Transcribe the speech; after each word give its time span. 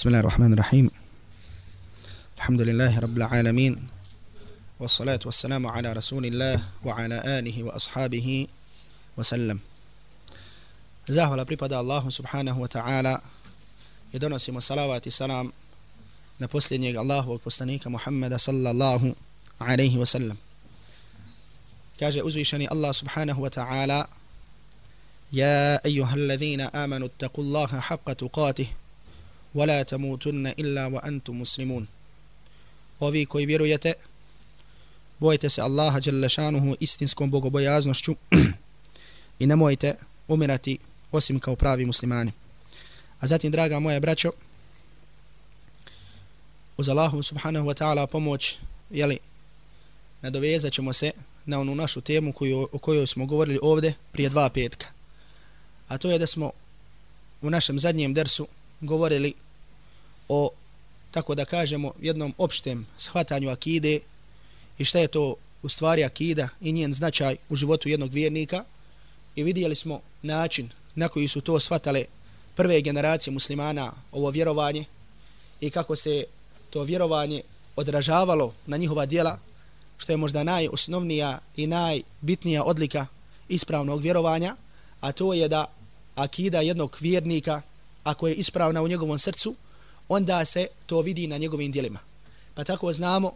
بسم 0.00 0.08
الله 0.08 0.20
الرحمن 0.20 0.52
الرحيم 0.52 0.90
الحمد 2.36 2.60
لله 2.60 2.98
رب 2.98 3.16
العالمين 3.16 3.86
والصلاة 4.80 5.20
والسلام 5.26 5.66
على 5.66 5.92
رسول 5.92 6.26
الله 6.26 6.64
وعلى 6.84 7.38
آله 7.38 7.62
وأصحابه 7.64 8.46
وسلم 9.16 9.58
زاهو 11.08 11.34
لبريبادة 11.34 11.80
الله 11.80 12.10
سبحانه 12.10 12.60
وتعالى 12.60 13.20
يدون 14.14 14.38
سيما 14.38 14.60
صلوات 14.60 15.06
السلام 15.06 15.52
نبوسلين 16.40 16.82
يقال 16.82 16.98
الله 17.02 17.28
وقبوسلينيك 17.28 17.86
محمد 17.86 18.34
صلى 18.34 18.70
الله 18.70 19.14
عليه 19.60 19.98
وسلم 19.98 20.36
كاجة 21.98 22.26
أزويشني 22.26 22.72
الله 22.72 22.92
سبحانه 22.92 23.40
وتعالى 23.40 24.06
يا 25.32 25.84
أيها 25.84 26.14
الذين 26.14 26.60
آمنوا 26.60 27.06
اتقوا 27.06 27.44
الله 27.44 27.80
حق 27.80 28.12
تقاته 28.12 28.79
ولا 29.55 29.83
تموتن 29.83 30.47
إلا 30.47 30.85
وأنتم 30.85 31.41
مسلمون 31.41 31.87
ovi 32.99 33.25
koji 33.25 33.45
vjerujete 33.45 33.93
bojite 35.19 35.49
se 35.49 35.61
Allaha 35.61 35.99
dželle 35.99 36.29
šanuhu 36.29 36.75
istinskom 36.79 37.31
bogobojaznošću 37.31 38.15
i 39.39 39.47
nemojte 39.47 39.95
umirati 40.27 40.77
osim 41.11 41.39
kao 41.39 41.55
pravi 41.55 41.85
muslimani. 41.85 42.31
A 43.19 43.27
zatim, 43.27 43.51
draga 43.51 43.79
moja 43.79 43.99
braćo, 43.99 44.31
uz 46.77 46.89
Allahu 46.89 47.23
subhanahu 47.23 47.67
wa 47.67 47.73
ta'ala 47.73 48.07
pomoć, 48.07 48.57
jeli, 48.89 49.17
nadovezat 50.21 50.73
ćemo 50.73 50.93
se 50.93 51.11
na 51.45 51.59
onu 51.59 51.75
našu 51.75 52.01
temu 52.01 52.33
koju, 52.33 52.67
o 52.71 52.77
kojoj 52.77 53.07
smo 53.07 53.25
govorili 53.25 53.59
ovde 53.61 53.93
prije 54.11 54.29
dva 54.29 54.49
petka. 54.49 54.87
A 55.87 55.97
to 55.97 56.11
je 56.11 56.19
da 56.19 56.27
smo 56.27 56.51
u 57.41 57.49
našem 57.49 57.79
zadnjem 57.79 58.13
dersu 58.13 58.47
govorili 58.80 59.34
o, 60.28 60.50
tako 61.10 61.34
da 61.34 61.44
kažemo, 61.44 61.92
jednom 62.00 62.34
opštem 62.38 62.86
shvatanju 62.98 63.50
akide 63.50 64.00
i 64.78 64.84
šta 64.84 64.98
je 64.98 65.08
to 65.08 65.34
u 65.62 65.68
stvari 65.68 66.04
akida 66.04 66.48
i 66.60 66.72
njen 66.72 66.94
značaj 66.94 67.36
u 67.48 67.56
životu 67.56 67.88
jednog 67.88 68.12
vjernika. 68.12 68.64
I 69.36 69.42
vidjeli 69.42 69.74
smo 69.74 70.00
način 70.22 70.70
na 70.94 71.08
koji 71.08 71.28
su 71.28 71.40
to 71.40 71.60
shvatale 71.60 72.04
prve 72.54 72.80
generacije 72.80 73.32
muslimana 73.32 73.92
ovo 74.12 74.30
vjerovanje 74.30 74.84
i 75.60 75.70
kako 75.70 75.96
se 75.96 76.24
to 76.70 76.82
vjerovanje 76.82 77.42
odražavalo 77.76 78.54
na 78.66 78.76
njihova 78.76 79.06
dijela, 79.06 79.38
što 79.98 80.12
je 80.12 80.16
možda 80.16 80.44
najosnovnija 80.44 81.38
i 81.56 81.66
najbitnija 81.66 82.64
odlika 82.64 83.06
ispravnog 83.48 84.00
vjerovanja, 84.00 84.56
a 85.00 85.12
to 85.12 85.34
je 85.34 85.48
da 85.48 85.64
akida 86.14 86.60
jednog 86.60 86.96
vjernika, 87.00 87.62
ako 88.04 88.28
je 88.28 88.34
ispravna 88.34 88.82
u 88.82 88.88
njegovom 88.88 89.18
srcu, 89.18 89.54
onda 90.08 90.44
se 90.44 90.66
to 90.86 91.00
vidi 91.00 91.26
na 91.26 91.36
njegovim 91.36 91.72
dijelima. 91.72 91.98
Pa 92.54 92.64
tako 92.64 92.92
znamo 92.92 93.32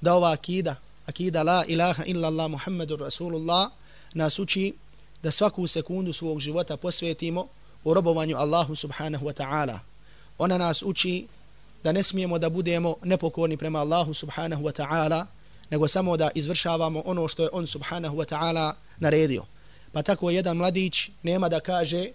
da 0.00 0.14
ova 0.14 0.32
akida, 0.32 0.76
akida 1.06 1.42
la 1.42 1.64
ilaha 1.68 2.04
illa 2.04 2.28
Allah 2.28 2.50
Muhammedur 2.50 3.00
Rasulullah, 3.00 3.70
nas 4.14 4.38
uči 4.38 4.74
da 5.22 5.30
svaku 5.30 5.66
sekundu 5.66 6.12
svog 6.12 6.40
života 6.40 6.76
posvetimo 6.76 7.46
u 7.84 7.94
robovanju 7.94 8.36
Allahu 8.36 8.76
subhanahu 8.76 9.26
wa 9.26 9.32
ta'ala. 9.32 9.78
Ona 10.38 10.58
nas 10.58 10.82
uči 10.82 11.26
da 11.84 11.92
ne 11.92 12.02
smijemo 12.02 12.38
da 12.38 12.50
budemo 12.50 12.96
nepokorni 13.04 13.56
prema 13.56 13.80
Allahu 13.80 14.14
subhanahu 14.14 14.62
wa 14.62 14.72
ta'ala, 14.72 15.26
nego 15.70 15.88
samo 15.88 16.16
da 16.16 16.30
izvršavamo 16.34 17.02
ono 17.06 17.28
što 17.28 17.42
je 17.42 17.48
on 17.52 17.66
subhanahu 17.66 18.16
wa 18.16 18.26
ta'ala 18.34 18.72
naredio. 18.98 19.44
Pa 19.92 20.02
tako 20.02 20.30
jedan 20.30 20.56
mladić 20.56 21.10
nema 21.22 21.48
da 21.48 21.60
kaže 21.60 22.08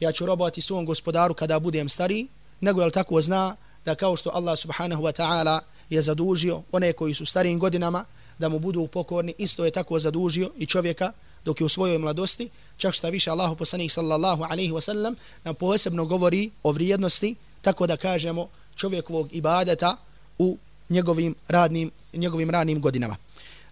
ja 0.00 0.12
ću 0.12 0.26
robovati 0.26 0.60
svom 0.60 0.86
gospodaru 0.86 1.34
kada 1.34 1.60
budem 1.60 1.88
stari, 1.88 2.26
nego 2.60 2.82
je 2.82 2.90
tako 2.90 3.22
zna 3.22 3.56
da 3.84 3.94
kao 3.94 4.16
što 4.16 4.30
Allah 4.34 4.58
subhanahu 4.58 5.02
wa 5.02 5.12
ta'ala 5.12 5.60
je 5.90 6.02
zadužio 6.02 6.62
one 6.72 6.92
koji 6.92 7.14
su 7.14 7.26
starijim 7.26 7.58
godinama 7.58 8.04
da 8.38 8.48
mu 8.48 8.58
budu 8.58 8.86
pokorni, 8.86 9.34
isto 9.38 9.64
je 9.64 9.70
tako 9.70 10.00
zadužio 10.00 10.50
i 10.58 10.66
čovjeka 10.66 11.12
dok 11.44 11.60
je 11.60 11.64
u 11.64 11.68
svojoj 11.68 11.98
mladosti, 11.98 12.48
čak 12.76 12.94
šta 12.94 13.08
više 13.08 13.30
Allahu 13.30 13.56
poslanih 13.56 13.92
sallallahu 13.92 14.42
alaihi 14.42 14.72
wa 14.72 14.80
sallam 14.80 15.14
nam 15.44 15.54
posebno 15.54 16.04
govori 16.04 16.50
o 16.62 16.72
vrijednosti, 16.72 17.34
tako 17.62 17.86
da 17.86 17.96
kažemo 17.96 18.48
čovjekovog 18.76 19.28
ibadeta 19.32 19.96
u 20.38 20.58
njegovim 20.88 21.34
radnim, 21.48 21.90
njegovim 22.12 22.50
radnim 22.50 22.80
godinama. 22.80 23.16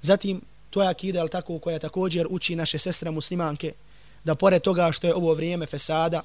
Zatim, 0.01 0.41
to 0.71 0.83
je 0.83 0.89
akida, 0.89 1.21
ali 1.21 1.31
tako, 1.31 1.59
koja 1.59 1.79
također 1.79 2.27
uči 2.31 2.57
naše 2.57 2.79
sestre 2.79 3.11
muslimanke, 3.11 3.73
da 4.29 4.35
pored 4.35 4.63
toga 4.63 4.93
što 4.93 5.07
je 5.07 5.15
ovo 5.15 5.35
vrijeme 5.35 5.67
fesada 5.67 6.21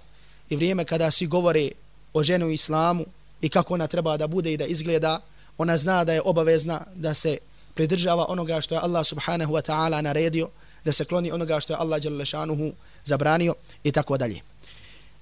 i 0.49 0.55
vrijeme 0.55 0.85
kada 0.85 1.11
svi 1.11 1.27
govore 1.27 1.69
o 2.13 2.23
ženu 2.23 2.49
islamu 2.49 3.05
i 3.41 3.49
kako 3.49 3.73
ona 3.73 3.87
treba 3.87 4.17
da 4.17 4.27
bude 4.27 4.53
i 4.53 4.57
da 4.57 4.65
izgleda, 4.65 5.19
ona 5.57 5.77
zna 5.77 6.03
da 6.03 6.13
je 6.13 6.21
obavezna 6.21 6.81
da 6.95 7.13
se 7.13 7.37
pridržava 7.73 8.25
onoga 8.29 8.61
što 8.61 8.75
je 8.75 8.81
Allah 8.83 9.05
subhanahu 9.05 9.53
wa 9.53 9.63
ta'ala 9.69 10.01
naredio, 10.01 10.49
da 10.85 10.91
se 10.91 11.05
kloni 11.05 11.31
onoga 11.31 11.59
što 11.59 11.73
je 11.73 11.77
Allah 11.79 12.01
Đalešanuhu 12.01 12.73
zabranio 13.03 13.55
i 13.83 13.91
tako 13.91 14.17
dalje. 14.17 14.41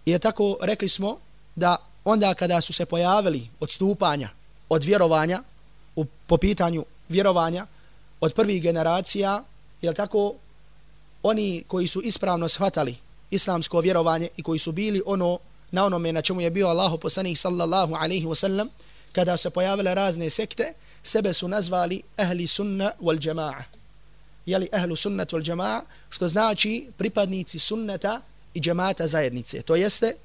I 0.05 0.19
tako 0.19 0.57
rekli 0.61 0.89
smo 0.89 1.17
da 1.55 1.77
onda 2.05 2.33
kada 2.33 2.61
su 2.61 2.73
se 2.73 2.85
pojavili 2.85 3.47
odstupanja 3.59 4.29
od 4.69 4.83
vjerovanja 4.83 5.43
u, 5.95 6.05
po 6.27 6.37
pitanju 6.37 6.85
vjerovanja 7.09 7.67
od 8.21 8.33
prvih 8.33 8.61
generacija, 8.61 9.43
je 9.81 9.93
tako 9.93 10.33
oni 11.23 11.63
koji 11.67 11.87
su 11.87 12.01
ispravno 12.01 12.49
shvatali 12.49 12.95
islamsko 13.31 13.79
vjerovanje 13.79 14.29
i 14.37 14.43
koji 14.43 14.59
su 14.59 14.71
bili 14.71 15.01
ono 15.05 15.39
na 15.71 15.85
onome 15.85 16.13
na 16.13 16.21
čemu 16.21 16.41
je 16.41 16.51
bio 16.51 16.67
Allahu 16.67 16.97
poslanik 16.97 17.37
sallallahu 17.37 17.95
alaihi 17.95 18.25
ve 18.25 18.35
sellem 18.35 18.69
kada 19.11 19.37
se 19.37 19.49
pojavile 19.49 19.95
razne 19.95 20.29
sekte, 20.29 20.73
sebe 21.03 21.33
su 21.33 21.47
nazvali 21.47 22.01
ahli 22.17 22.47
sunna 22.47 22.91
wal 23.01 23.19
jama'a 23.27 23.63
jeli 24.45 24.69
ehlu 24.71 24.95
sunnatu 24.95 25.37
wal 25.37 25.43
džema'a, 25.43 25.81
što 26.09 26.27
znači 26.27 26.87
pripadnici 26.97 27.59
sunneta 27.59 28.21
i 28.53 28.59
džemata 28.59 29.07
zajednice. 29.07 29.61
To 29.61 29.75
jeste, 29.75 30.15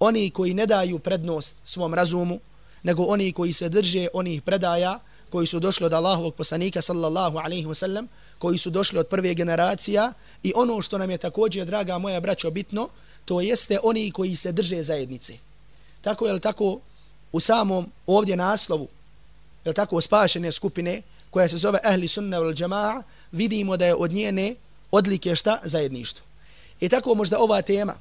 oni 0.00 0.30
koji 0.30 0.54
ne 0.54 0.66
daju 0.66 0.98
prednost 0.98 1.56
svom 1.64 1.94
razumu, 1.94 2.40
nego 2.82 3.02
oni 3.02 3.32
koji 3.32 3.52
se 3.52 3.68
drže 3.68 4.08
onih 4.12 4.42
predaja, 4.42 5.00
koji 5.30 5.46
su 5.46 5.60
došli 5.60 5.86
od 5.86 5.92
Allahovog 5.92 6.34
poslanika 6.34 6.82
sallallahu 6.82 7.38
alaihi 7.38 7.66
ve 7.66 7.74
sellem 7.74 8.08
koji 8.38 8.58
su 8.58 8.70
došli 8.70 8.98
od 8.98 9.06
prve 9.06 9.34
generacija 9.34 10.12
i 10.42 10.52
ono 10.56 10.82
što 10.82 10.98
nam 10.98 11.10
je 11.10 11.18
također, 11.18 11.66
draga 11.66 11.98
moja 11.98 12.20
braćo, 12.20 12.50
bitno, 12.50 12.88
to 13.24 13.40
jeste 13.40 13.78
oni 13.82 14.10
koji 14.10 14.36
se 14.36 14.52
drže 14.52 14.82
zajednice. 14.82 15.38
Tako 16.00 16.26
je 16.26 16.32
li 16.32 16.40
tako 16.40 16.80
u 17.32 17.40
samom 17.40 17.90
ovdje 18.06 18.36
naslovu, 18.36 18.88
je 19.64 19.68
li 19.68 19.74
tako 19.74 20.00
spašene 20.00 20.52
skupine, 20.52 21.02
koja 21.30 21.48
se 21.48 21.56
zove 21.56 21.78
Ahli 21.84 22.08
Sunna 22.08 22.38
wal 22.38 22.54
Jama'a, 22.54 23.02
vidimo 23.32 23.76
da 23.76 23.86
je 23.86 23.94
od 23.94 24.12
njene 24.12 24.54
odlike 24.90 25.36
šta 25.36 25.60
zajedništvo. 25.64 26.26
I 26.80 26.88
tako 26.88 27.14
možda 27.14 27.38
ova 27.38 27.62
tema 27.62 27.94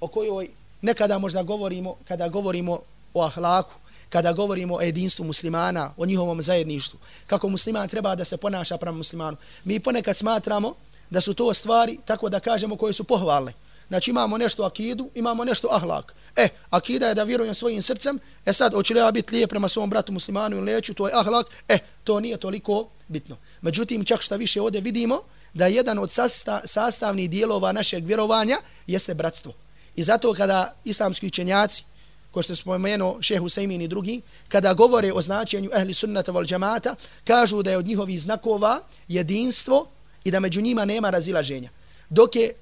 o 0.00 0.08
kojoj 0.08 0.48
nekada 0.82 1.18
možda 1.18 1.42
govorimo, 1.42 1.94
kada 2.08 2.28
govorimo 2.28 2.80
o 3.14 3.22
ahlaku, 3.22 3.72
kada 4.10 4.32
govorimo 4.32 4.74
o 4.74 4.80
jedinstvu 4.80 5.24
muslimana, 5.24 5.94
o 5.96 6.06
njihovom 6.06 6.42
zajedništvu, 6.42 6.98
kako 7.26 7.48
musliman 7.48 7.88
treba 7.88 8.14
da 8.14 8.24
se 8.24 8.36
ponaša 8.36 8.76
prema 8.76 8.96
muslimanu. 8.96 9.36
Mi 9.64 9.80
ponekad 9.80 10.16
smatramo 10.16 10.74
da 11.10 11.20
su 11.20 11.34
to 11.34 11.54
stvari, 11.54 11.98
tako 12.04 12.28
da 12.28 12.40
kažemo, 12.40 12.76
koje 12.76 12.92
su 12.92 13.04
pohvalne. 13.04 13.52
Znači 13.88 14.10
imamo 14.10 14.38
nešto 14.38 14.64
akidu, 14.64 15.10
imamo 15.14 15.44
nešto 15.44 15.68
ahlak. 15.70 16.14
E, 16.36 16.48
akida 16.70 17.08
je 17.08 17.14
da 17.14 17.24
vjerujem 17.24 17.54
svojim 17.54 17.82
srcem, 17.82 18.18
e 18.46 18.52
sad, 18.52 18.74
hoće 18.74 18.94
li 18.94 19.00
ja 19.00 19.10
biti 19.10 19.34
lijep 19.34 19.50
prema 19.50 19.68
svom 19.68 19.90
bratu 19.90 20.12
muslimanu 20.12 20.56
ili 20.56 20.72
neću, 20.72 20.94
to 20.94 21.08
je 21.08 21.14
ahlak, 21.14 21.46
e, 21.68 21.78
to 22.04 22.20
nije 22.20 22.36
toliko 22.36 22.88
bitno. 23.08 23.36
Međutim, 23.60 24.04
čak 24.04 24.22
šta 24.22 24.36
više 24.36 24.60
ovdje 24.60 24.80
vidimo, 24.80 25.22
da 25.54 25.66
jedan 25.66 25.98
od 25.98 26.12
sasta, 26.12 26.60
sastavnih 26.64 27.30
dijelova 27.30 27.72
našeg 27.72 28.06
vjerovanja 28.06 28.56
jeste 28.86 29.14
bratstvo. 29.14 29.52
I 29.96 30.02
zato 30.02 30.34
kada 30.34 30.74
islamski 30.84 31.26
učenjaci, 31.26 31.84
ko 32.30 32.42
što 32.42 32.54
spomenu 32.54 33.16
šehu 33.20 33.48
Sejmin 33.48 33.82
i 33.82 33.88
drugi, 33.88 34.20
kada 34.48 34.74
govore 34.74 35.12
o 35.12 35.22
značenju 35.22 35.70
ehli 35.74 35.94
sunnata 35.94 36.32
val 36.32 36.44
džamata, 36.44 36.94
kažu 37.24 37.62
da 37.62 37.70
je 37.70 37.78
od 37.78 37.86
njihovih 37.86 38.22
znakova 38.22 38.80
jedinstvo 39.08 39.86
i 40.24 40.30
da 40.30 40.40
među 40.40 40.60
njima 40.60 40.84
nema 40.84 41.10
razilaženja. 41.10 41.70
Dok 42.10 42.36
je 42.36 42.52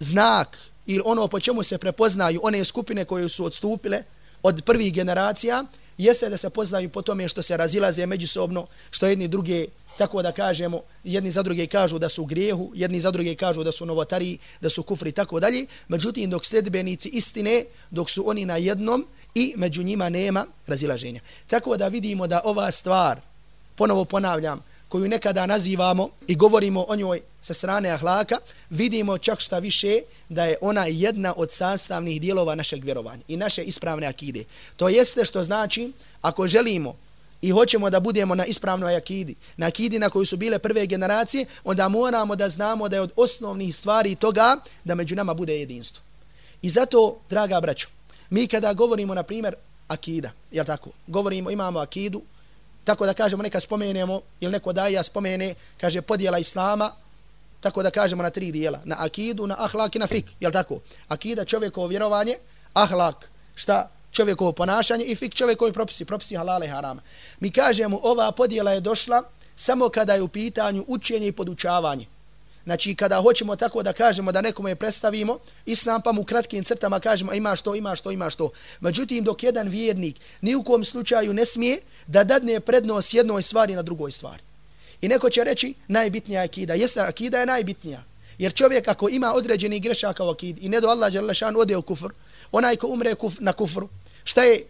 znak 0.00 0.58
ili 0.86 1.02
ono 1.04 1.28
po 1.28 1.40
čemu 1.40 1.62
se 1.62 1.78
prepoznaju 1.78 2.40
one 2.42 2.64
skupine 2.64 3.04
koje 3.04 3.28
su 3.28 3.44
odstupile 3.44 4.02
od 4.42 4.62
prvih 4.64 4.92
generacija, 4.92 5.64
jeste 5.98 6.28
da 6.28 6.36
se 6.36 6.50
poznaju 6.50 6.88
po 6.88 7.02
tome 7.02 7.28
što 7.28 7.42
se 7.42 7.56
razilaze 7.56 8.06
međusobno, 8.06 8.66
što 8.90 9.06
jedni 9.06 9.28
druge, 9.28 9.66
tako 9.98 10.22
da 10.22 10.32
kažemo, 10.32 10.80
jedni 11.04 11.30
za 11.30 11.42
druge 11.42 11.66
kažu 11.66 11.98
da 11.98 12.08
su 12.08 12.22
u 12.22 12.24
grijehu, 12.24 12.70
jedni 12.74 13.00
za 13.00 13.10
druge 13.10 13.34
kažu 13.34 13.64
da 13.64 13.72
su 13.72 13.86
novotari, 13.86 14.38
da 14.60 14.68
su 14.68 14.82
kufri, 14.82 15.12
tako 15.12 15.40
dalje. 15.40 15.66
Međutim, 15.88 16.30
dok 16.30 16.44
sljedbenici 16.44 17.08
istine, 17.08 17.64
dok 17.90 18.10
su 18.10 18.28
oni 18.28 18.44
na 18.44 18.56
jednom 18.56 19.06
i 19.34 19.54
među 19.56 19.82
njima 19.82 20.08
nema 20.08 20.46
razilaženja. 20.66 21.20
Tako 21.46 21.76
da 21.76 21.88
vidimo 21.88 22.26
da 22.26 22.40
ova 22.44 22.70
stvar, 22.70 23.20
ponovo 23.76 24.04
ponavljam, 24.04 24.62
koju 24.88 25.08
nekada 25.08 25.46
nazivamo 25.46 26.08
i 26.26 26.34
govorimo 26.34 26.84
o 26.88 26.96
njoj 26.96 27.20
sa 27.40 27.54
strane 27.54 27.90
ahlaka, 27.90 28.36
vidimo 28.70 29.18
čak 29.18 29.40
šta 29.40 29.58
više 29.58 30.00
da 30.28 30.44
je 30.44 30.56
ona 30.60 30.86
jedna 30.86 31.34
od 31.36 31.52
sastavnih 31.52 32.20
dijelova 32.20 32.54
našeg 32.54 32.84
vjerovanja 32.84 33.22
i 33.28 33.36
naše 33.36 33.62
ispravne 33.62 34.06
akide. 34.06 34.44
To 34.76 34.88
jeste 34.88 35.24
što 35.24 35.44
znači, 35.44 35.92
ako 36.22 36.46
želimo 36.46 36.96
i 37.44 37.50
hoćemo 37.50 37.90
da 37.90 38.00
budemo 38.00 38.34
na 38.34 38.44
ispravnoj 38.44 38.96
akidi, 38.96 39.34
na 39.56 39.66
akidi 39.66 39.98
na 39.98 40.10
koju 40.10 40.26
su 40.26 40.36
bile 40.36 40.58
prve 40.58 40.86
generacije, 40.86 41.46
onda 41.64 41.88
moramo 41.88 42.36
da 42.36 42.48
znamo 42.48 42.88
da 42.88 42.96
je 42.96 43.02
od 43.02 43.12
osnovnih 43.16 43.76
stvari 43.76 44.14
toga 44.14 44.56
da 44.84 44.94
među 44.94 45.16
nama 45.16 45.34
bude 45.34 45.58
jedinstvo. 45.58 46.02
I 46.62 46.70
zato, 46.70 47.20
draga 47.30 47.60
braćo, 47.60 47.88
mi 48.30 48.46
kada 48.46 48.72
govorimo, 48.72 49.14
na 49.14 49.22
primjer, 49.22 49.54
akida, 49.88 50.30
jel 50.52 50.64
tako? 50.64 50.90
Govorimo, 51.06 51.50
imamo 51.50 51.78
akidu, 51.78 52.22
tako 52.84 53.06
da 53.06 53.14
kažemo, 53.14 53.42
neka 53.42 53.60
spomenemo, 53.60 54.20
ili 54.40 54.52
neko 54.52 54.72
daja 54.72 55.02
spomene, 55.02 55.54
kaže, 55.80 56.02
podjela 56.02 56.38
islama, 56.38 56.92
tako 57.60 57.82
da 57.82 57.90
kažemo 57.90 58.22
na 58.22 58.30
tri 58.30 58.52
dijela, 58.52 58.80
na 58.84 58.96
akidu, 58.98 59.46
na 59.46 59.56
ahlak 59.58 59.96
i 59.96 59.98
na 59.98 60.06
fik, 60.06 60.24
jel 60.40 60.52
tako? 60.52 60.80
Akida 61.08 61.44
čovjekovo 61.44 61.86
vjerovanje, 61.86 62.36
ahlak, 62.74 63.28
šta? 63.54 63.90
Čovjekovo 64.14 64.52
ponašanje 64.52 65.04
i 65.04 65.14
fik 65.14 65.34
čovjekovi 65.34 65.72
propisi, 65.72 66.04
propisi 66.04 66.36
halale 66.36 66.66
i 66.66 66.68
harama. 66.68 67.02
Mi 67.40 67.50
kažemo, 67.50 68.00
ova 68.02 68.32
podjela 68.32 68.72
je 68.72 68.80
došla 68.80 69.22
samo 69.56 69.88
kada 69.88 70.14
je 70.14 70.22
u 70.22 70.28
pitanju 70.28 70.84
učenje 70.88 71.26
i 71.26 71.32
podučavanje. 71.32 72.06
Znači, 72.64 72.94
kada 72.94 73.20
hoćemo 73.22 73.56
tako 73.56 73.82
da 73.82 73.92
kažemo 73.92 74.32
da 74.32 74.40
nekome 74.40 74.70
je 74.70 74.76
predstavimo, 74.76 75.38
islam 75.66 76.02
pa 76.02 76.12
mu 76.12 76.24
kratkim 76.24 76.64
crtama 76.64 77.00
kažemo 77.00 77.32
e, 77.32 77.36
ima 77.36 77.56
što, 77.56 77.74
ima 77.74 77.96
što, 77.96 78.10
ima 78.10 78.30
što. 78.30 78.50
Međutim, 78.80 79.24
dok 79.24 79.42
jedan 79.42 79.68
vjernik 79.68 80.16
ni 80.40 80.54
u 80.54 80.62
kom 80.62 80.84
slučaju 80.84 81.34
ne 81.34 81.46
smije 81.46 81.80
da 82.06 82.24
dadne 82.24 82.60
prednost 82.60 83.14
jednoj 83.14 83.42
stvari 83.42 83.74
na 83.74 83.82
drugoj 83.82 84.12
stvari. 84.12 84.42
I 85.00 85.08
neko 85.08 85.30
će 85.30 85.44
reći 85.44 85.74
najbitnija 85.88 86.42
akida. 86.42 86.74
Jeste, 86.74 87.00
akida 87.00 87.38
je 87.38 87.46
najbitnija. 87.46 88.02
Jer 88.38 88.54
čovjek 88.54 88.88
ako 88.88 89.08
ima 89.08 89.32
određeni 89.34 89.80
grešaka 89.80 90.24
u 90.24 90.28
akidi 90.28 90.60
i 90.60 90.68
ne 90.68 90.80
do 90.80 90.88
Allah 90.88 91.12
Đalešan 91.12 91.56
ode 91.56 91.76
u 91.76 91.82
kufr, 91.82 92.08
onaj 92.52 92.76
ko 92.76 92.86
umre 92.86 93.14
kuf, 93.14 93.34
na 93.40 93.52
kufru, 93.52 93.88
šta 94.24 94.42
je 94.42 94.66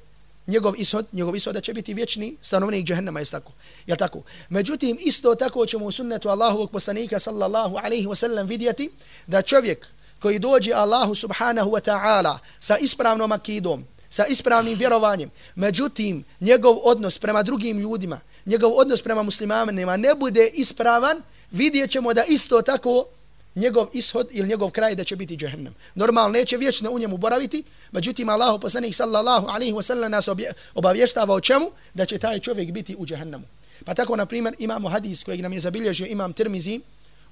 njegov 0.46 0.74
ishod, 0.78 1.06
njegov 1.12 1.36
ishod 1.36 1.54
da 1.54 1.60
će 1.60 1.72
biti 1.72 1.94
vječni 1.94 2.36
stanovnik 2.42 2.86
džehennema, 2.86 3.20
je 3.20 3.26
tako? 3.26 3.52
Jel 3.86 3.96
tako? 3.96 4.22
Međutim, 4.48 4.98
isto 5.00 5.34
tako 5.34 5.66
ćemo 5.66 5.84
u 5.84 5.92
sunnetu 5.92 6.28
Allahovog 6.28 6.70
poslanika 6.70 7.20
sallallahu 7.20 7.76
alaihi 7.76 8.06
wasallam 8.06 8.46
vidjeti 8.46 8.90
da 9.26 9.42
čovjek 9.42 9.88
koji 10.18 10.38
dođe 10.38 10.72
Allahu 10.72 11.14
subhanahu 11.14 11.70
wa 11.70 11.80
ta'ala 11.80 12.38
sa 12.60 12.76
ispravnom 12.76 13.32
akidom, 13.32 13.84
sa 14.10 14.26
ispravnim 14.26 14.78
vjerovanjem, 14.78 15.30
međutim, 15.54 16.24
njegov 16.40 16.76
odnos 16.82 17.18
prema 17.18 17.42
drugim 17.42 17.78
ljudima, 17.78 18.20
njegov 18.46 18.72
odnos 18.74 19.02
prema 19.02 19.22
muslimanima 19.22 19.96
ne 19.96 20.14
bude 20.14 20.50
ispravan, 20.54 21.22
vidjet 21.50 21.90
ćemo 21.90 22.14
da 22.14 22.24
isto 22.24 22.62
tako 22.62 23.06
njegov 23.54 23.86
ishod 23.92 24.28
ili 24.30 24.48
njegov 24.48 24.70
kraj 24.70 24.94
da 24.94 25.04
će 25.04 25.16
biti 25.16 25.36
džehennem. 25.36 25.74
Normalno 25.94 26.28
neće 26.28 26.56
vječno 26.56 26.90
u 26.90 26.98
njemu 26.98 27.16
boraviti, 27.16 27.64
međutim 27.92 28.28
Allahu 28.28 28.60
poslanik 28.60 28.94
sallallahu 28.94 29.46
alaihi 29.48 29.72
wasallam 29.72 30.08
nas 30.08 30.28
obavještava 30.74 31.34
o 31.34 31.40
čemu? 31.40 31.70
Da 31.94 32.06
će 32.06 32.18
taj 32.18 32.40
čovjek 32.40 32.72
biti 32.72 32.96
u 32.98 33.06
džehennemu. 33.06 33.44
Pa 33.84 33.94
tako, 33.94 34.16
na 34.16 34.26
primjer, 34.26 34.54
imamo 34.58 34.88
hadis 34.88 35.24
kojeg 35.24 35.40
nam 35.40 35.52
je 35.52 35.60
zabilježio 35.60 36.06
imam 36.06 36.32
Tirmizi 36.32 36.80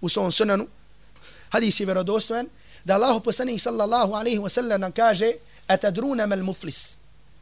u 0.00 0.08
svom 0.08 0.32
sunanu. 0.32 0.66
Hadis 1.48 1.80
je 1.80 1.86
verodostojen 1.86 2.48
da 2.84 2.94
Allahu 2.94 3.20
poslanik 3.20 3.60
sallallahu 3.60 4.12
alaihi 4.12 4.38
wasallam 4.38 4.76
nam 4.76 4.92
kaže 4.92 5.32
atadruna 5.66 6.26
mal 6.26 6.42
muflis. 6.42 6.96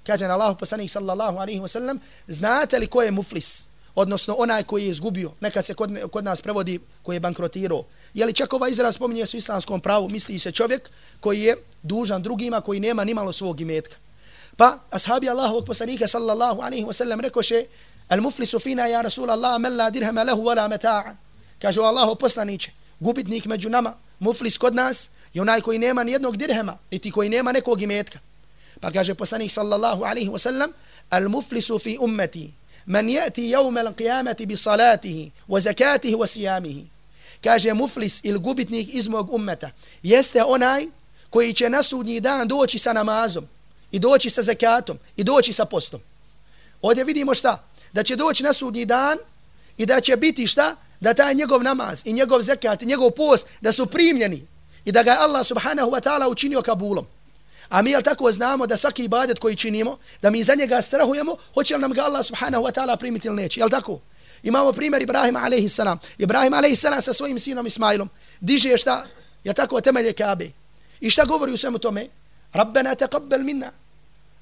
Kaže 0.07 0.27
na 0.27 0.35
Allahu 0.35 0.59
poslanik 0.59 0.91
sallallahu 0.91 1.39
alaihi 1.39 1.61
wasallam 1.61 1.99
znate 2.29 2.79
li 2.79 2.87
ko 2.87 3.03
je 3.03 3.11
muflis? 3.11 3.65
Odnosno 3.95 4.35
onaj 4.39 4.63
koji 4.63 4.85
je 4.85 4.91
izgubio. 4.91 5.33
Nekad 5.41 5.65
se 5.65 5.75
kod, 5.75 5.91
kod 6.11 6.25
nas 6.25 6.41
prevodi 6.43 6.81
koji 7.03 7.17
je 7.17 7.21
bankrotirao. 7.21 7.85
Je 8.15 8.27
li 8.27 8.33
čak 8.33 8.53
ovaj 8.53 8.71
izraz 8.71 8.95
spominje 8.95 9.27
su 9.27 9.37
islamskom 9.37 9.81
pravu, 9.81 10.09
misli 10.09 10.39
se 10.39 10.53
čovjek 10.53 10.91
koji 11.21 11.41
je 11.41 11.57
dužan 11.83 12.23
drugima, 12.23 12.61
koji 12.61 12.81
nema 12.81 13.05
ni 13.05 13.15
malo 13.15 13.33
svog 13.33 13.61
imetka. 13.61 13.97
Pa, 14.57 14.79
ashabi 14.91 15.29
Allahovog 15.29 15.67
poslanika 15.67 16.09
sallallahu 16.09 16.61
alaihi 16.61 16.85
wa 16.85 16.93
sallam 16.93 17.21
rekoše, 17.21 17.65
al 18.09 18.21
muflisu 18.21 18.59
fina 18.59 18.87
ja 18.87 19.03
Rasul 19.03 19.31
Allah, 19.31 19.61
men 19.61 19.77
la 19.77 19.91
dirhama 19.91 20.23
lehu 20.23 20.43
wala 20.43 20.69
meta'a. 20.69 21.17
Kažu 21.59 21.83
Allahov 21.83 22.15
poslaniće, 22.15 22.73
gubitnik 23.01 23.45
među 23.45 23.69
nama, 23.69 23.95
muflis 24.19 24.59
kod 24.59 24.75
nas, 24.75 25.11
je 25.35 25.43
onaj 25.43 25.61
koji 25.61 25.79
nema 25.79 26.05
ni 26.05 26.13
jednog 26.13 26.37
dirhema, 26.37 26.79
niti 26.91 27.11
koji 27.11 27.29
nema 27.29 27.53
nekog 27.53 27.83
imetka. 27.83 28.19
Pa 28.81 28.91
kaže 28.91 29.15
poslanik 29.15 29.53
sallallahu 29.53 30.05
alaihi 30.05 30.29
wa 30.29 30.39
sallam, 30.39 30.71
al 31.11 31.29
muflisu 31.29 31.79
fi 31.79 31.99
ummeti, 32.01 32.53
man 32.87 33.11
jati 33.11 33.43
jevme 33.43 33.83
l'qiyamati 33.83 34.47
bi 34.47 34.57
salatihi, 34.57 35.33
wa 35.49 35.61
zakatihi, 35.61 36.15
wa 36.15 36.27
sijamihi 36.27 36.87
kaže 37.45 37.75
muflis 37.75 38.21
ili 38.23 38.39
gubitnik 38.39 38.89
iz 38.95 39.09
mog 39.09 39.33
ummeta, 39.33 39.71
jeste 40.03 40.45
onaj 40.45 40.87
koji 41.31 41.53
će 41.53 41.71
na 41.71 41.83
sudnji 41.83 42.21
dan 42.21 42.49
doći 42.49 42.79
sa 42.79 42.93
namazom 42.93 43.49
i 43.91 43.99
doći 43.99 44.31
sa 44.31 44.43
zakatom 44.43 44.99
i 45.17 45.25
doći 45.25 45.53
sa 45.53 45.65
postom. 45.65 46.01
Ovdje 46.83 47.05
vidimo 47.05 47.35
šta? 47.35 47.65
Da 47.93 48.03
će 48.03 48.17
doći 48.17 48.43
na 48.43 48.53
sudnji 48.53 48.85
dan 48.85 49.19
i 49.77 49.87
da 49.87 50.01
će 50.01 50.17
biti 50.17 50.47
šta? 50.47 50.77
Da 51.01 51.15
taj 51.15 51.35
njegov 51.35 51.63
namaz 51.63 52.03
i 52.05 52.13
njegov 52.13 52.43
zakat 52.43 52.83
i 52.83 52.87
njegov 52.87 53.11
post 53.11 53.47
da 53.61 53.73
su 53.73 53.87
primljeni 53.87 54.47
i 54.85 54.93
da 54.93 55.03
ga 55.03 55.17
Allah 55.21 55.47
subhanahu 55.47 55.91
wa 55.91 56.01
ta'ala 56.01 56.31
učinio 56.31 56.63
kabulom. 56.63 57.07
A 57.69 57.83
mi 57.83 57.91
jel 57.91 58.03
tako 58.03 58.33
znamo 58.33 58.67
da 58.67 58.77
svaki 58.77 59.05
ibadet 59.05 59.39
koji 59.39 59.57
činimo, 59.57 59.99
da 60.23 60.31
mi 60.31 60.43
za 60.43 60.55
njega 60.55 60.83
strahujemo, 60.83 61.37
hoće 61.55 61.75
li 61.75 61.81
nam 61.81 61.93
ga 61.93 62.03
Allah 62.03 62.27
subhanahu 62.27 62.65
wa 62.65 62.73
ta'ala 62.73 62.97
primiti 62.97 63.29
ili 63.29 63.37
neće? 63.37 63.61
Jel 63.61 63.69
tako? 63.69 64.01
Imamo 64.43 64.73
primjer 64.73 65.03
Ibrahima 65.03 65.41
a.s. 65.41 65.79
Ibrahim 66.19 66.55
a.s. 66.55 67.05
sa 67.05 67.13
svojim 67.13 67.39
sinom 67.39 67.67
Ismailom 67.67 68.09
diže 68.41 68.79
šta? 68.79 69.07
Ja 69.45 69.53
tako 69.53 69.81
temelje 69.81 70.13
Kabe. 70.13 70.51
I 71.01 71.11
šta 71.11 71.25
govori 71.25 71.53
u 71.53 71.57
svemu 71.57 71.79
tome? 71.79 72.07
Rabbena 72.53 72.95
taqabbal 72.95 73.43
minna. 73.43 73.73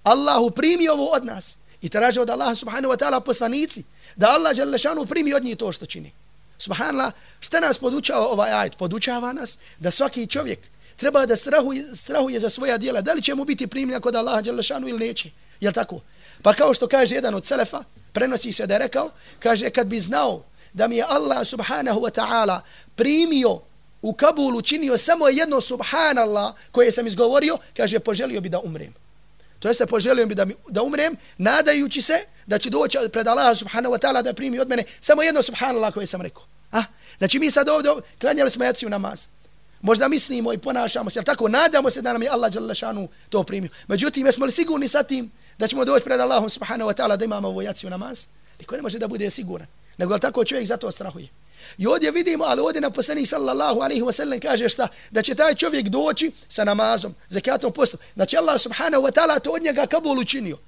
Allahu 0.03 0.51
primi 0.51 0.89
ovo 0.89 1.05
od 1.05 1.25
nas. 1.25 1.57
I 1.81 1.89
traže 1.89 2.21
od 2.21 2.31
Allaha 2.31 2.55
subhanahu 2.55 2.95
wa 2.95 2.99
ta'ala 2.99 3.21
poslanici 3.21 3.85
da 4.17 4.29
Allah 4.29 4.57
Đalešanu 4.57 5.07
primi 5.07 5.35
od 5.35 5.45
njih 5.45 5.57
to 5.57 5.73
što 5.73 5.87
čini. 5.87 6.13
Subhanallah, 6.59 7.13
šta 7.41 7.61
nas 7.61 7.79
podučava 7.79 8.27
ovaj 8.27 8.53
ajet? 8.53 8.77
Podučava 8.77 9.33
nas 9.33 9.59
da 9.79 9.91
svaki 9.91 10.27
čovjek 10.27 10.59
treba 10.97 11.27
da 11.27 11.37
strahuje, 11.37 11.85
strahuje 11.95 12.41
za 12.41 12.51
svoja 12.51 12.79
dijela. 12.79 13.01
Da 13.01 13.13
li 13.13 13.23
će 13.23 13.35
mu 13.35 13.45
biti 13.45 13.67
primljen 13.67 14.01
kod 14.01 14.17
Allaha 14.17 14.43
Đalešanu 14.43 14.89
ili 14.89 15.07
neće? 15.07 15.31
Jel 15.61 15.73
tako? 15.73 16.01
Pa 16.43 16.55
kao 16.55 16.75
što 16.75 16.89
kaže 16.89 17.15
jedan 17.15 17.35
od 17.35 17.45
selefa, 17.45 17.83
prenosi 18.13 18.53
se 18.53 18.67
da 18.67 18.75
je 18.75 18.79
rekao, 18.79 19.11
kaže, 19.39 19.71
kad 19.71 19.87
bi 19.87 20.01
znao 20.01 20.45
da 20.73 20.89
mi 20.89 20.97
je 20.97 21.05
Allah 21.09 21.47
subhanahu 21.47 22.01
wa 22.01 22.11
ta'ala 22.11 22.61
primio 22.97 23.61
u 24.03 24.13
Kabulu, 24.13 24.63
činio 24.63 24.97
samo 24.97 25.29
jedno 25.29 25.61
subhanallah 25.61 26.55
koje 26.73 26.93
sam 26.93 27.07
izgovorio, 27.07 27.59
kaže, 27.77 27.99
poželio 27.99 28.41
bi 28.41 28.49
da 28.49 28.61
umrem. 28.61 28.95
To 29.59 29.69
jeste, 29.69 29.87
poželio 29.87 30.27
bi 30.27 30.35
da, 30.35 30.45
mi, 30.45 30.55
da 30.69 30.83
umrem, 30.83 31.17
nadajući 31.39 32.03
se 32.03 32.15
da 32.47 32.59
će 32.59 32.71
doći 32.71 32.99
pred 33.13 33.29
Allah 33.29 33.59
subhanahu 33.59 33.95
wa 33.95 33.99
ta'ala 33.99 34.23
da 34.23 34.33
primi 34.33 34.61
od 34.61 34.69
mene 34.69 34.85
samo 35.01 35.23
jedno 35.23 35.43
subhanallah 35.43 35.95
koje 35.95 36.07
sam 36.07 36.23
rekao. 36.23 36.43
Ah? 36.71 36.85
Znači, 37.19 37.39
mi 37.39 37.51
sad 37.51 37.69
ovdje 37.69 37.91
klanjali 38.21 38.51
smo 38.51 38.65
jaciju 38.65 38.89
namaz. 38.89 39.27
Možda 39.81 40.09
mislimo 40.09 40.53
i 40.53 40.59
ponašamo 40.59 41.11
se, 41.11 41.19
ali 41.19 41.27
tako 41.27 41.49
nadamo 41.49 41.91
se 41.91 42.03
da 42.03 42.13
nam 42.13 42.23
je 42.23 42.29
Allah 42.29 42.53
to 43.29 43.43
primio. 43.43 43.71
Međutim, 43.89 44.27
jesmo 44.27 44.47
li 44.47 44.53
sigurni 44.53 44.89
sa 44.89 45.03
tim 45.03 45.31
da 45.59 45.67
ćemo 45.67 45.85
doći 45.85 46.05
pred 46.05 46.21
Allahom 46.21 46.51
subhanahu 46.51 46.91
wa 46.91 46.95
ta'ala 46.95 47.17
da 47.17 47.25
imamo 47.25 47.51
vojaciju 47.51 47.91
namaz. 47.91 48.27
Niko 48.59 48.77
ne 48.77 48.83
može 48.83 48.99
da 48.99 49.09
bude 49.09 49.31
siguran. 49.31 49.67
Nego 49.99 50.15
li 50.15 50.21
tako 50.21 50.45
čovjek 50.45 50.67
zato 50.67 50.91
strahuje. 50.91 51.29
I 51.79 51.87
ovdje 51.87 52.11
vidimo, 52.11 52.45
ali 52.45 52.61
ovdje 52.61 52.81
na 52.81 52.91
poslanih 52.91 53.29
sallallahu 53.29 53.81
alaihi 53.81 54.03
wa 54.03 54.13
sallam 54.13 54.41
kaže 54.41 54.69
šta? 54.69 54.89
Da 55.11 55.23
će 55.23 55.35
taj 55.35 55.55
čovjek 55.55 55.89
doći 55.89 56.33
sa 56.49 56.65
namazom, 56.65 57.15
zakatom 57.29 57.73
postom. 57.73 58.01
Znači 58.15 58.37
Allah 58.37 58.61
subhanahu 58.61 59.03
wa 59.03 59.13
ta'ala 59.13 59.41
to 59.41 59.51
od 59.51 59.63
njega 59.63 59.87
kabul 59.87 60.19
učinio. 60.19 60.59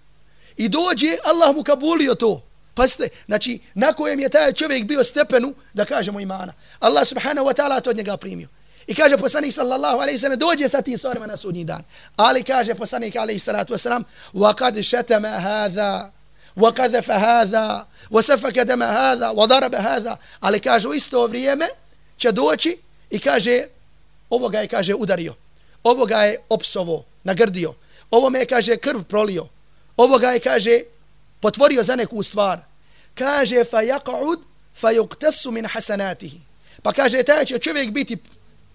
I 0.56 0.68
dođe, 0.68 1.16
Allah 1.24 1.54
mu 1.56 1.62
kabulio 1.64 2.14
to. 2.14 2.42
Pazite, 2.74 3.08
znači 3.26 3.60
na 3.74 3.92
kojem 3.92 4.20
je 4.20 4.28
taj 4.28 4.52
čovjek 4.52 4.84
bio 4.84 5.04
stepenu, 5.04 5.54
da 5.74 5.84
kažemo 5.84 6.20
imana. 6.20 6.52
Allah 6.80 7.06
subhanahu 7.06 7.46
wa 7.46 7.54
ta'ala 7.54 7.80
to 7.80 7.90
od 7.90 7.96
njega 7.96 8.16
primio. 8.16 8.48
I 8.90 8.94
kaže 8.94 9.16
poslanik 9.16 9.52
sallallahu 9.52 9.98
alejhi 9.98 10.16
ve 10.16 10.18
sellem 10.18 10.38
dođe 10.38 10.68
sa 10.68 10.82
tim 10.82 10.98
stvarima 10.98 11.26
na 11.26 11.36
sudnji 11.36 11.64
dan. 11.64 11.82
Ali 12.16 12.42
kaže 12.42 12.74
poslanik 12.74 13.16
alejhi 13.16 13.38
salatu 13.38 13.72
vesselam: 13.72 14.04
"Wa 14.34 14.54
qad 14.54 14.82
shatama 14.82 15.28
hadha 15.28 16.10
wa 16.56 16.72
qadhafa 16.74 17.18
hadha 17.18 17.86
wa 18.10 18.22
safaka 18.22 18.64
dama 18.64 18.86
hadha 18.86 19.32
wa 19.32 19.46
daraba 19.46 19.78
hadha." 19.78 20.16
Ali 20.40 20.60
kaže 20.60 20.88
u 20.88 20.94
isto 20.94 21.26
vrijeme 21.26 21.68
će 22.16 22.32
doći 22.32 22.78
i 23.10 23.18
kaže 23.18 23.64
ovoga 24.30 24.60
je 24.60 24.68
kaže 24.68 24.94
udario. 24.94 25.34
ovoga 25.84 26.16
je 26.16 26.36
opsovo, 26.48 27.04
nagrdio. 27.24 27.74
Ovo 28.10 28.30
me 28.30 28.46
kaže 28.46 28.76
krv 28.76 29.02
prolio. 29.02 29.46
ovoga 29.96 30.30
je 30.30 30.40
kaže 30.40 30.80
potvorio 31.40 31.82
za 31.82 31.96
neku 31.96 32.22
stvar. 32.22 32.58
Kaže 33.14 33.64
fa 33.64 33.82
yaqud 33.82 34.38
fa 34.74 34.88
yuqtasu 34.88 35.50
min 35.50 35.66
hasanatihi. 35.66 36.40
Pa 36.82 36.92
kaže 36.92 37.22
taj 37.22 37.44
će 37.44 37.58
čovjek 37.58 37.90
biti 37.90 38.16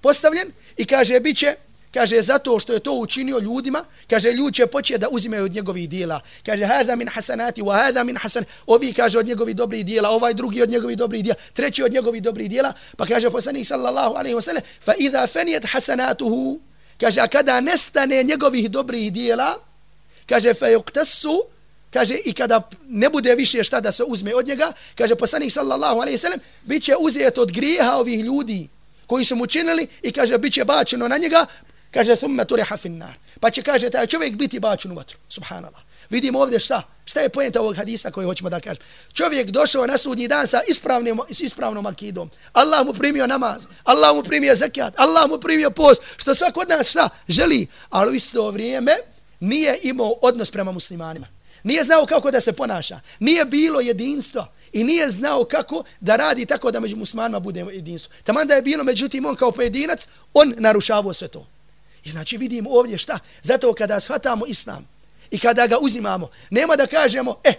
postavljen 0.06 0.52
i 0.78 0.86
kaže 0.86 1.20
bit 1.20 1.38
će, 1.38 1.56
kaže 1.94 2.22
zato 2.22 2.60
što 2.60 2.74
je 2.74 2.80
to 2.80 2.94
učinio 2.94 3.40
ljudima, 3.40 3.86
kaže 4.10 4.32
ljudi 4.32 4.56
će 4.56 4.68
početi 4.68 5.00
da 5.00 5.08
uzimaju 5.12 5.44
od 5.44 5.54
njegovih 5.54 5.90
dijela. 5.90 6.20
Kaže 6.46 6.66
hada 6.66 6.96
min 6.96 7.08
hasanati 7.08 7.62
wa 7.62 7.74
hada 7.84 8.04
min 8.04 8.18
hasan. 8.18 8.44
Ovi 8.68 8.94
kaže 8.94 9.20
od 9.20 9.26
njegovih 9.26 9.56
dobrih 9.56 9.86
dijela, 9.86 10.10
ovaj 10.10 10.34
drugi 10.34 10.62
od 10.62 10.70
njegovih 10.70 10.98
dobrih 10.98 11.24
dijela, 11.24 11.40
treći 11.54 11.84
od 11.84 11.92
njegovih 11.92 12.22
dobrih 12.22 12.50
dijela. 12.50 12.74
Pa 12.98 13.06
kaže 13.06 13.30
poslanik 13.30 13.66
sallallahu 13.68 14.14
alejhi 14.16 14.36
ve 14.36 14.42
sellem 14.42 14.64
fa 14.86 14.94
idha 15.00 15.28
faniyat 15.28 15.66
hasanatuhu 15.72 16.60
kaže 17.00 17.20
a 17.22 17.28
kada 17.28 17.62
nestane 17.62 18.24
njegovih 18.24 18.72
dobrih 18.72 19.14
dijela 19.14 19.58
kaže 20.30 20.54
fa 20.54 20.68
yuqtasu 20.70 21.42
kaže 21.94 22.16
i 22.26 22.34
kada 22.34 22.70
ne 22.90 23.10
bude 23.10 23.36
više 23.36 23.64
šta 23.64 23.82
da 23.82 23.92
se 23.92 24.04
uzme 24.04 24.36
od 24.36 24.48
njega 24.48 24.72
kaže 24.96 25.16
poslanik 25.16 25.52
sallallahu 25.52 26.00
alejhi 26.00 26.16
ve 26.16 26.18
sellem 26.18 26.40
biće 26.64 26.94
uzeto 27.00 27.42
od 27.42 27.52
grijeha 27.52 27.92
ovih 27.98 28.20
ljudi 28.20 28.75
koji 29.08 29.26
su 29.26 29.36
mu 29.36 29.48
činili 29.48 29.88
i 30.02 30.12
kaže 30.12 30.38
biće 30.38 30.66
bačeno 30.66 31.08
na 31.08 31.18
njega 31.18 31.46
kaže 31.92 32.16
thumma 32.16 32.46
turiha 32.46 32.78
fin 32.78 32.98
nar 32.98 33.14
pa 33.40 33.52
će 33.52 33.62
kaže 33.62 33.90
taj 33.90 34.08
čovjek 34.08 34.36
biti 34.36 34.60
bačen 34.60 34.92
u 34.92 34.96
vatru. 34.96 35.18
Subhanallah. 35.30 35.82
Vidimo 36.10 36.40
ovdje 36.40 36.60
šta? 36.60 36.82
Šta 37.06 37.20
je 37.20 37.30
poenta 37.30 37.62
ovog 37.62 37.76
hadisa 37.76 38.12
koji 38.12 38.26
hoćemo 38.26 38.50
da 38.50 38.60
kažem 38.60 38.84
čovjek 39.14 39.50
došao 39.50 39.88
na 39.88 39.98
sudnji 39.98 40.28
dan 40.28 40.48
sa 40.48 40.60
ispravnim 40.70 41.20
s 41.30 41.40
ispravnom 41.40 41.86
akidom. 41.86 42.30
Allah 42.54 42.86
mu 42.86 42.94
primio 42.94 43.28
namaz 43.28 43.66
Allah 43.84 44.16
mu 44.16 44.24
primio 44.24 44.56
zakat 44.56 44.94
Allah 44.98 45.30
mu 45.30 45.40
primio 45.40 45.70
post 45.70 46.04
što 46.18 46.36
svak 46.36 46.58
od 46.58 46.70
nas 46.70 46.90
šta 46.90 47.10
želi 47.28 47.68
ali 47.90 48.12
u 48.12 48.16
isto 48.16 48.52
vrijeme 48.52 48.92
nije 49.40 49.80
imao 49.84 50.14
odnos 50.22 50.52
prema 50.52 50.72
muslimanima 50.72 51.35
nije 51.66 51.84
znao 51.84 52.06
kako 52.06 52.32
da 52.32 52.42
se 52.42 52.54
ponaša 52.54 53.00
nije 53.20 53.46
bilo 53.46 53.80
jedinstva 53.80 54.48
i 54.74 54.84
nije 54.84 55.10
znao 55.10 55.46
kako 55.46 55.84
da 56.00 56.16
radi 56.16 56.46
tako 56.46 56.72
da 56.72 56.80
među 56.80 56.98
muslimanima 56.98 57.40
bude 57.40 57.60
jedinstvo. 57.60 58.14
Taman 58.24 58.48
da 58.48 58.54
je 58.54 58.62
bilo, 58.62 58.84
međutim, 58.84 59.26
on 59.26 59.36
kao 59.36 59.52
pojedinac, 59.52 60.08
on 60.34 60.54
narušavao 60.58 61.14
sve 61.14 61.28
to. 61.28 61.48
I 62.04 62.10
znači 62.10 62.38
vidimo 62.38 62.70
ovdje 62.70 62.98
šta? 62.98 63.20
Zato 63.42 63.74
kada 63.74 64.00
shvatamo 64.00 64.46
islam 64.46 64.88
i 65.32 65.40
kada 65.40 65.68
ga 65.68 65.78
uzimamo, 65.82 66.30
nema 66.50 66.76
da 66.76 66.88
kažemo, 66.88 67.36
eh, 67.44 67.54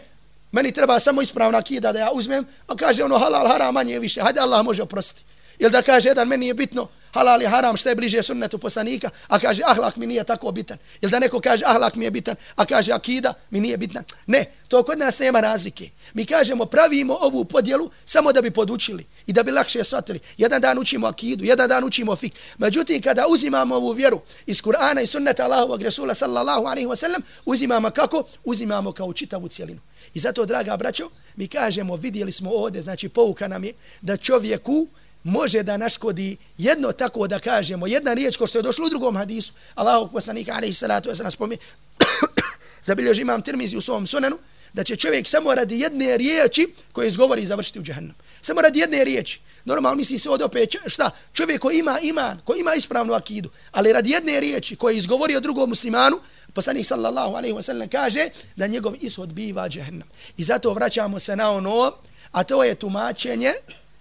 meni 0.53 0.73
treba 0.73 1.01
samo 1.01 1.23
ispravna 1.23 1.63
kida 1.63 1.93
da 1.93 1.99
ja 1.99 2.11
uzmem, 2.13 2.47
a 2.67 2.77
kaže 2.77 3.05
ono 3.05 3.19
halal, 3.19 3.49
haram, 3.49 3.75
manje 3.75 3.99
više, 3.99 4.21
hajde 4.21 4.41
Allah 4.41 4.65
može 4.65 4.83
oprostiti. 4.83 5.26
Ili 5.59 5.71
da 5.71 5.83
kaže 5.83 6.09
jedan, 6.09 6.29
meni 6.29 6.47
je 6.47 6.55
bitno, 6.55 6.89
halal 7.17 7.43
i 7.43 7.47
haram, 7.47 7.77
šta 7.77 7.89
je 7.89 7.95
bliže 7.95 8.23
sunnetu 8.23 8.59
poslanika, 8.59 9.11
a 9.29 9.39
kaže 9.39 9.63
ahlak 9.67 9.97
mi 9.97 10.07
nije 10.07 10.25
tako 10.25 10.53
bitan. 10.53 10.79
Jel 11.01 11.11
da 11.11 11.19
neko 11.19 11.41
kaže 11.41 11.65
ahlak 11.67 11.95
mi 11.95 12.05
je 12.05 12.11
bitan, 12.11 12.37
a 12.57 12.65
kaže 12.65 12.93
akida 12.93 13.35
mi 13.51 13.61
nije 13.61 13.77
bitna. 13.77 14.03
Ne, 14.27 14.45
to 14.69 14.83
kod 14.83 14.99
nas 14.99 15.19
nema 15.19 15.41
razlike. 15.41 15.91
Mi 16.15 16.27
kažemo 16.27 16.67
pravimo 16.67 17.17
ovu 17.21 17.45
podjelu 17.45 17.91
samo 18.05 18.33
da 18.33 18.43
bi 18.43 18.51
podučili 18.51 19.07
i 19.27 19.33
da 19.33 19.43
bi 19.43 19.51
lakše 19.51 19.85
shvatili. 19.85 20.21
Jedan 20.37 20.61
dan 20.61 20.79
učimo 20.79 21.07
akidu, 21.07 21.45
jedan 21.45 21.69
dan 21.69 21.85
učimo 21.85 22.17
fik. 22.17 22.33
Međutim, 22.59 23.03
kada 23.03 23.27
uzimamo 23.29 23.75
ovu 23.75 23.93
vjeru 23.93 24.21
iz 24.47 24.63
Kur'ana 24.63 25.03
i 25.03 25.07
sunneta 25.07 25.45
Allahovog 25.45 25.83
Resula 25.83 26.15
sallallahu 26.15 26.67
alaihi 26.67 26.89
wasallam, 26.89 27.21
uzimamo 27.45 27.91
kako? 27.91 28.25
Uzimamo 28.45 28.93
kao 28.93 29.13
čitavu 29.13 29.49
cijelinu. 29.49 29.81
I 30.15 30.19
zato, 30.19 30.45
draga 30.45 30.77
braćo, 30.77 31.11
mi 31.37 31.49
kažemo, 31.49 31.97
vidjeli 31.97 32.33
smo 32.33 32.51
ovdje, 32.51 32.83
znači 32.83 33.09
pouka 33.09 33.49
nam 33.49 33.65
je 33.65 33.73
da 34.01 34.17
čovjeku 34.17 34.87
može 35.27 35.63
da 35.63 35.77
naškodi 35.77 36.37
jedno 36.59 36.93
tako 36.93 37.27
da 37.27 37.39
kažemo, 37.39 37.87
jedna 37.87 38.15
riječ 38.15 38.37
ko 38.37 38.47
što 38.47 38.59
je 38.59 38.63
došlo 38.63 38.87
u 38.87 38.89
drugom 38.89 39.17
hadisu, 39.17 39.53
Allahu 39.75 40.13
poslanika 40.13 40.53
alaihi 40.55 40.75
salatu 40.75 41.09
wasalam 41.09 41.31
spomije, 41.31 41.59
zabilježi 42.89 43.23
imam 43.23 43.43
tirmizi 43.43 43.77
u 43.77 43.81
svom 43.81 44.07
sunanu, 44.07 44.39
da 44.73 44.85
će 44.85 44.97
čovjek 44.97 45.29
samo 45.29 45.55
radi 45.55 45.81
jedne 45.81 46.17
riječi 46.17 46.75
koje 46.93 47.09
izgovori 47.09 47.47
završiti 47.47 47.79
u 47.79 47.83
džahannam. 47.83 48.17
Samo 48.41 48.61
radi 48.61 48.79
jedne 48.79 49.05
riječi. 49.05 49.41
Normalno 49.65 49.97
misli 49.97 50.19
se 50.19 50.31
od 50.31 50.43
opet 50.43 50.75
šta? 50.87 51.11
Čovjek 51.33 51.61
koji 51.61 51.79
ima 51.79 51.99
iman, 52.03 52.41
koji 52.45 52.61
ima 52.61 52.75
ispravnu 52.75 53.13
akidu, 53.13 53.51
ali 53.73 53.93
radi 53.93 54.11
jedne 54.11 54.41
riječi 54.41 54.77
koje 54.77 54.97
izgovori 54.97 55.37
o 55.37 55.41
drugom 55.41 55.69
muslimanu, 55.69 56.21
poslanik 56.55 56.87
sallallahu 56.87 57.35
alaihi 57.35 57.55
wasallam 57.55 57.89
kaže 57.89 58.29
da 58.57 58.67
njegov 58.67 58.95
ishod 59.01 59.33
biva 59.33 59.69
džahannam. 59.69 60.09
I 60.37 60.45
zato 60.45 60.75
vraćamo 60.75 61.19
se 61.19 61.37
na 61.37 61.51
ono, 61.51 61.93
a 62.33 62.45
to 62.45 62.65
je 62.65 62.75
tumačenje 62.75 63.53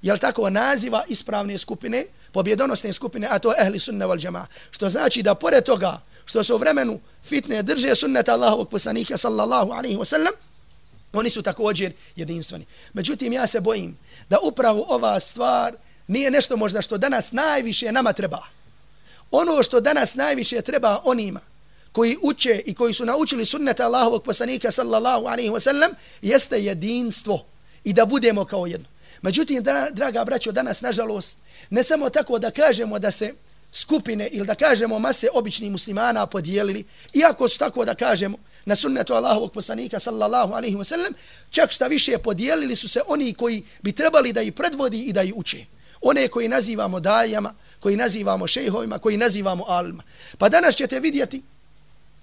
jel 0.06 0.18
tako, 0.18 0.50
naziva 0.50 1.04
ispravne 1.08 1.58
skupine, 1.58 2.06
pobjedonosne 2.32 2.94
skupine, 2.94 3.28
a 3.32 3.40
to 3.40 3.52
je 3.52 3.66
ehli 3.66 3.80
sunne 3.80 4.06
wal 4.06 4.20
džema. 4.20 4.48
Što 4.72 4.90
znači 4.90 5.24
da 5.24 5.36
pored 5.36 5.64
toga, 5.64 6.02
što 6.26 6.44
su 6.44 6.56
u 6.56 6.58
vremenu 6.58 7.00
fitne 7.24 7.64
drže 7.64 7.96
sunneta 7.96 8.34
Allahovog 8.34 8.70
poslanika 8.70 9.18
sallallahu 9.18 9.72
alaihi 9.72 9.98
wasallam, 9.98 10.32
oni 11.14 11.30
su 11.30 11.42
također 11.42 11.94
jedinstveni. 12.16 12.66
Međutim, 12.94 13.34
ja 13.34 13.48
se 13.48 13.62
bojim 13.62 13.98
da 14.30 14.38
upravo 14.44 14.86
ova 14.88 15.20
stvar 15.20 15.74
nije 16.08 16.32
nešto 16.32 16.58
možda 16.58 16.82
što 16.82 16.98
danas 16.98 17.32
najviše 17.32 17.92
nama 17.92 18.14
treba. 18.14 18.44
Ono 19.32 19.64
što 19.64 19.82
danas 19.82 20.16
najviše 20.16 20.62
treba 20.62 21.02
onima 21.04 21.40
koji 21.92 22.18
uče 22.22 22.62
i 22.66 22.74
koji 22.74 22.94
su 22.94 23.06
naučili 23.06 23.46
sunneta 23.46 23.86
Allahovog 23.86 24.24
poslanika 24.24 24.72
sallallahu 24.72 25.26
alaihi 25.26 25.50
wasallam 25.50 25.94
jeste 26.22 26.64
jedinstvo 26.64 27.46
i 27.84 27.94
da 27.94 28.06
budemo 28.06 28.46
kao 28.46 28.66
jedno. 28.66 28.95
Međutim, 29.22 29.64
draga 29.92 30.26
braćo, 30.26 30.52
danas, 30.52 30.82
nažalost, 30.82 31.38
ne 31.70 31.84
samo 31.84 32.10
tako 32.10 32.40
da 32.40 32.52
kažemo 32.52 33.00
da 33.00 33.12
se 33.12 33.34
skupine 33.72 34.28
ili 34.28 34.48
da 34.48 34.56
kažemo 34.56 35.00
mase 35.00 35.28
običnih 35.34 35.72
muslimana 35.72 36.26
podijelili, 36.26 36.86
iako 37.14 37.48
su 37.48 37.60
tako 37.60 37.86
da 37.86 37.96
kažemo 37.96 38.38
na 38.66 38.76
sunnetu 38.76 39.14
Allahovog 39.14 39.52
poslanika 39.52 40.00
sallallahu 40.00 40.54
alaihi 40.54 40.76
wasallam, 40.76 41.14
čak 41.50 41.72
šta 41.72 41.88
više 41.88 42.18
podijelili 42.18 42.76
su 42.76 42.90
se 42.90 43.02
oni 43.08 43.34
koji 43.34 43.64
bi 43.82 43.92
trebali 43.92 44.34
da 44.34 44.42
ih 44.42 44.54
predvodi 44.54 45.02
i 45.02 45.14
da 45.14 45.24
ih 45.24 45.34
uče. 45.36 45.66
One 46.02 46.28
koji 46.28 46.48
nazivamo 46.48 47.00
dajama, 47.00 47.54
koji 47.80 47.98
nazivamo 47.98 48.48
šejhovima, 48.48 49.00
koji 49.00 49.18
nazivamo 49.18 49.66
alma. 49.68 50.04
Pa 50.38 50.50
danas 50.50 50.76
ćete 50.76 51.00
vidjeti 51.00 51.44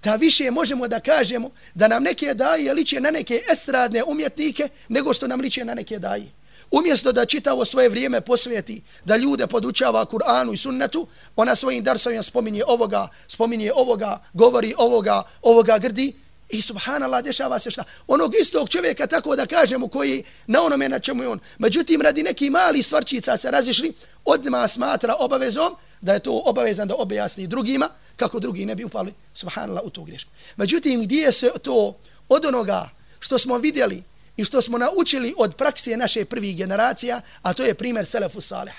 da 0.03 0.15
više 0.15 0.51
možemo 0.51 0.87
da 0.87 0.99
kažemo 0.99 1.49
da 1.73 1.87
nam 1.87 2.03
neke 2.03 2.33
daje 2.33 2.73
liče 2.73 3.01
na 3.01 3.11
neke 3.11 3.39
estradne 3.51 4.03
umjetnike 4.03 4.67
nego 4.89 5.13
što 5.13 5.27
nam 5.27 5.41
liče 5.41 5.65
na 5.65 5.73
neke 5.73 5.99
daje. 5.99 6.25
Umjesto 6.73 7.11
da 7.11 7.25
čitavo 7.25 7.65
svoje 7.65 7.89
vrijeme 7.89 8.21
posvijeti, 8.21 8.81
da 9.05 9.17
ljude 9.17 9.47
podučava 9.47 10.05
Kur'anu 10.05 10.53
i 10.53 10.57
sunnetu, 10.57 11.07
ona 11.35 11.55
svojim 11.55 11.83
darsovima 11.83 12.23
spominje 12.23 12.63
ovoga, 12.67 13.07
spominje 13.27 13.71
ovoga, 13.75 14.19
govori 14.33 14.73
ovoga, 14.77 15.23
ovoga 15.41 15.77
grdi, 15.77 16.13
I 16.49 16.61
subhanallah, 16.61 17.23
dešava 17.23 17.59
se 17.59 17.71
šta? 17.71 17.83
Onog 18.07 18.35
istog 18.41 18.69
čovjeka, 18.69 19.07
tako 19.07 19.35
da 19.35 19.45
kažemo, 19.45 19.87
koji 19.87 20.23
na 20.47 20.61
onome 20.61 20.89
na 20.89 20.99
čemu 20.99 21.23
je 21.23 21.29
on. 21.29 21.39
Međutim, 21.57 22.01
radi 22.01 22.23
neki 22.23 22.49
mali 22.49 22.83
stvarčica 22.83 23.37
se 23.37 23.51
razišli, 23.51 23.93
odma 24.25 24.67
smatra 24.67 25.15
obavezom, 25.19 25.75
da 26.01 26.13
je 26.13 26.19
to 26.19 26.41
obavezan 26.45 26.87
da 26.87 26.95
objasni 26.95 27.47
drugima, 27.47 27.89
kako 28.15 28.39
drugi 28.39 28.65
ne 28.65 28.75
bi 28.75 28.83
upali, 28.83 29.13
subhanallah, 29.33 29.83
u 29.85 29.89
tu 29.89 30.03
grešku. 30.03 30.29
Međutim, 30.55 31.01
gdje 31.01 31.31
se 31.31 31.51
to 31.61 31.97
od 32.29 32.45
onoga 32.45 32.89
što 33.19 33.39
smo 33.39 33.57
vidjeli, 33.57 34.03
i 34.37 34.45
što 34.45 34.61
smo 34.61 34.77
naučili 34.77 35.33
od 35.37 35.55
prakse 35.55 35.97
naše 35.97 36.25
prvih 36.25 36.57
generacija, 36.57 37.21
a 37.41 37.53
to 37.53 37.63
je 37.63 37.73
primjer 37.73 38.05
Selefu 38.05 38.41
Salih. 38.41 38.73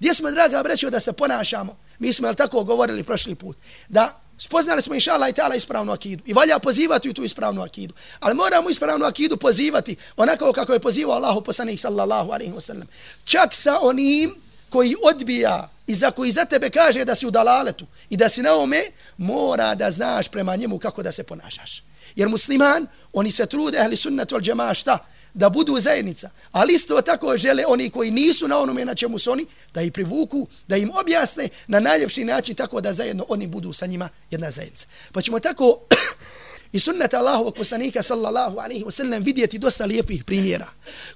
Gdje 0.00 0.14
smo, 0.14 0.30
draga, 0.30 0.62
brećo 0.62 0.90
da 0.90 1.00
se 1.00 1.12
ponašamo? 1.12 1.76
Mi 1.98 2.12
smo, 2.12 2.28
jel 2.28 2.34
tako, 2.34 2.64
govorili 2.64 3.04
prošli 3.04 3.34
put, 3.34 3.56
da 3.88 4.20
spoznali 4.38 4.82
smo, 4.82 4.94
inša 4.94 5.12
Allah, 5.12 5.28
i 5.28 5.32
ta'ala 5.32 5.56
ispravnu 5.56 5.92
akidu. 5.92 6.22
I 6.26 6.32
valja 6.32 6.58
pozivati 6.58 7.10
u 7.10 7.14
tu 7.14 7.24
ispravnu 7.24 7.62
akidu. 7.62 7.94
Ali 8.20 8.34
moramo 8.34 8.70
ispravnu 8.70 9.06
akidu 9.06 9.36
pozivati 9.36 9.96
onako 10.16 10.52
kako 10.52 10.72
je 10.72 10.80
pozivao 10.80 11.16
Allahu 11.16 11.40
poslanik 11.40 11.80
sallallahu 11.80 12.30
alaihi 12.30 12.52
wa 12.52 12.60
sallam. 12.60 12.88
Čak 13.24 13.54
sa 13.54 13.78
onim 13.82 14.34
koji 14.70 14.94
odbija 15.02 15.70
i 15.86 15.94
za 15.94 16.10
koji 16.10 16.32
za 16.32 16.44
tebe 16.44 16.70
kaže 16.70 17.04
da 17.04 17.14
si 17.14 17.26
u 17.26 17.30
dalaletu 17.30 17.86
i 18.10 18.16
da 18.16 18.28
si 18.28 18.42
na 18.42 18.54
ome, 18.54 18.82
mora 19.16 19.74
da 19.74 19.90
znaš 19.90 20.28
prema 20.28 20.56
njemu 20.56 20.78
kako 20.78 21.02
da 21.02 21.12
se 21.12 21.22
ponašaš. 21.22 21.82
Jer 22.18 22.28
musliman, 22.28 22.86
oni 23.12 23.30
se 23.30 23.46
trude, 23.46 23.78
ahli 23.78 23.96
sunnet 23.96 24.32
wal 24.32 24.40
džema, 24.42 24.74
šta? 24.74 24.98
Da 25.34 25.48
budu 25.50 25.80
zajednica. 25.80 26.30
Ali 26.52 26.74
isto 26.74 27.02
tako 27.02 27.36
žele 27.36 27.64
oni 27.66 27.90
koji 27.90 28.10
nisu 28.10 28.48
na 28.48 28.58
onome 28.58 28.84
na 28.84 28.94
čemu 28.94 29.18
su 29.18 29.32
oni, 29.32 29.46
da 29.74 29.82
ih 29.82 29.92
privuku, 29.92 30.48
da 30.68 30.76
im 30.76 30.90
objasne 31.00 31.48
na 31.66 31.80
najljepši 31.80 32.24
način 32.24 32.54
tako 32.54 32.80
da 32.80 32.92
zajedno 32.92 33.24
oni 33.28 33.46
budu 33.46 33.72
sa 33.72 33.86
njima 33.86 34.08
jedna 34.30 34.50
zajednica. 34.50 34.86
Pa 35.12 35.20
ćemo 35.22 35.40
tako 35.40 35.80
i 36.72 36.78
sunnet 36.78 37.14
Allahovog 37.14 37.54
poslanika 37.54 38.02
sallallahu 38.02 38.58
alaihi 38.58 38.84
wa 38.84 38.90
sallam 38.90 39.22
vidjeti 39.22 39.58
dosta 39.58 39.84
lijepih 39.84 40.24
primjera 40.24 40.66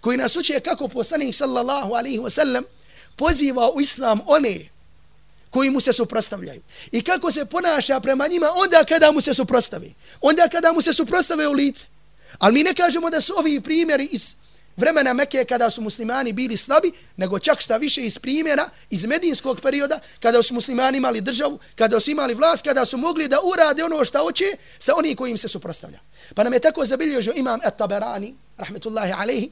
koji 0.00 0.18
nas 0.18 0.36
uče 0.36 0.60
kako 0.60 0.88
poslanik 0.88 1.34
sallallahu 1.34 1.94
alaihi 1.94 2.18
wa 2.18 2.30
sallam 2.30 2.64
poziva 3.16 3.70
u 3.74 3.80
islam 3.80 4.20
one 4.26 4.71
koji 5.52 5.70
mu 5.70 5.80
se 5.80 5.92
suprostavljaju. 5.92 6.62
I 6.92 7.02
kako 7.02 7.32
se 7.32 7.44
ponaša 7.44 8.00
prema 8.00 8.26
njima 8.28 8.46
onda 8.56 8.84
kada 8.84 9.12
mu 9.12 9.20
se 9.20 9.34
suprostavi. 9.34 9.94
Onda 10.20 10.48
kada 10.48 10.72
mu 10.72 10.80
se 10.80 10.92
suprostave 10.92 11.48
u 11.48 11.52
lice. 11.52 11.86
Ali 12.38 12.54
mi 12.54 12.62
ne 12.62 12.74
kažemo 12.74 13.10
da 13.10 13.20
su 13.20 13.34
ovi 13.36 13.60
primjeri 13.60 14.08
iz 14.12 14.34
vremena 14.76 15.12
Mekke 15.12 15.44
kada 15.44 15.70
su 15.70 15.82
muslimani 15.82 16.32
bili 16.32 16.56
slabi, 16.56 16.92
nego 17.16 17.38
čak 17.38 17.60
šta 17.60 17.76
više 17.76 18.06
iz 18.06 18.18
primjera 18.18 18.68
iz 18.90 19.04
medinskog 19.04 19.60
perioda, 19.60 20.00
kada 20.20 20.42
su 20.42 20.54
muslimani 20.54 20.98
imali 20.98 21.20
državu, 21.20 21.58
kada 21.76 22.00
su 22.00 22.10
imali 22.10 22.34
vlast, 22.34 22.64
kada 22.64 22.84
su 22.84 22.96
mogli 22.96 23.28
da 23.28 23.38
urade 23.44 23.84
ono 23.84 24.04
što 24.04 24.18
hoće 24.18 24.56
sa 24.78 24.92
onim 24.96 25.16
kojim 25.16 25.36
se 25.36 25.48
suprostavlja. 25.48 25.98
Pa 26.34 26.44
nam 26.44 26.52
je 26.52 26.60
tako 26.60 26.84
zabilježio 26.84 27.32
imam 27.36 27.60
At-Taberani, 27.60 28.34
rahmetullahi 28.56 29.12
alaihi, 29.12 29.50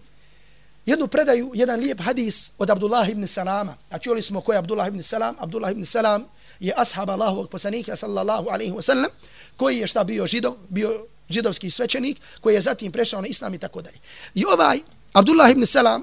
jednu 0.87 1.07
predaju, 1.07 1.51
jedan 1.55 1.81
lijep 1.81 2.01
hadis 2.01 2.51
od 2.59 2.71
Abdullah 2.71 3.09
ibn 3.09 3.27
Salama. 3.27 3.77
A 3.91 3.99
čuli 3.99 4.23
smo 4.23 4.41
ko 4.41 4.53
je 4.53 4.59
Abdullah 4.59 4.89
ibn 4.89 5.03
Salam? 5.03 5.37
Abdullah 5.39 5.73
ibn 5.73 5.85
Salam 5.85 6.25
je 6.61 6.73
ashab 6.77 7.11
Allahovog 7.11 7.51
poslanika 7.51 7.97
sallallahu 7.97 8.49
alaihi 8.49 8.73
wa 8.73 8.83
sallam, 8.83 9.11
koji 9.57 9.79
je 9.79 9.87
šta 9.87 10.05
bio 10.05 10.27
židov, 10.27 10.55
bio 10.69 11.07
židovski 11.29 11.71
svećenik, 11.71 12.21
koji 12.41 12.55
je 12.55 12.61
zatim 12.61 12.93
prešao 12.93 13.21
na 13.21 13.27
islam 13.27 13.55
i 13.55 13.59
tako 13.59 13.83
dalje. 13.83 13.99
I 14.35 14.45
ovaj 14.45 14.79
Abdullah 15.13 15.51
ibn 15.51 15.67
Salam 15.67 16.03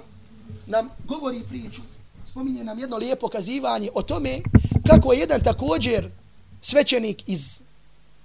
nam 0.66 0.90
govori 1.06 1.42
priču, 1.50 1.82
spominje 2.30 2.64
nam 2.64 2.80
jedno 2.80 2.98
lijepo 2.98 3.28
kazivanje 3.28 3.90
o 3.94 4.02
tome 4.02 4.40
kako 4.88 5.14
je 5.14 5.20
jedan 5.20 5.42
također 5.44 6.10
svećenik 6.62 7.24
iz, 7.28 7.62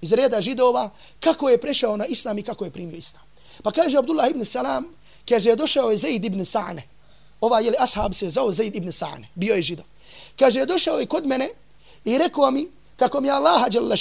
iz 0.01 0.13
reda 0.13 0.41
židova, 0.41 0.91
kako 1.21 1.49
je 1.49 1.61
prešao 1.61 1.97
na 1.97 2.07
islam 2.07 2.39
i 2.39 2.43
kako 2.43 2.65
je 2.65 2.71
primio 2.71 2.97
islam. 2.97 3.23
Pa 3.63 3.71
kaže 3.71 3.99
Abdullah 3.99 4.31
ibn 4.31 4.45
Salam, 4.45 4.85
kaže 5.29 5.51
je 5.51 5.57
došao 5.57 5.91
je 5.91 5.97
Zaid 5.97 6.25
ibn 6.25 6.45
Sa'ne. 6.45 6.83
Ova 7.41 7.61
je 7.61 7.71
li 7.71 7.77
ashab 7.79 8.15
se 8.15 8.31
zao 8.31 8.53
Zaid 8.53 8.77
ibn 8.77 8.93
Sa'ne, 8.93 9.29
bio 9.35 9.55
je 9.55 9.63
židov. 9.63 9.87
Kaže 10.39 10.61
je 10.61 10.67
došao 10.67 10.99
je 10.99 11.07
kod 11.07 11.27
mene 11.27 11.49
i 12.05 12.19
rekao 12.19 12.51
mi 12.51 12.69
kako 12.97 13.21
mi 13.21 13.31
Allaha 13.31 13.69
djela. 13.69 13.97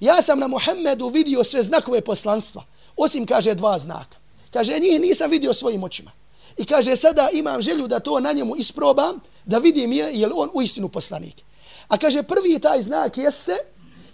Ja 0.00 0.22
sam 0.22 0.38
na 0.38 0.48
Muhammedu 0.48 1.08
vidio 1.08 1.44
sve 1.44 1.62
znakove 1.62 2.00
poslanstva, 2.00 2.64
osim 2.96 3.26
kaže 3.26 3.54
dva 3.54 3.78
znaka. 3.78 4.16
Kaže 4.52 4.78
njih 4.78 5.00
nisam 5.00 5.30
vidio 5.30 5.54
svojim 5.54 5.84
očima. 5.84 6.10
I 6.56 6.64
kaže 6.64 6.96
sada 6.96 7.28
imam 7.32 7.62
želju 7.62 7.88
da 7.88 8.00
to 8.00 8.20
na 8.20 8.32
njemu 8.32 8.56
isprobam, 8.56 9.20
da 9.44 9.58
vidim 9.58 9.92
je, 9.92 10.10
je 10.12 10.26
li 10.26 10.32
on 10.36 10.50
u 10.54 10.62
istinu 10.62 10.88
poslanik. 10.88 11.34
A 11.88 11.98
kaže 11.98 12.22
prvi 12.22 12.58
taj 12.58 12.82
znak 12.82 13.16
jeste, 13.18 13.56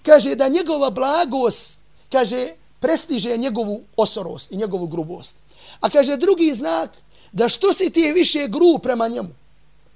kaže 0.02 0.34
da 0.34 0.48
njegova 0.48 0.90
blagost, 0.90 1.78
kaže 2.12 2.48
prestiže 2.80 3.36
njegovu 3.36 3.82
osorost 3.96 4.52
i 4.52 4.56
njegovu 4.56 4.86
grubost. 4.86 5.36
A 5.80 5.90
kaže 5.90 6.16
drugi 6.16 6.54
znak, 6.54 6.90
da 7.32 7.48
što 7.48 7.72
si 7.72 7.90
ti 7.90 8.12
više 8.12 8.48
grub 8.48 8.82
prema 8.82 9.08
njemu. 9.08 9.28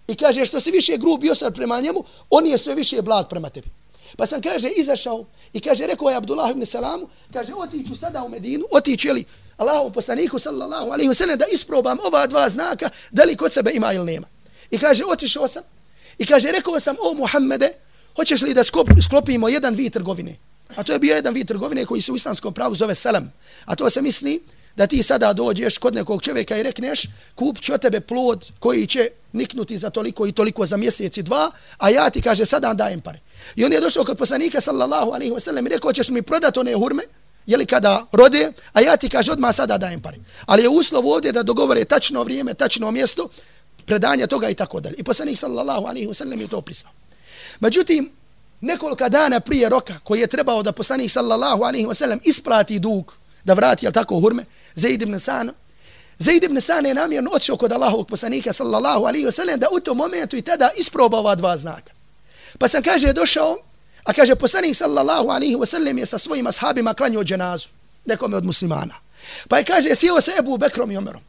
I 0.08 0.14
kaže 0.14 0.46
što 0.46 0.60
si 0.60 0.70
više 0.70 0.96
grub 0.96 1.20
bio 1.20 1.34
sad 1.34 1.54
prema 1.54 1.80
njemu, 1.80 2.04
on 2.30 2.46
je 2.46 2.58
sve 2.58 2.74
više 2.74 3.02
blag 3.02 3.28
prema 3.28 3.48
tebi. 3.48 3.68
Pa 4.16 4.26
sam 4.26 4.42
kaže 4.42 4.68
izašao 4.68 5.24
i 5.52 5.60
kaže 5.60 5.86
rekao 5.86 6.10
je 6.10 6.16
Abdullah 6.16 6.50
ibn 6.50 6.66
Salamu, 6.66 7.08
kaže 7.32 7.54
otiću 7.54 7.96
sada 7.96 8.24
u 8.24 8.28
Medinu, 8.28 8.64
otiću 8.70 9.12
li 9.12 9.24
Allahu 9.56 9.90
poslaniku 9.92 10.38
sallallahu 10.38 10.90
alaihi 10.90 11.10
wa 11.10 11.14
sallam 11.14 11.38
da 11.38 11.44
isprobam 11.52 11.98
ova 12.06 12.26
dva 12.26 12.48
znaka 12.48 12.90
da 13.10 13.24
li 13.24 13.36
kod 13.36 13.52
sebe 13.52 13.70
ima 13.74 13.92
ili 13.92 14.04
nema. 14.04 14.26
I 14.70 14.78
kaže 14.78 15.04
otišao 15.08 15.48
sam 15.48 15.62
i 16.18 16.26
kaže 16.26 16.48
rekao 16.52 16.80
sam 16.80 16.96
o 17.02 17.14
Muhammede, 17.14 17.68
hoćeš 18.16 18.42
li 18.42 18.54
da 18.54 18.64
sklopimo 19.02 19.48
jedan 19.48 19.74
vid 19.74 19.92
trgovine? 19.92 20.36
A 20.76 20.82
to 20.82 20.92
je 20.92 20.98
bio 20.98 21.14
jedan 21.14 21.34
vid 21.34 21.48
trgovine 21.48 21.86
koji 21.86 22.02
se 22.02 22.12
u 22.12 22.16
islamskom 22.16 22.54
pravu 22.54 22.74
zove 22.74 22.94
selam. 22.94 23.32
A 23.64 23.76
to 23.76 23.90
se 23.90 24.02
misli 24.02 24.42
da 24.76 24.86
ti 24.86 25.02
sada 25.02 25.32
dođeš 25.32 25.78
kod 25.78 25.94
nekog 25.94 26.22
čovjeka 26.22 26.56
i 26.56 26.62
rekneš 26.62 27.02
kup 27.34 27.60
ću 27.60 27.78
tebe 27.78 28.00
plod 28.00 28.44
koji 28.58 28.86
će 28.86 29.08
niknuti 29.32 29.78
za 29.78 29.90
toliko 29.90 30.26
i 30.26 30.32
toliko 30.32 30.66
za 30.66 30.76
mjeseci 30.76 31.22
dva, 31.22 31.50
a 31.78 31.90
ja 31.90 32.10
ti 32.10 32.22
kaže 32.22 32.46
sada 32.46 32.74
dajem 32.74 33.00
pare. 33.00 33.20
I 33.56 33.64
on 33.64 33.72
je 33.72 33.80
došao 33.80 34.04
kod 34.04 34.18
poslanika 34.18 34.60
sallallahu 34.60 35.10
alaihi 35.10 35.32
wasallam 35.32 35.66
i 35.66 35.68
rekao 35.68 35.92
ćeš 35.92 36.08
mi 36.08 36.22
prodati 36.22 36.58
one 36.58 36.74
hurme, 36.74 37.02
jeli 37.46 37.66
kada 37.66 38.06
rode, 38.12 38.52
a 38.72 38.80
ja 38.80 38.96
ti 38.96 39.08
kaže 39.08 39.32
odmah 39.32 39.54
sada 39.54 39.78
dajem 39.78 40.02
pare. 40.02 40.18
Ali 40.46 40.62
je 40.62 40.68
uslov 40.68 41.08
ovdje 41.08 41.32
da 41.32 41.42
dogovore 41.42 41.84
tačno 41.84 42.22
vrijeme, 42.22 42.54
tačno 42.54 42.90
mjesto, 42.90 43.28
predanja 43.86 44.26
toga 44.26 44.48
i 44.48 44.54
tako 44.54 44.80
dalje. 44.80 44.94
I 44.98 45.02
poslanik 45.02 45.38
sallallahu 45.38 45.86
alaihi 45.86 46.06
wasallam 46.06 46.40
je 46.40 46.48
to 46.48 46.60
pristao. 46.60 46.90
Međutim, 47.60 48.12
nekoliko 48.60 49.08
dana 49.08 49.40
prije 49.40 49.68
roka 49.68 49.98
koji 50.04 50.20
je 50.20 50.26
trebao 50.26 50.62
da 50.62 50.72
poslanik 50.72 51.10
sallallahu 51.10 51.62
alaihi 51.62 51.86
wasallam 51.86 52.18
isplati 52.24 52.78
dug, 52.78 53.14
da 53.44 53.54
vrati, 53.54 53.86
jel 53.86 53.92
tako, 53.92 54.20
hurme, 54.20 54.44
Zaid 54.74 55.02
ibn 55.02 55.20
Sana, 55.20 55.52
Zaid 56.18 56.44
ibn 56.44 56.60
Sana 56.60 56.88
je 56.88 56.94
namjerno 56.94 57.30
odšao 57.30 57.56
kod 57.56 57.72
Allahovog 57.72 58.08
poslanika 58.08 58.52
sallallahu 58.52 59.04
alaihi 59.04 59.26
wa 59.26 59.32
sallam 59.32 59.60
da 59.60 59.66
u 59.72 59.80
tom 59.80 59.96
momentu 59.96 60.36
i 60.36 60.42
tada 60.42 60.70
isproba 60.76 61.18
ova 61.18 61.34
dva 61.34 61.56
znaka. 61.56 61.92
Pa 62.58 62.68
sam 62.68 62.82
kaže 62.82 63.12
došao, 63.12 63.56
a 64.04 64.12
kaže 64.12 64.34
poslanik 64.34 64.76
sallallahu 64.76 65.28
alaihi 65.28 65.56
wa 65.56 65.66
sallam 65.66 65.98
je 65.98 66.06
sa 66.06 66.18
svojim 66.18 66.46
ashabima 66.46 66.94
klanio 66.94 67.24
dženazu, 67.24 67.68
nekome 68.04 68.36
od 68.36 68.44
muslimana. 68.44 68.94
Pa 69.48 69.58
je 69.58 69.64
kaže 69.64 69.94
sjeo 69.94 70.20
se 70.20 70.32
Ebu 70.38 70.58
Bekrom 70.58 70.90
i 70.90 70.96
Omerom. 70.96 71.22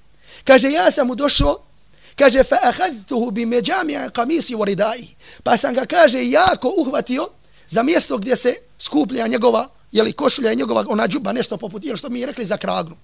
Kaže 0.43 0.69
ja 0.69 0.91
sam 0.91 1.07
mu 1.07 1.15
došao, 1.15 1.57
kaže 2.15 2.43
fa 2.43 2.57
ahadtuhu 2.63 3.31
bi 3.31 3.45
međamija 3.45 4.09
kamisi 4.09 4.55
u 4.55 4.65
ridai. 4.65 5.07
Pa 5.43 5.57
sam 5.57 5.73
ga 5.73 5.85
kaže 5.85 6.29
jako 6.29 6.73
uhvatio 6.77 7.27
za 7.67 7.83
mjesto 7.83 8.17
gdje 8.17 8.35
se 8.35 8.55
skuplja 8.79 9.27
njegova 9.27 9.69
jeli 9.95 10.13
košulja 10.13 10.49
je 10.49 10.55
njegova 10.55 10.83
ona 10.87 11.07
džuba 11.07 11.31
nešto 11.31 11.57
poput 11.57 11.85
je 11.85 11.97
što 11.97 12.09
mi 12.09 12.19
je 12.19 12.25
rekli 12.25 12.45
za 12.45 12.57
kragnu. 12.57 12.97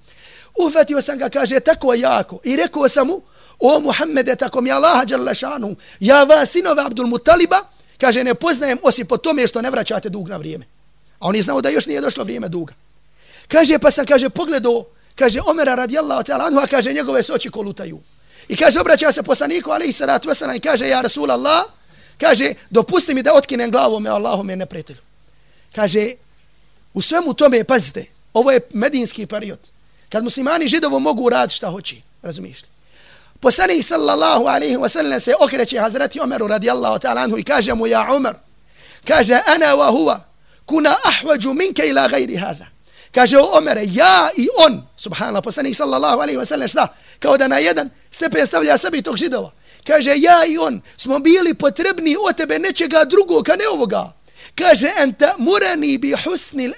Uhvatio 0.60 1.01
sam 1.01 1.17
ga, 1.17 1.29
kaže, 1.29 1.60
tako 1.60 1.93
jako. 1.93 2.39
I 2.43 2.55
rekao 2.55 2.89
sam 2.89 3.07
mu, 3.07 3.21
o 3.60 3.79
Muhammede, 3.79 4.36
tako 4.36 4.62
mi 4.62 4.71
Allaha 4.71 5.06
Đalešanu, 5.06 5.75
ja 5.99 6.23
vas 6.23 6.51
sinove 6.51 6.84
Abdul 6.86 7.08
Mutaliba, 7.08 7.58
kaže, 7.97 8.23
ne 8.23 8.36
poznajem 8.36 8.77
osim 8.84 9.08
po 9.08 9.17
tome 9.17 9.47
što 9.47 9.62
ne 9.62 9.69
vraćate 9.69 10.10
dug 10.10 10.30
na 10.30 10.38
vrijeme. 10.38 10.65
A 11.19 11.27
on 11.27 11.36
je 11.36 11.41
znao 11.41 11.62
da 11.62 11.69
još 11.69 11.86
nije 11.86 12.01
došlo 12.01 12.23
vrijeme 12.23 12.49
duga. 12.49 12.73
Kaže, 13.47 13.80
pa 13.80 13.91
sam, 13.91 14.06
kaže, 14.06 14.30
pogledao, 14.30 14.86
kaže, 15.15 15.39
Omera 15.45 15.75
radijallahu 15.75 16.23
ta'ala 16.23 16.47
anhu, 16.47 16.60
a 16.60 16.67
kaže, 16.67 16.93
njegove 16.93 17.23
se 17.23 17.34
oči 17.34 17.49
kolutaju. 17.49 17.99
I 18.47 18.58
kaže, 18.58 18.80
obraća 18.80 19.12
se 19.12 19.23
poslaniku, 19.23 19.71
ali 19.71 19.86
i 19.86 19.91
salatu 19.91 20.30
wasalam, 20.30 20.58
i 20.58 20.60
kaže, 20.60 20.88
ja 20.88 21.01
Rasul 21.01 21.32
Allah, 21.32 21.63
kaže, 22.17 22.54
dopusti 22.69 23.13
mi 23.13 23.23
da 23.23 23.34
otkinem 23.34 23.71
glavu 23.71 23.99
me, 23.99 24.10
Allahom 24.10 24.49
je 24.49 24.56
neprijatelj. 24.56 24.97
Kaže, 25.75 26.12
u 26.93 27.01
svemu 27.01 27.34
tome, 27.34 27.63
pazite, 27.63 28.06
ovo 28.34 28.51
je 28.51 28.60
medinski 28.73 29.25
period, 29.25 29.60
kad 30.10 30.23
muslimani 30.23 30.67
židovo 30.67 30.99
mogu 30.99 31.30
raditi 31.30 31.56
šta 31.56 31.69
hoće, 31.69 31.95
razumiješ 32.21 32.62
li? 32.62 32.67
Poslanik 33.39 33.86
sallallahu 33.86 34.45
alaihi 34.45 34.77
wa 34.77 34.89
sallam 34.89 35.19
se 35.19 35.34
okreće 35.39 35.80
Hazreti 35.80 36.19
Omeru 36.19 36.47
radijallahu 36.47 36.99
ta'ala 36.99 37.23
anhu 37.23 37.38
i 37.38 37.43
kaže 37.43 37.73
mu, 37.73 37.88
ja 37.88 38.08
Omer, 38.15 38.34
kaže, 39.08 39.34
ana 39.34 39.65
wa 39.65 39.91
huwa, 39.91 40.19
kuna 40.65 40.95
ahvađu 41.06 41.54
minke 41.54 41.82
ila 41.88 42.08
gajri 42.08 42.36
hada. 42.36 42.67
Kaže 43.12 43.38
o 43.38 43.58
Omere, 43.58 43.84
ja 43.91 44.30
i 44.38 44.47
on, 44.65 44.88
subhanallah, 44.97 45.43
poslanik 45.43 45.75
sallallahu 45.75 46.21
alaihi 46.21 46.38
wa 46.39 46.45
sallam, 46.45 46.67
šta? 46.67 46.88
Kao 47.19 47.38
da 47.38 47.47
na 47.47 47.58
jedan 47.58 47.89
stepen 48.12 48.47
stavlja 48.47 48.77
sebi 48.77 49.01
tog 49.01 49.17
židova. 49.17 49.51
Kaže, 49.88 50.12
ja 50.17 50.45
i 50.47 50.58
on 50.58 50.82
smo 50.97 51.19
bili 51.19 51.54
potrebni 51.54 52.15
o 52.30 52.34
tebe 52.34 52.60
nečega 52.60 53.06
drugog, 53.06 53.49
a 53.49 53.56
ne 53.56 53.67
ovoga. 53.67 54.13
Kaže, 54.56 54.88
enta 55.04 55.36
murani 55.38 55.97
bi 55.97 56.13
husnil 56.23 56.73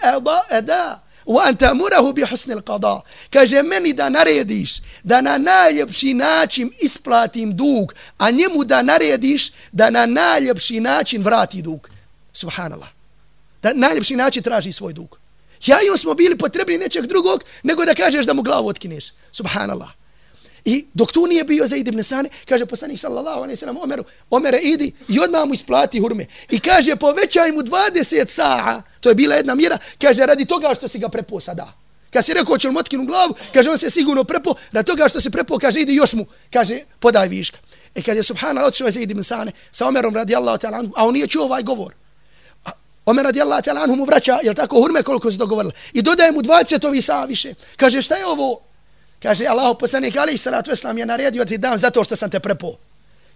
eda, 0.52 1.04
wa 1.26 1.42
anta 1.48 1.74
murahu 1.74 2.14
bi 2.14 2.22
husnil 2.22 2.62
qada. 2.62 3.02
Kaže 3.30 3.64
meni 3.64 3.94
da 3.94 4.10
narediš 4.10 4.82
da 5.04 5.22
na 5.22 5.38
najljepši 5.38 6.14
način 6.14 6.72
isplatim 6.82 7.56
dug 7.56 7.94
a 8.18 8.32
njemu 8.32 8.64
da 8.64 8.82
narediš 8.82 9.52
da 9.72 9.90
na 9.90 10.06
najljepši 10.06 10.80
način 10.80 11.24
vrati 11.24 11.62
dug. 11.62 11.90
Subhanallah. 12.34 12.90
Da 13.62 13.72
najljepši 13.76 14.16
način 14.16 14.44
traži 14.44 14.72
svoj 14.72 14.94
dug. 14.94 15.20
Ja 15.66 15.78
i 15.86 15.90
on 15.90 15.98
smo 15.98 16.14
bili 16.14 16.38
potrebni 16.38 16.78
nečeg 16.78 17.06
drugog 17.06 17.44
nego 17.64 17.86
da 17.86 17.96
kažeš 17.96 18.26
da 18.26 18.34
mu 18.34 18.42
glavu 18.42 18.68
otkineš. 18.68 19.06
Subhanallah. 19.32 19.90
I 20.66 20.86
dok 20.94 21.12
tu 21.12 21.28
nije 21.28 21.44
bio 21.44 21.68
Zaid 21.68 21.88
ibn 21.88 22.04
Sane, 22.04 22.30
kaže 22.50 22.66
poslanik 22.66 23.00
sallallahu 23.00 23.38
alejhi 23.38 23.52
ve 23.52 23.58
sellem 23.58 23.78
Omeru, 23.78 24.04
Omere 24.30 24.60
idi 24.64 24.94
i 25.10 25.20
odmah 25.20 25.48
mu 25.48 25.54
isplati 25.54 26.00
hurme. 26.00 26.26
I 26.50 26.60
kaže 26.60 26.96
povećaj 26.96 27.52
mu 27.52 27.62
20 27.62 28.28
sa'a. 28.28 28.82
To 29.00 29.10
je 29.10 29.16
bila 29.16 29.36
jedna 29.36 29.56
mjera, 29.56 29.78
kaže 30.02 30.26
radi 30.26 30.46
toga 30.46 30.76
što 30.76 30.88
si 30.88 31.00
ga 31.00 31.10
prepo 31.10 31.40
sada. 31.40 31.74
Kad 32.14 32.26
si 32.26 32.34
rekao 32.34 32.58
će 32.58 32.70
mu 32.70 32.80
otkinu 32.80 33.06
glavu, 33.06 33.34
kaže 33.54 33.70
on 33.70 33.78
se 33.78 33.90
sigurno 33.90 34.24
prepo, 34.24 34.56
radi 34.72 34.88
toga 34.88 35.10
što 35.10 35.22
se 35.22 35.30
prepo, 35.30 35.58
kaže 35.58 35.80
idi 35.80 35.96
još 35.96 36.14
mu, 36.14 36.26
kaže 36.54 36.80
podaj 37.00 37.28
viška. 37.28 37.58
E 37.96 38.02
kad 38.02 38.18
je 38.18 38.24
subhanallah 38.24 38.68
otišao 38.68 38.92
Zaid 38.92 39.12
ibn 39.12 39.24
Sane 39.24 39.52
sa 39.72 39.88
Omerom 39.88 40.16
radijallahu 40.16 40.58
ta'ala 40.58 40.80
anhu, 40.80 40.94
a 40.96 41.08
on 41.08 41.14
nije 41.14 41.28
čuo 41.28 41.44
ovaj 41.44 41.64
govor. 41.64 41.94
A 42.66 42.72
Omer 43.06 43.26
radijallahu 43.26 43.62
ta'ala 43.62 43.84
anhu 43.84 43.96
mu 43.96 44.06
vraća, 44.06 44.38
jel 44.44 44.54
tako, 44.54 44.82
hurme 44.82 45.04
koliko 45.04 45.32
se 45.32 45.38
dogovorili. 45.38 45.74
I 45.94 46.02
dodaje 46.02 46.32
mu 46.32 46.42
20 46.42 46.88
ovi 46.88 47.02
saa 47.02 47.26
više. 47.26 47.54
Kaže 47.76 48.02
šta 48.02 48.16
je 48.16 48.26
ovo? 48.26 48.62
Kaže, 49.24 49.48
Allah 49.48 49.76
poslanik 49.80 50.16
alaih 50.16 50.42
salatu 50.42 50.72
veslam 50.72 50.98
je 50.98 51.06
naredio 51.06 51.46
ti 51.46 51.58
dam 51.58 51.78
zato 51.78 52.04
što 52.04 52.16
sam 52.16 52.30
te 52.30 52.40
prepo. 52.40 52.76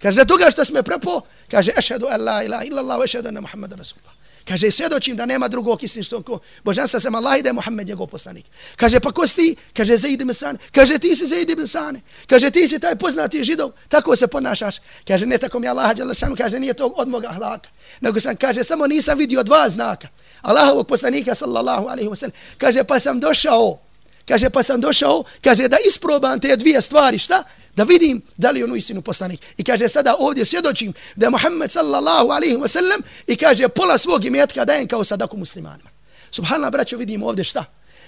Kaže, 0.02 0.15
za 0.15 0.26
toga 0.26 0.52
što 0.52 0.65
sme 0.65 0.84
prepo, 0.84 1.21
kaže, 1.52 1.71
ešhedu 1.78 2.08
en 2.12 2.23
la 2.23 2.43
ilaha 2.43 2.63
illallah, 2.63 3.00
ešhedu 3.06 3.28
anna 3.28 3.41
Muhammeda 3.41 3.76
Rasulullah. 3.76 4.13
Kaže, 4.47 4.71
svjedočim 4.71 5.15
da 5.15 5.26
nema 5.26 5.47
drugog 5.47 5.84
istinstog 5.84 6.26
ko 6.26 6.39
božanstva 6.63 7.00
sam 7.00 7.15
Allah 7.15 7.39
i 7.39 7.41
da 7.41 7.50
je 7.50 7.54
Muhammed 7.54 7.88
njegov 7.88 8.08
poslanik. 8.08 8.45
Kaže, 8.76 9.00
pa 9.00 9.12
ko 9.12 9.28
si 9.28 9.36
ti? 9.36 9.56
Kaže, 9.73 9.97
Zaid 9.97 10.21
ibn 10.21 10.34
Sane. 10.34 10.60
Kaže, 10.71 11.00
ti 11.00 11.15
si 11.15 11.28
Zaid 11.28 11.50
ibn 11.50 11.67
Sane. 11.67 12.02
Kaže, 12.28 12.52
ti 12.52 12.67
si 12.67 12.80
taj 12.80 12.95
poznati 12.95 13.43
židov. 13.43 13.71
Tako 13.88 14.15
se 14.15 14.28
ponašaš. 14.28 14.76
Kaže, 15.08 15.26
ne 15.26 15.38
tako 15.38 15.60
mi 15.60 15.67
Allah 15.67 15.91
šanu. 16.15 16.36
Kaže, 16.36 16.60
nije 16.60 16.73
to 16.73 16.86
od 16.86 17.08
moga 17.08 17.30
hlaka. 17.30 17.69
Nego 18.02 18.19
sam, 18.19 18.36
kaže, 18.36 18.63
samo 18.63 18.88
nisam 18.88 19.17
vidio 19.17 19.43
dva 19.43 19.69
znaka. 19.69 20.08
Allahovog 20.41 20.88
poslanika, 20.88 21.36
sallallahu 21.36 21.88
alaihi 21.88 22.10
wa 22.10 22.15
sallam. 22.15 22.36
Kaže, 22.58 22.84
pa 22.84 23.00
sam 23.00 23.19
došao 23.19 23.87
Kaže, 24.28 24.50
pa 24.50 24.63
sam 24.63 24.82
došao, 24.82 25.24
kaže, 25.44 25.68
da 25.68 25.78
isprobam 25.88 26.40
te 26.40 26.56
dvije 26.56 26.82
stvari, 26.82 27.18
šta? 27.18 27.44
Da 27.76 27.84
vidim 27.84 28.22
da 28.38 28.52
li 28.52 28.63
on 28.63 28.72
u 28.72 28.76
istinu 28.76 29.02
poslanik. 29.02 29.42
I 29.58 29.63
kaže, 29.63 29.90
sada 29.90 30.16
ovdje 30.20 30.46
svjedočim 30.46 30.94
da 31.16 31.26
je 31.26 31.30
Muhammed 31.30 31.72
sallallahu 31.72 32.30
alaihi 32.30 32.56
wa 32.56 32.68
sallam 32.68 33.02
i 33.28 33.36
kaže, 33.36 33.68
pola 33.68 33.98
svog 33.98 34.26
imetka 34.26 34.66
dajem 34.66 34.88
kao 34.88 35.04
sadaku 35.04 35.38
muslimanima. 35.38 35.90
Subhanallah, 36.32 36.72
braćo, 36.72 36.98
vidimo 36.98 37.26
ovdje 37.26 37.44
šta? 37.44 37.66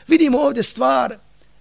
Vidimo 0.08 0.38
ovdje 0.40 0.64
stvar 0.64 1.18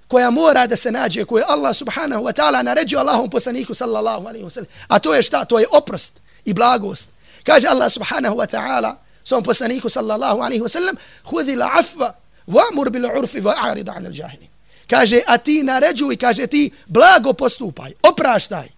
koja 0.09 0.31
mora 0.31 0.67
da 0.67 0.77
se 0.77 0.93
nađe, 0.93 1.25
koju 1.25 1.45
Allah 1.49 1.77
subhanahu 1.77 2.25
wa 2.25 2.33
ta'ala 2.33 2.63
naređuje 2.63 3.01
Allahom 3.01 3.31
poslaniku 3.31 3.75
sallallahu 3.75 4.27
alaihi 4.29 4.45
wa 4.45 4.51
sallam. 4.51 4.71
A 4.89 4.99
to 4.99 5.15
je 5.15 5.23
šta? 5.23 5.45
To 5.45 5.59
je 5.59 5.67
oprost 5.73 6.13
i 6.45 6.55
blagost. 6.55 7.09
Kaže 7.45 7.67
Allah 7.69 7.93
subhanahu 7.93 8.37
wa 8.37 8.47
ta'ala, 8.47 8.95
svom 9.25 9.43
poslaniku 9.43 9.89
sallallahu 9.89 10.41
alaihi 10.41 10.63
wa 10.63 10.69
sallam, 10.69 10.97
hudi 11.25 11.57
la 11.57 11.71
afva, 11.75 12.15
va'mur 12.47 12.91
bil 12.91 13.05
urfi 13.05 13.41
va'arida 13.41 13.97
anil 13.97 14.19
jahili. 14.19 14.48
Kaže, 14.91 15.21
a 15.27 15.39
ti 15.39 15.63
naređuj, 15.63 16.17
kaže 16.17 16.47
ti, 16.47 16.71
blago 16.87 17.33
postupaj, 17.33 17.93
opraštaj. 18.03 18.69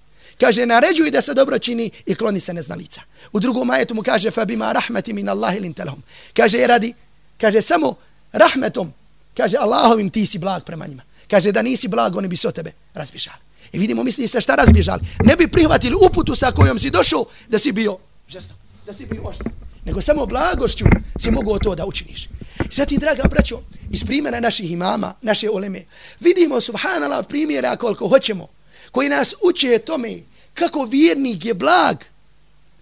Kaže, 0.41 0.67
naređuj 0.67 1.11
da 1.11 1.21
se 1.21 1.35
dobro 1.35 1.59
čini 1.59 1.91
i 2.07 2.15
kloni 2.15 2.41
se 2.41 2.55
neznalica. 2.55 3.01
U 3.33 3.41
drugom 3.41 3.67
majetu 3.67 3.95
mu 3.95 4.03
kaže, 4.03 4.31
fa 4.31 4.45
bima 4.45 4.73
rahmeti 4.73 5.13
min 5.13 5.29
Allahi 5.29 5.61
lintelahum. 5.61 6.03
Kaže, 6.37 6.59
e, 6.59 6.67
radi, 6.67 6.95
kaže, 7.41 7.63
samo 7.63 7.95
rahmetom, 8.33 8.93
kaže, 9.37 9.57
Allahovim 9.57 10.11
ti 10.11 10.27
si 10.27 10.39
blag 10.39 10.65
prema 10.65 10.87
njima. 10.87 11.03
Kaže, 11.31 11.53
da 11.53 11.63
nisi 11.63 11.89
blag, 11.89 12.17
oni 12.17 12.29
bi 12.29 12.37
se 12.37 12.49
o 12.49 12.53
tebe 12.53 12.73
razbježali. 12.95 13.39
I 13.73 13.79
vidimo, 13.79 14.03
misli 14.03 14.29
se 14.29 14.41
šta 14.41 14.55
razbježali. 14.55 15.01
Ne 15.25 15.37
bi 15.37 15.49
prihvatili 15.49 15.97
uputu 16.07 16.37
sa 16.37 16.51
kojom 16.51 16.79
si 16.79 16.91
došao 16.91 17.25
da 17.49 17.59
si 17.59 17.73
bio 17.73 17.99
žestok, 18.29 18.57
da 18.87 18.93
si 18.93 19.07
bio 19.07 19.23
oštar. 19.23 19.53
Nego 19.85 20.01
samo 20.01 20.27
blagošću 20.27 20.85
si 21.19 21.31
mogu 21.31 21.59
to 21.59 21.75
da 21.75 21.87
učiniš. 21.87 22.29
I 22.91 22.99
draga 22.99 23.23
braćo, 23.31 23.61
iz 23.91 24.05
primjera 24.05 24.41
naših 24.41 24.71
imama, 24.71 25.15
naše 25.23 25.51
oleme, 25.51 25.85
vidimo, 26.21 26.61
subhanallah, 26.61 27.27
primjera 27.29 27.77
koliko 27.77 28.09
hoćemo, 28.09 28.49
koji 28.91 29.09
nas 29.09 29.35
uče 29.43 29.79
tome 29.79 30.19
kako 30.55 30.85
vjernik 30.85 31.45
je 31.45 31.55
blag 31.55 31.97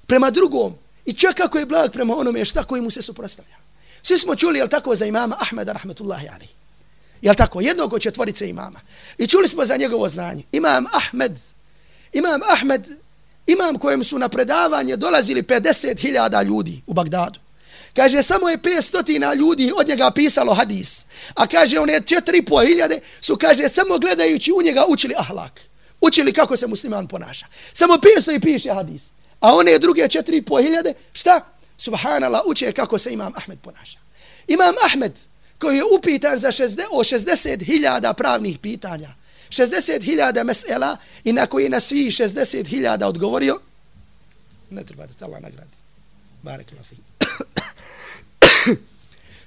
prema 0.06 0.30
drugom 0.30 0.74
i 1.06 1.12
čak 1.12 1.34
kako 1.34 1.58
je 1.58 1.66
blag 1.66 1.92
prema 1.92 2.16
onome 2.16 2.44
šta 2.44 2.64
koji 2.64 2.82
mu 2.82 2.90
se 2.90 3.02
suprostavlja. 3.02 3.56
Svi 4.02 4.18
smo 4.18 4.36
čuli, 4.36 4.58
jel 4.58 4.68
tako, 4.68 4.94
za 4.94 5.06
imama 5.06 5.36
Ahmeda, 5.40 5.72
rahmetullahi 5.72 6.28
alaih. 6.28 6.50
Jel 7.22 7.34
tako? 7.34 7.60
Jednog 7.60 7.92
od 7.92 8.02
četvorice 8.02 8.48
imama. 8.48 8.80
I 9.18 9.26
čuli 9.26 9.48
smo 9.48 9.64
za 9.64 9.76
njegovo 9.76 10.08
znanje. 10.08 10.42
Imam 10.52 10.84
Ahmed, 10.96 11.38
imam 12.12 12.40
Ahmed, 12.52 12.88
imam 13.46 13.78
kojem 13.78 14.04
su 14.04 14.18
na 14.18 14.28
predavanje 14.28 14.96
dolazili 14.96 15.42
50.000 15.42 16.44
ljudi 16.44 16.82
u 16.86 16.94
Bagdadu. 16.94 17.40
Kaže, 17.98 18.22
samo 18.22 18.48
je 18.48 18.58
500 18.58 19.36
ljudi 19.36 19.72
od 19.76 19.88
njega 19.88 20.10
pisalo 20.10 20.54
hadis. 20.54 21.04
A 21.34 21.46
kaže, 21.46 21.78
one 21.78 22.00
4.500 22.00 23.00
su, 23.20 23.36
kaže, 23.36 23.68
samo 23.68 23.98
gledajući 23.98 24.52
u 24.52 24.62
njega 24.62 24.84
učili 24.88 25.14
ahlak. 25.18 25.60
Učili 26.00 26.32
kako 26.32 26.56
se 26.56 26.66
musliman 26.66 27.08
ponaša. 27.08 27.46
Samo 27.72 27.94
500 27.94 28.36
i 28.36 28.40
piše 28.40 28.70
hadis. 28.74 29.02
A 29.40 29.54
one 29.54 29.78
druge 29.78 30.02
4.500, 30.02 30.92
šta? 31.12 31.40
Subhanallah, 31.78 32.40
uče 32.46 32.72
kako 32.72 32.98
se 32.98 33.12
imam 33.12 33.32
Ahmed 33.36 33.58
ponaša. 33.58 33.98
Imam 34.48 34.74
Ahmed, 34.84 35.12
koji 35.58 35.76
je 35.76 35.82
upitan 35.98 36.38
za 36.38 36.48
60, 36.48 36.80
o 36.92 37.04
60.000 37.04 38.14
pravnih 38.14 38.58
pitanja, 38.58 39.14
60.000 39.50 40.44
mesela 40.44 40.96
i 41.24 41.32
na 41.32 41.46
koji 41.46 41.68
na 41.68 41.80
svi 41.80 42.06
60.000 42.06 43.04
odgovorio, 43.04 43.58
ne 44.70 44.84
treba 44.84 45.06
da 45.06 45.14
tala 45.14 45.40
nagradi. 45.40 45.76
Barek 46.42 46.66
lafi. 46.78 46.96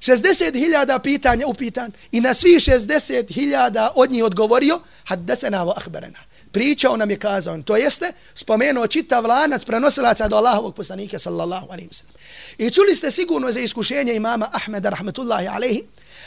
60.000 0.08 1.00
pitanja 1.00 1.48
upitan 1.48 1.92
i 2.12 2.22
na 2.22 2.34
svi 2.34 2.50
60.000 2.50 3.90
od 3.96 4.12
njih 4.12 4.24
odgovorio, 4.24 4.80
haddethena 5.04 5.66
wa 5.66 5.74
ahberena. 5.78 6.20
Pričao 6.52 6.98
nam 6.98 7.10
je 7.10 7.20
kazao, 7.20 7.62
to 7.62 7.78
jeste 7.78 8.12
spomenuo 8.34 8.88
čitav 8.88 9.26
lanac 9.26 9.66
prenosilaca 9.66 10.28
do 10.28 10.36
Allahovog 10.36 10.76
poslanika 10.76 11.20
sallallahu 11.20 11.68
alaihi 11.72 11.90
wa 11.90 11.94
sallam. 11.94 12.16
I 12.58 12.70
čuli 12.70 12.96
ste 12.96 13.12
sigurno 13.12 13.52
za 13.52 13.60
iskušenje 13.60 14.14
imama 14.14 14.50
Ahmeda 14.54 14.90
rahmetullahi 14.90 15.48
alaihi, 15.48 15.84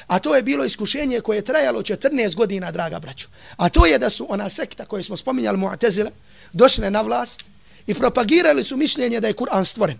A 0.06 0.18
to 0.18 0.36
je 0.36 0.42
bilo 0.42 0.64
iskušenje 0.64 1.20
koje 1.20 1.36
je 1.36 1.44
trajalo 1.44 1.82
14 1.82 2.34
godina, 2.34 2.70
draga 2.70 2.98
braćo. 2.98 3.28
A 3.56 3.68
to 3.68 3.86
je 3.86 3.98
da 3.98 4.10
su 4.10 4.26
ona 4.28 4.48
sekta 4.48 4.84
koju 4.84 5.04
smo 5.04 5.16
spominjali 5.16 5.58
Mu'tezile 5.58 6.10
došle 6.52 6.90
na 6.90 7.00
vlast 7.00 7.44
i 7.86 7.94
propagirali 7.94 8.64
su 8.64 8.76
mišljenje 8.76 9.20
da 9.20 9.28
je 9.28 9.34
Kur'an 9.34 9.64
stvoren. 9.64 9.98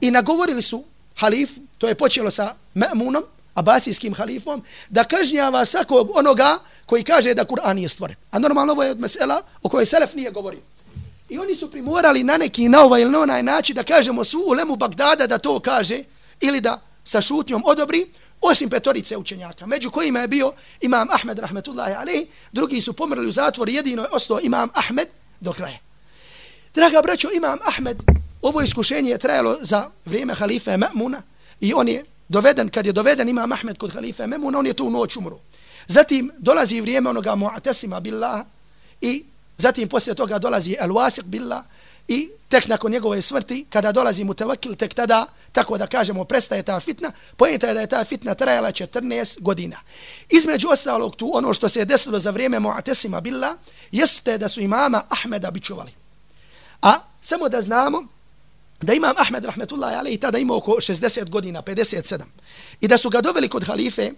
I 0.00 0.10
nagovorili 0.10 0.62
su 0.62 0.84
halif, 1.16 1.50
to 1.84 1.88
je 1.88 1.94
počelo 1.94 2.30
sa 2.30 2.56
Ma'munom, 2.74 3.20
abasijskim 3.54 4.14
halifom, 4.14 4.62
da 4.88 5.04
kažnjava 5.04 5.64
svakog 5.64 6.16
onoga 6.16 6.58
koji 6.86 7.04
kaže 7.04 7.34
da 7.34 7.44
Kur'an 7.44 7.76
nije 7.76 7.88
stvoren. 7.88 8.16
A 8.30 8.38
normalno 8.38 8.72
ovo 8.72 8.82
je 8.82 8.90
od 8.90 9.00
mesela 9.00 9.42
o 9.62 9.68
kojoj 9.68 9.86
Selef 9.86 10.14
nije 10.14 10.30
govorio. 10.30 10.60
I 11.28 11.38
oni 11.38 11.56
su 11.56 11.70
primorali 11.70 12.24
na 12.24 12.36
neki 12.36 12.68
na 12.68 12.84
ovaj 12.84 13.02
ili 13.02 13.10
na 13.10 13.20
onaj 13.20 13.42
način 13.42 13.76
da 13.76 13.82
kažemo 13.82 14.24
svu 14.24 14.40
ulemu 14.48 14.76
Bagdada 14.76 15.26
da 15.26 15.38
to 15.38 15.60
kaže 15.60 16.04
ili 16.40 16.60
da 16.60 16.80
sa 17.04 17.20
šutnjom 17.20 17.62
odobri, 17.66 18.06
osim 18.40 18.70
petorice 18.70 19.16
učenjaka, 19.16 19.66
među 19.66 19.90
kojima 19.90 20.18
je 20.18 20.28
bio 20.28 20.52
imam 20.80 21.08
Ahmed, 21.12 21.38
rahmetullahi 21.38 21.94
alaihi, 21.94 22.26
drugi 22.52 22.80
su 22.80 22.92
pomrli 22.92 23.28
u 23.28 23.32
zatvor, 23.32 23.68
jedino 23.68 24.02
je 24.02 24.08
ostao 24.12 24.40
imam 24.42 24.68
Ahmed 24.74 25.08
do 25.40 25.52
kraja. 25.52 25.78
Draga 26.74 27.02
braćo, 27.02 27.28
imam 27.36 27.58
Ahmed, 27.64 27.96
ovo 28.42 28.60
iskušenje 28.60 29.10
je 29.10 29.18
trajalo 29.18 29.56
za 29.60 29.90
vrijeme 30.04 30.34
halife 30.34 30.70
Ma'muna 30.70 31.20
i 31.60 31.74
on 31.74 31.88
je 31.88 32.04
doveden, 32.28 32.68
kad 32.68 32.86
je 32.86 32.92
doveden 32.92 33.28
imam 33.28 33.52
Ahmed 33.52 33.78
kod 33.78 33.92
halife 33.92 34.26
Memuna, 34.26 34.58
on 34.58 34.66
je 34.66 34.74
tu 34.74 34.90
noć 34.90 35.16
umro. 35.16 35.38
Zatim 35.86 36.32
dolazi 36.38 36.80
vrijeme 36.80 37.10
onoga 37.10 37.36
mu'atesima 37.36 38.00
billah 38.00 38.44
i 39.00 39.24
zatim 39.56 39.88
poslije 39.88 40.14
toga 40.14 40.38
dolazi 40.38 40.76
el-wasiq 40.80 41.24
billah 41.24 41.62
i 42.08 42.28
tek 42.48 42.68
nakon 42.68 42.92
njegove 42.92 43.22
smrti, 43.22 43.66
kada 43.70 43.92
dolazi 43.92 44.24
mu 44.24 44.34
tek 44.78 44.94
tada, 44.94 45.26
tako 45.52 45.78
da 45.78 45.86
kažemo, 45.86 46.24
prestaje 46.24 46.62
ta 46.62 46.80
fitna, 46.80 47.12
pojenta 47.36 47.66
je 47.66 47.74
da 47.74 47.80
je 47.80 47.86
ta 47.86 48.04
fitna 48.04 48.34
trajala 48.34 48.72
14 48.72 49.40
godina. 49.40 49.80
Između 50.28 50.68
ostalog 50.68 51.16
tu, 51.16 51.30
ono 51.34 51.54
što 51.54 51.68
se 51.68 51.80
je 51.80 51.84
desilo 51.84 52.20
za 52.20 52.30
vrijeme 52.30 52.60
Mu'atesima 52.60 53.20
Billa, 53.20 53.56
jeste 53.92 54.38
da 54.38 54.48
su 54.48 54.60
imama 54.60 55.02
Ahmeda 55.08 55.50
bičuvali. 55.50 55.92
A 56.82 56.94
samo 57.20 57.48
da 57.48 57.60
znamo, 57.60 58.06
da 58.82 58.94
imam 58.94 59.14
Ahmed, 59.16 59.44
rahmetullahi 59.44 59.96
alaihi, 59.96 60.18
tada 60.18 60.38
imao 60.38 60.56
oko 60.56 60.72
60 60.72 61.28
godina, 61.28 61.62
57, 61.62 62.22
i 62.80 62.88
da 62.88 62.98
su 62.98 63.10
ga 63.10 63.20
doveli 63.20 63.48
kod 63.48 63.64
halife 63.64 64.10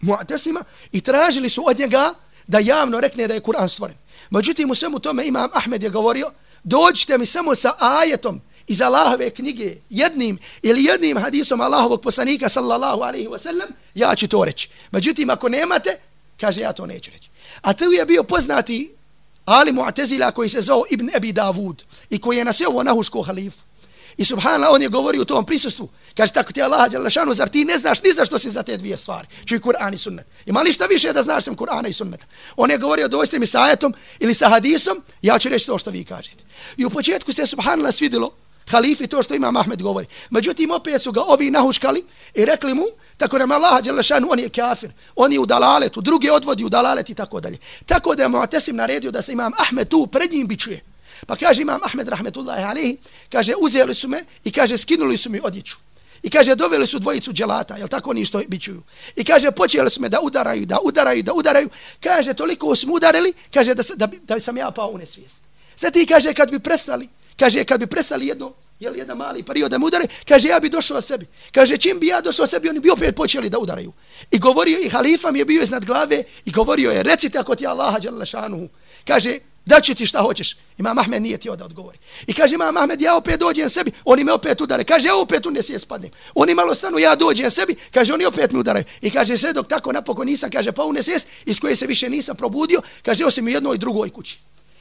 Mu'atesima 0.00 0.62
i 0.92 1.00
tražili 1.00 1.48
su 1.48 1.62
od 1.66 1.78
njega 1.78 2.14
da 2.46 2.58
javno 2.58 3.00
rekne 3.00 3.28
da 3.28 3.34
je 3.34 3.40
Kur'an 3.40 3.68
stvoren. 3.68 3.96
Međutim, 4.30 4.70
u 4.70 4.74
svemu 4.74 4.98
tome 4.98 5.26
imam 5.26 5.48
Ahmed 5.52 5.82
je 5.82 5.90
govorio, 5.90 6.30
dođite 6.64 7.18
mi 7.18 7.26
samo 7.26 7.54
sa 7.54 7.72
ajetom 7.78 8.40
iz 8.66 8.80
Allahove 8.80 9.30
knjige, 9.30 9.76
jednim 9.90 10.38
ili 10.62 10.84
jednim 10.84 11.18
hadisom 11.18 11.60
Allahovog 11.60 12.02
poslanika 12.02 12.48
sallallahu 12.48 13.02
alaihi 13.02 13.28
wa 13.28 13.38
sallam, 13.38 13.68
ja 13.94 14.14
ću 14.14 14.28
to 14.28 14.44
reći. 14.44 14.68
Međutim, 14.90 15.30
ako 15.30 15.48
nemate, 15.48 16.00
kaže, 16.40 16.60
ja 16.60 16.72
to 16.72 16.86
neću 16.86 17.10
reći. 17.10 17.28
A 17.60 17.72
tu 17.72 17.84
je 17.84 18.06
bio 18.06 18.22
poznati 18.22 18.94
Ali 19.50 19.72
Mu'tezila 19.72 20.32
koji 20.32 20.48
se 20.48 20.62
zvao 20.62 20.82
Ibn 20.90 21.10
Abi 21.16 21.32
Davud 21.32 21.84
i 22.10 22.20
koji 22.20 22.36
je 22.38 22.44
naseo 22.44 22.68
ovo 22.68 22.82
nahuško 22.82 23.22
halifu. 23.22 23.58
I 24.16 24.24
subhanallah, 24.24 24.70
on 24.72 24.82
je 24.82 24.88
govori 24.88 25.18
u 25.18 25.24
tom 25.24 25.46
prisustvu. 25.46 25.88
Kaže, 26.16 26.32
tako 26.32 26.52
ti 26.52 26.62
Allah, 26.62 26.90
Đalešanu, 26.90 27.34
zar 27.34 27.48
ti 27.48 27.64
ne 27.64 27.78
znaš 27.78 28.02
ni 28.02 28.12
za 28.12 28.24
što 28.24 28.38
si 28.38 28.50
za 28.50 28.62
te 28.62 28.76
dvije 28.76 28.96
stvari? 28.96 29.28
Čuj 29.44 29.60
Kur'an 29.60 29.94
i 29.94 29.98
sunnet. 29.98 30.26
Ima 30.46 30.60
li 30.60 30.72
šta 30.72 30.86
više 30.86 31.12
da 31.12 31.22
znaš 31.22 31.44
sam 31.44 31.56
Kur'ana 31.56 31.88
i 31.88 31.92
sunneta? 31.92 32.26
On 32.56 32.70
je 32.70 32.78
govorio, 32.78 33.08
dojste 33.08 33.38
mi 33.38 33.46
sa 33.46 33.62
ajetom 33.62 33.94
ili 34.18 34.34
sa 34.34 34.48
hadisom, 34.48 35.02
ja 35.22 35.38
ću 35.38 35.48
reći 35.48 35.66
to 35.66 35.78
što 35.78 35.90
vi 35.90 36.04
kažete. 36.04 36.44
I 36.76 36.84
u 36.84 36.90
početku 36.90 37.32
se 37.32 37.46
subhanallah 37.46 37.94
svidilo 37.94 38.32
halifi 38.70 39.06
to 39.06 39.22
što 39.22 39.34
ima 39.34 39.52
Ahmed 39.56 39.82
govori. 39.82 40.06
Međutim, 40.30 40.70
opet 40.70 41.02
su 41.02 41.12
ga 41.12 41.20
ovi 41.26 41.50
nahuškali 41.50 42.04
i 42.34 42.44
rekli 42.44 42.74
mu, 42.74 42.84
tako 43.16 43.38
nam 43.38 43.52
Allah, 43.52 43.84
Đelešanu, 43.84 44.28
on 44.30 44.38
je 44.38 44.48
kafir, 44.48 44.92
on 45.16 45.32
je 45.32 45.40
u 45.40 45.46
dalaletu, 45.46 46.00
drugi 46.00 46.30
odvodi 46.30 46.64
u 46.64 46.68
dalalet 46.68 47.10
i 47.10 47.14
tako 47.14 47.40
dalje. 47.40 47.58
Tako 47.86 48.14
da 48.14 48.22
je 48.22 48.28
Muatesim 48.28 48.76
naredio 48.76 49.10
da 49.10 49.22
se 49.22 49.32
imam 49.32 49.52
Ahmed 49.58 49.88
tu 49.88 50.06
pred 50.06 50.32
njim 50.32 50.46
bičuje. 50.46 50.80
Pa 51.26 51.36
kaže 51.36 51.62
imam 51.62 51.80
Ahmed 51.82 52.08
rahmetullahi 52.08 52.64
alihi, 52.64 52.96
kaže 53.32 53.52
uzeli 53.60 53.94
su 53.94 54.08
me 54.08 54.24
i 54.44 54.52
kaže 54.52 54.78
skinuli 54.78 55.16
su 55.16 55.30
mi 55.30 55.40
odjeću. 55.42 55.76
I 56.22 56.30
kaže 56.30 56.54
doveli 56.54 56.86
su 56.86 56.98
dvojicu 56.98 57.32
dželata, 57.32 57.76
jel 57.76 57.88
tako 57.88 58.10
oni 58.10 58.24
što 58.24 58.42
bićuju. 58.48 58.82
I 59.16 59.24
kaže 59.24 59.50
počeli 59.50 59.90
su 59.90 60.00
me 60.00 60.08
da 60.08 60.18
udaraju, 60.22 60.66
da 60.66 60.78
udaraju, 60.84 61.22
da 61.22 61.32
udaraju. 61.32 61.68
Kaže 62.02 62.34
toliko 62.34 62.76
smo 62.76 62.94
udarili, 62.94 63.32
kaže 63.54 63.74
da, 63.74 63.82
da, 63.96 64.08
da 64.22 64.40
sam 64.40 64.56
ja 64.56 64.70
pao 64.70 64.88
u 64.88 64.98
nesvijest. 64.98 65.42
Sad 65.76 65.92
ti 65.92 66.06
kaže 66.06 66.34
kad 66.34 66.50
bi 66.50 66.58
prestali, 66.58 67.08
kaže 67.40 67.60
e, 67.60 67.64
kad 67.64 67.80
bi 67.80 67.86
presali 67.86 68.26
jedno, 68.26 68.52
jel 68.80 68.96
jedan 68.96 69.16
mali 69.16 69.42
period 69.42 69.70
da 69.70 69.78
me 69.78 69.86
udare, 69.86 70.04
kaže 70.28 70.48
ja 70.48 70.60
bi 70.60 70.68
došao 70.68 71.00
sebi. 71.00 71.26
Kaže 71.52 71.76
čim 71.76 71.98
bi 72.00 72.06
ja 72.06 72.20
došao 72.20 72.46
sebi, 72.46 72.68
oni 72.68 72.80
bi 72.80 72.90
opet 72.90 73.16
počeli 73.16 73.48
da 73.50 73.58
udaraju. 73.58 73.92
I 74.30 74.38
govorio 74.38 74.78
i 74.78 74.88
halifa 74.88 75.30
mi 75.30 75.38
je 75.38 75.44
bio 75.44 75.62
iznad 75.62 75.84
glave 75.84 76.22
i 76.44 76.50
govorio 76.50 76.90
je 76.90 77.02
recite 77.02 77.38
ako 77.38 77.54
ti 77.54 77.66
Allaha 77.66 78.00
dželle. 78.00 78.26
Kaže 79.04 79.38
da 79.66 79.80
će 79.80 79.94
ti 79.94 80.06
šta 80.06 80.20
hoćeš. 80.22 80.56
Imam 80.78 80.98
Ahmed 80.98 81.22
nije 81.22 81.38
ti 81.38 81.48
da 81.58 81.64
odgovori. 81.64 81.98
I 82.26 82.34
kaže 82.34 82.54
Imam 82.54 82.76
Ahmed, 82.76 83.02
ja 83.02 83.16
opet 83.16 83.40
dođem 83.40 83.68
sebi, 83.68 83.90
oni 84.04 84.24
me 84.24 84.32
opet 84.32 84.60
udare. 84.60 84.84
Kaže, 84.84 85.08
ja 85.08 85.16
opet 85.16 85.46
u 85.46 85.50
nesije 85.50 85.78
spadnem. 85.78 86.10
Oni 86.34 86.54
malo 86.54 86.74
stanu, 86.74 86.98
ja 86.98 87.16
dođem 87.16 87.50
sebi, 87.50 87.76
kaže, 87.90 88.14
oni 88.14 88.24
opet 88.24 88.52
me 88.52 88.58
udaraju. 88.58 88.84
I 89.00 89.10
kaže, 89.10 89.38
sve 89.38 89.52
dok 89.52 89.68
tako 89.68 89.92
napokon 89.92 90.26
nisam, 90.26 90.50
kaže, 90.50 90.72
pa 90.72 90.84
u 90.84 90.92
nesije, 90.92 91.18
iz 91.46 91.60
koje 91.60 91.76
se 91.76 91.86
više 91.86 92.10
nisam 92.10 92.36
probudio, 92.36 92.80
kaže, 93.02 93.24
osim 93.24 93.46
u 93.46 93.48
jednoj 93.48 93.78
drugoj 93.78 94.10
kući. 94.10 94.38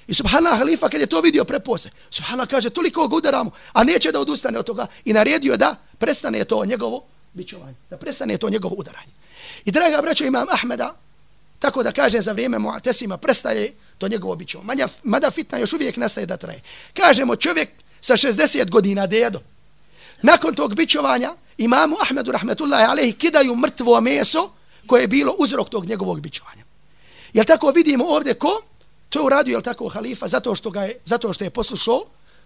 I 0.10 0.14
subhanallah, 0.14 0.58
halifa, 0.58 0.90
kad 0.90 1.02
je 1.02 1.08
to 1.08 1.22
vidio 1.22 1.44
prepose, 1.46 1.90
subhanallah, 2.10 2.50
kaže, 2.50 2.70
toliko 2.70 3.08
ga 3.08 3.16
udaramo, 3.16 3.52
a 3.74 3.84
neće 3.84 4.12
da 4.12 4.20
odustane 4.20 4.60
od 4.60 4.66
toga. 4.66 4.88
I 5.06 5.14
naredio 5.14 5.58
da 5.58 5.76
prestane 5.98 6.44
to 6.44 6.66
njegovo 6.66 7.06
bićovanje, 7.34 7.76
da 7.90 7.98
prestane 7.98 8.38
to 8.38 8.50
njegovo 8.50 8.76
udaranje. 8.78 9.12
I 9.66 9.72
draga 9.72 10.02
braćo, 10.02 10.26
Imam 10.26 10.46
Ahmeda, 10.52 10.96
tako 11.60 11.84
da 11.84 11.92
kaže 11.92 12.22
za 12.22 12.32
vrijeme 12.32 12.58
Mu'tesima, 12.58 13.18
prestaje 13.18 13.76
to 13.98 14.08
njegovo 14.08 14.36
bićovanje. 14.36 14.68
Manja, 14.68 14.88
mada 15.04 15.32
fitna 15.32 15.58
još 15.58 15.74
uvijek 15.74 15.98
nastaje 15.98 16.26
da 16.26 16.38
traje. 16.38 16.62
Kažemo 16.94 17.36
čovjek 17.36 17.70
sa 18.02 18.14
60 18.14 18.70
godina 18.70 19.08
dedo. 19.08 19.42
nakon 20.22 20.56
tog 20.56 20.76
bićovanja, 20.76 21.34
imamu 21.58 21.96
Ahmedu 22.02 22.32
rahmetullahi 22.32 22.84
alaihi 22.84 23.14
kidaju 23.14 23.56
mrtvo 23.56 24.02
meso 24.02 24.50
koje 24.88 25.02
je 25.02 25.08
bilo 25.08 25.36
uzrok 25.38 25.70
tog 25.70 25.86
njegovog 25.86 26.22
bićovanja. 26.22 26.64
Jel 27.34 27.46
tako 27.46 27.72
vidimo 27.72 28.06
ovdje 28.06 28.34
ko? 28.34 28.62
To 29.10 29.20
je 29.20 29.26
uradio, 29.26 29.52
jel 29.52 29.62
tako, 29.62 29.90
halifa, 29.90 30.28
zato 30.28 30.56
što, 30.56 30.70
ga 30.70 30.84
je, 30.84 31.00
zato 31.06 31.34
što 31.34 31.44
je 31.44 31.50
poslušao 31.50 32.02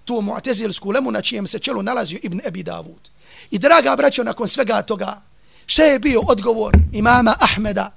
tu 0.05 0.21
muatezilsku 0.21 0.91
lemu 0.91 1.11
na 1.11 1.21
čijem 1.21 1.47
se 1.47 1.59
čelu 1.59 1.83
nalazio 1.83 2.19
Ibn 2.23 2.39
Ebi 2.45 2.63
Davud. 2.63 3.09
I 3.51 3.59
draga 3.59 3.95
braćo, 3.95 4.23
nakon 4.23 4.47
svega 4.47 4.81
toga, 4.81 5.21
šta 5.65 5.83
je 5.83 5.99
bio 5.99 6.21
odgovor 6.27 6.77
imama 6.91 7.35
Ahmeda 7.39 7.91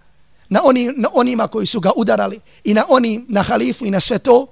na, 0.48 0.61
oni, 0.64 0.92
na 0.96 1.09
onima 1.14 1.48
koji 1.48 1.66
su 1.66 1.81
ga 1.81 1.90
udarali 1.96 2.40
i 2.64 2.74
na 2.74 2.85
oni, 2.88 3.24
na 3.29 3.42
halifu 3.42 3.87
i 3.87 3.90
na 3.90 4.00
sve 4.00 4.18
to? 4.18 4.46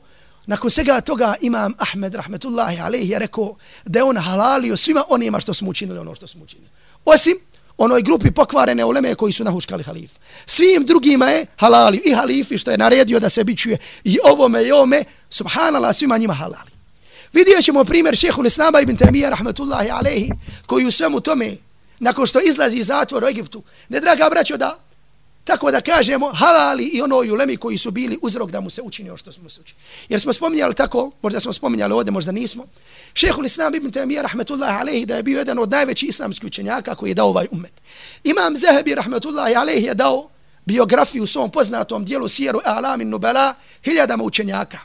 Nakon 0.47 0.71
svega 0.71 1.01
toga 1.01 1.35
imam 1.41 1.75
Ahmed 1.79 2.15
rahmetullahi 2.15 2.81
alaihi 2.81 3.13
je 3.13 3.19
rekao 3.19 3.57
da 3.85 3.99
je 3.99 4.05
on 4.05 4.17
halalio 4.17 4.77
svima 4.77 5.03
onima 5.09 5.41
što 5.41 5.55
smo 5.55 5.71
učinili 5.71 5.99
ono 5.99 6.15
što 6.15 6.27
smo 6.27 6.45
učinili. 6.45 6.71
Osim 7.05 7.35
onoj 7.79 8.03
grupi 8.03 8.31
pokvarene 8.31 8.85
uleme 8.85 9.15
koji 9.15 9.33
su 9.33 9.45
nahuškali 9.45 9.83
halif. 9.83 10.11
Svim 10.47 10.85
drugima 10.85 11.27
je 11.27 11.47
halalio 11.57 12.01
i 12.05 12.15
halifi 12.15 12.59
što 12.59 12.71
je 12.71 12.79
naredio 12.79 13.21
da 13.21 13.29
se 13.29 13.45
bićuje 13.45 13.79
i 14.05 14.19
ovome 14.25 14.65
i 14.65 14.73
ome, 14.73 15.05
subhanallah, 15.31 15.97
svima 15.97 16.19
njima 16.19 16.35
halali. 16.35 16.71
Vidjet 17.33 17.65
ćemo 17.65 17.85
primjer 17.85 18.17
šehu 18.17 18.43
Nisnaba 18.43 18.81
ibn 18.81 18.97
Temija 18.97 19.31
rahmetullahi 19.31 19.91
alehi, 19.91 20.31
koji 20.67 20.87
u 20.87 20.91
svemu 20.91 21.21
tome 21.21 21.57
nakon 21.99 22.27
što 22.27 22.41
izlazi 22.41 22.77
iz 22.77 22.87
zatvora 22.87 23.27
u 23.27 23.29
Egiptu, 23.29 23.63
ne 23.89 24.01
draga 24.01 24.29
braćo 24.31 24.57
da 24.57 24.84
tako 25.45 25.71
da 25.71 25.81
kažemo 25.81 26.33
halali 26.33 26.85
i 26.85 27.03
ono 27.03 27.17
ulemi 27.17 27.57
koji 27.57 27.79
su 27.79 27.91
bili 27.91 28.19
uzrok 28.23 28.51
da 28.51 28.61
mu 28.61 28.71
se 28.71 28.83
učini 28.83 29.11
ono 29.11 29.19
što 29.19 29.33
smo 29.33 29.49
se 29.49 29.61
učini. 29.61 29.81
Jer 30.09 30.21
smo 30.21 30.33
spominjali 30.33 30.75
tako, 30.75 31.11
možda 31.23 31.41
smo 31.41 31.53
spominjali 31.53 31.93
ovdje, 31.93 32.13
možda 32.13 32.33
nismo, 32.33 32.67
Šehul 33.15 33.47
Islam 33.47 33.75
ibn 33.75 33.91
Taymiyyah 33.93 34.23
rahmetullahi 34.23 34.79
alejhi 34.81 35.07
da 35.07 35.17
je 35.17 35.23
bio 35.23 35.39
jedan 35.39 35.59
od 35.59 35.71
najvećih 35.71 36.09
islamskih 36.09 36.47
učenjaka 36.47 36.95
koji 36.95 37.11
je 37.11 37.15
dao 37.15 37.29
ovaj 37.29 37.47
ummet. 37.51 37.73
Imam 38.25 38.57
Zahabi 38.57 38.95
rahmetullahi 38.95 39.55
alejhi 39.55 39.87
je 39.87 39.95
dao 39.95 40.31
biografiju 40.65 41.23
u 41.23 41.27
svom 41.27 41.51
poznatom 41.51 42.05
dijelu 42.05 42.29
Sijeru 42.29 42.61
Alamin 42.65 43.09
Nubala 43.09 43.55
hiljadama 43.85 44.25
učenjaka. 44.25 44.79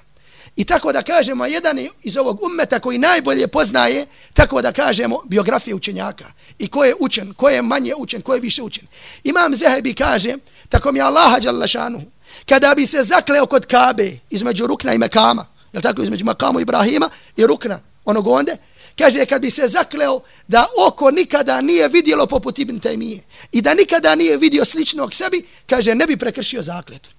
I 0.59 0.65
tako 0.65 0.91
da 0.91 1.01
kažemo, 1.01 1.45
jedan 1.45 1.79
iz 2.03 2.17
ovog 2.17 2.43
ummeta 2.43 2.79
koji 2.79 2.97
najbolje 2.97 3.47
poznaje, 3.47 4.05
tako 4.33 4.61
da 4.61 4.71
kažemo, 4.71 5.21
biografije 5.25 5.75
učenjaka. 5.75 6.25
I 6.59 6.67
ko 6.67 6.83
je 6.83 6.95
učen, 6.99 7.33
ko 7.33 7.49
je 7.49 7.61
manje 7.61 7.93
učen, 7.97 8.21
ko 8.21 8.33
je 8.33 8.39
više 8.39 8.61
učen. 8.61 8.87
Imam 9.23 9.55
Zehebi 9.55 9.93
kaže, 9.93 10.35
tako 10.69 10.91
mi 10.91 11.01
Allaha 11.01 11.39
Đalašanu, 11.39 12.01
kada 12.49 12.73
bi 12.75 12.87
se 12.87 13.03
zakleo 13.03 13.45
kod 13.45 13.65
Kabe, 13.65 14.19
između 14.29 14.67
Rukna 14.67 14.93
i 14.93 14.97
Mekama, 14.97 15.45
je 15.73 15.81
tako, 15.81 16.01
između 16.01 16.25
Mekamu 16.25 16.59
Ibrahima 16.59 17.09
i 17.37 17.47
Rukna, 17.47 17.79
onog 18.05 18.27
onde, 18.27 18.57
kaže, 18.97 19.25
kad 19.25 19.41
bi 19.41 19.51
se 19.51 19.67
zakleo 19.67 20.19
da 20.47 20.65
oko 20.87 21.11
nikada 21.11 21.61
nije 21.61 21.87
vidjelo 21.87 22.25
poput 22.25 22.59
Ibn 22.59 22.79
Taymije 22.79 23.19
i 23.51 23.61
da 23.61 23.73
nikada 23.73 24.15
nije 24.15 24.37
vidio 24.37 24.65
sličnog 24.65 25.15
sebi, 25.15 25.47
kaže, 25.69 25.95
ne 25.95 26.07
bi 26.07 26.17
prekršio 26.17 26.61
zakletu. 26.61 27.09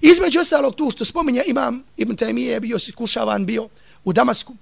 Između 0.00 0.40
ostalog 0.40 0.74
tu 0.74 0.90
što 0.90 1.04
spominje 1.04 1.42
imam 1.46 1.84
Ibn 1.96 2.16
Taymije 2.16 2.50
je 2.50 2.60
bio 2.60 2.78
sikušavan 2.78 3.46
bio 3.46 3.68
u 4.04 4.12
Damasku. 4.12 4.54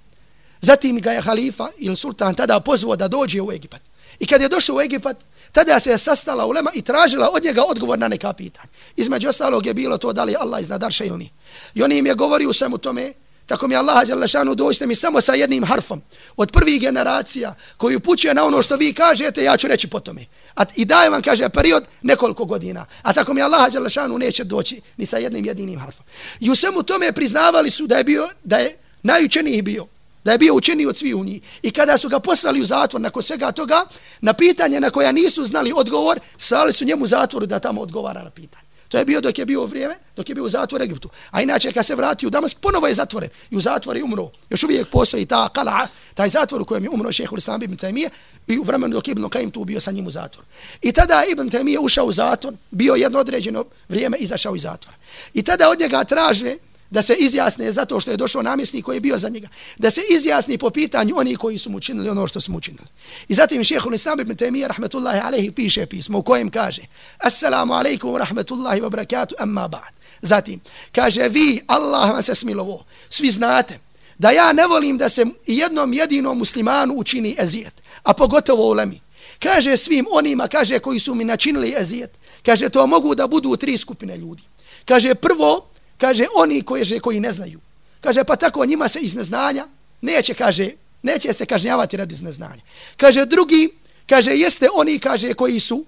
Zatim 0.61 0.99
ga 0.99 1.11
je 1.11 1.21
halifa 1.21 1.67
ili 1.77 1.95
sultan 1.95 2.35
tada 2.35 2.59
pozvao 2.59 2.95
da 2.95 3.07
dođe 3.07 3.41
u 3.41 3.51
Egipat. 3.51 3.81
I 4.19 4.27
kad 4.27 4.41
je 4.41 4.49
došao 4.49 4.75
u 4.75 4.81
Egipat, 4.81 5.17
tada 5.51 5.79
se 5.79 5.91
je 5.91 5.97
sastala 5.97 6.45
ulema 6.45 6.71
i 6.73 6.81
tražila 6.81 7.29
od 7.33 7.43
njega 7.43 7.61
odgovor 7.63 7.99
na 7.99 8.07
neka 8.07 8.33
pitanja. 8.33 8.67
Između 8.95 9.29
ostalog 9.29 9.65
je 9.65 9.73
bilo 9.73 9.97
to 9.97 10.13
da 10.13 10.23
li 10.23 10.35
Allah 10.39 10.61
iznad 10.61 10.83
arša 10.83 11.03
ili 11.03 11.17
nije. 11.17 11.29
I 11.73 11.83
on 11.83 11.91
im 11.91 12.05
je 12.05 12.15
govorio 12.15 12.53
svemu 12.53 12.77
tome, 12.77 13.13
tako 13.45 13.67
mi 13.67 13.75
Allah 13.75 14.07
Đalešanu 14.07 14.55
dođite 14.55 14.87
mi 14.87 14.95
samo 14.95 15.21
sa 15.21 15.33
jednim 15.33 15.65
harfom 15.65 16.01
od 16.37 16.51
prvih 16.51 16.81
generacija 16.81 17.55
koji 17.77 17.95
upućuje 17.95 18.33
na 18.33 18.45
ono 18.45 18.61
što 18.61 18.75
vi 18.75 18.93
kažete, 18.93 19.43
ja 19.43 19.57
ću 19.57 19.67
reći 19.67 19.87
po 19.87 19.99
tome. 19.99 20.25
A 20.55 20.63
i 20.75 20.85
daje 20.85 21.09
vam, 21.09 21.21
kaže, 21.21 21.49
period 21.49 21.83
nekoliko 22.01 22.45
godina. 22.45 22.85
A 23.01 23.13
tako 23.13 23.33
mi 23.33 23.41
Allah 23.41 23.71
Đalešanu 23.71 24.17
neće 24.17 24.43
doći 24.43 24.81
ni 24.97 25.05
sa 25.05 25.17
jednim 25.17 25.45
jedinim 25.45 25.79
harfom. 25.79 26.05
I 26.39 26.49
u 26.49 26.55
svemu 26.55 26.83
tome 26.83 27.11
priznavali 27.11 27.69
su 27.69 27.87
da 27.87 27.97
je 27.97 28.03
bio, 28.03 28.23
da 28.43 28.57
je 28.57 28.77
najučeniji 29.03 29.61
bio 29.61 29.87
da 30.25 30.31
je 30.31 30.37
bio 30.37 30.55
učeniji 30.55 30.87
od 30.87 30.97
svih 30.97 31.15
u 31.15 31.23
njih. 31.23 31.41
I 31.61 31.71
kada 31.71 31.97
su 31.97 32.09
ga 32.09 32.19
poslali 32.19 32.61
u 32.61 32.65
zatvor 32.65 33.01
nakon 33.01 33.23
svega 33.23 33.51
toga, 33.51 33.85
na 34.21 34.33
pitanje 34.33 34.79
na 34.79 34.89
koja 34.89 35.11
nisu 35.11 35.45
znali 35.45 35.73
odgovor, 35.75 36.19
sali 36.37 36.73
su 36.73 36.85
njemu 36.85 37.07
zatvoru 37.07 37.45
da 37.45 37.59
tamo 37.59 37.81
odgovara 37.81 38.23
na 38.23 38.29
pitanje. 38.29 38.64
To 38.95 38.99
je 38.99 39.05
bio 39.05 39.21
dok 39.21 39.37
je 39.37 39.45
bio 39.45 39.65
vrijeme, 39.65 39.95
dok 40.15 40.29
je 40.29 40.35
bio 40.35 40.43
u 40.43 40.49
zatvoru 40.49 40.83
Egiptu. 40.83 41.09
A 41.31 41.41
inače, 41.41 41.71
kad 41.71 41.85
se 41.85 41.95
vrati 41.95 42.27
u 42.27 42.29
Damask, 42.29 42.57
ponovo 42.59 42.87
je 42.87 42.93
zatvoren. 42.93 43.29
I 43.51 43.57
u 43.57 43.61
zatvor 43.61 43.97
je 43.97 44.03
umro. 44.03 44.29
Još 44.49 44.63
uvijek 44.63 44.87
postoji 44.87 45.25
ta 45.25 45.49
kala, 45.49 45.87
taj 46.13 46.29
zatvor 46.29 46.61
u 46.61 46.65
kojem 46.65 46.83
je 46.83 46.89
umro 46.89 47.11
šehhul 47.11 47.37
Islam 47.37 47.63
ibn 47.63 47.77
Taymiye 47.77 48.09
i 48.47 48.57
u 48.57 48.63
vremenu 48.63 48.93
dok 48.93 49.07
Ibn 49.07 49.23
Qaim 49.23 49.51
tu 49.51 49.65
bio 49.65 49.79
sa 49.79 49.91
njim 49.91 50.07
u 50.07 50.11
zatvor. 50.11 50.45
I 50.81 50.91
tada 50.91 51.23
Ibn 51.31 51.49
Taymiye 51.49 51.77
ušao 51.81 52.05
u 52.05 52.11
zatvor, 52.11 52.53
bio 52.71 52.93
jedno 52.93 53.19
određeno 53.19 53.65
vrijeme, 53.89 54.17
izašao 54.17 54.55
iz 54.55 54.61
zatvora. 54.61 54.97
I 55.33 55.43
tada 55.43 55.69
od 55.69 55.79
njega 55.79 56.03
traže 56.03 56.55
da 56.89 57.01
se 57.01 57.13
izjasne 57.13 57.71
zato 57.71 57.99
što 57.99 58.11
je 58.11 58.17
došao 58.17 58.41
namjesnik 58.41 58.85
koji 58.85 58.95
je 58.95 59.01
bio 59.01 59.17
za 59.17 59.29
njega, 59.29 59.47
da 59.77 59.91
se 59.91 60.01
izjasni 60.09 60.57
po 60.57 60.69
pitanju 60.69 61.15
oni 61.17 61.35
koji 61.35 61.57
su 61.57 61.69
mu 61.69 61.79
činili 61.79 62.09
ono 62.09 62.27
što 62.27 62.41
su 62.41 62.51
mu 62.51 62.61
činili. 62.61 62.87
I 63.27 63.33
zatim 63.33 63.63
šehhul 63.63 63.93
Islam 63.93 64.19
ibn 64.19 64.35
Taymiyyah 64.35 64.67
rahmetullahi 64.67 65.19
alaihi 65.19 65.51
piše 65.51 65.85
pismo 65.85 66.17
u 66.17 66.23
kojem 66.23 66.49
kaže 66.49 66.81
Assalamu 67.17 67.73
alaikum 67.73 68.11
wa 68.11 68.17
rahmetullahi 68.17 68.81
wa 68.81 68.89
barakatuh 68.89 69.35
amma 69.39 69.67
ba'd. 69.67 69.93
Zatim 70.21 70.59
kaže 70.91 71.29
vi, 71.29 71.61
Allah 71.67 72.11
vam 72.11 72.23
se 72.23 72.35
smilovo, 72.35 72.83
svi 73.09 73.31
znate 73.31 73.79
da 74.17 74.31
ja 74.31 74.53
ne 74.53 74.67
volim 74.67 74.97
da 74.97 75.09
se 75.09 75.25
jednom 75.47 75.93
jedinom 75.93 76.37
muslimanu 76.37 76.93
učini 76.97 77.35
ezijet, 77.39 77.81
a 78.03 78.13
pogotovo 78.13 78.69
u 78.69 78.73
lemi. 78.73 79.01
Kaže 79.39 79.77
svim 79.77 80.05
onima, 80.11 80.47
kaže 80.47 80.79
koji 80.79 80.99
su 80.99 81.15
mi 81.15 81.23
načinili 81.23 81.75
ezijet, 81.77 82.11
kaže 82.45 82.69
to 82.69 82.87
mogu 82.87 83.15
da 83.15 83.27
budu 83.27 83.57
tri 83.57 83.77
skupine 83.77 84.17
ljudi. 84.17 84.43
Kaže 84.85 85.15
prvo, 85.15 85.67
kaže 85.97 86.25
oni 86.35 86.61
koji 86.61 86.83
je 86.85 86.99
koji 86.99 87.19
ne 87.19 87.31
znaju. 87.31 87.59
Kaže 88.01 88.23
pa 88.23 88.35
tako 88.35 88.65
njima 88.65 88.87
se 88.87 88.99
iz 88.99 89.15
neznanja 89.15 89.67
neće 90.01 90.33
kaže 90.33 90.69
neće 91.01 91.33
se 91.33 91.45
kažnjavati 91.45 91.97
radi 91.97 92.15
neznanja. 92.21 92.61
Kaže 92.97 93.25
drugi 93.25 93.69
kaže 94.09 94.31
jeste 94.31 94.67
oni 94.73 94.99
kaže 94.99 95.33
koji 95.33 95.59
su 95.59 95.85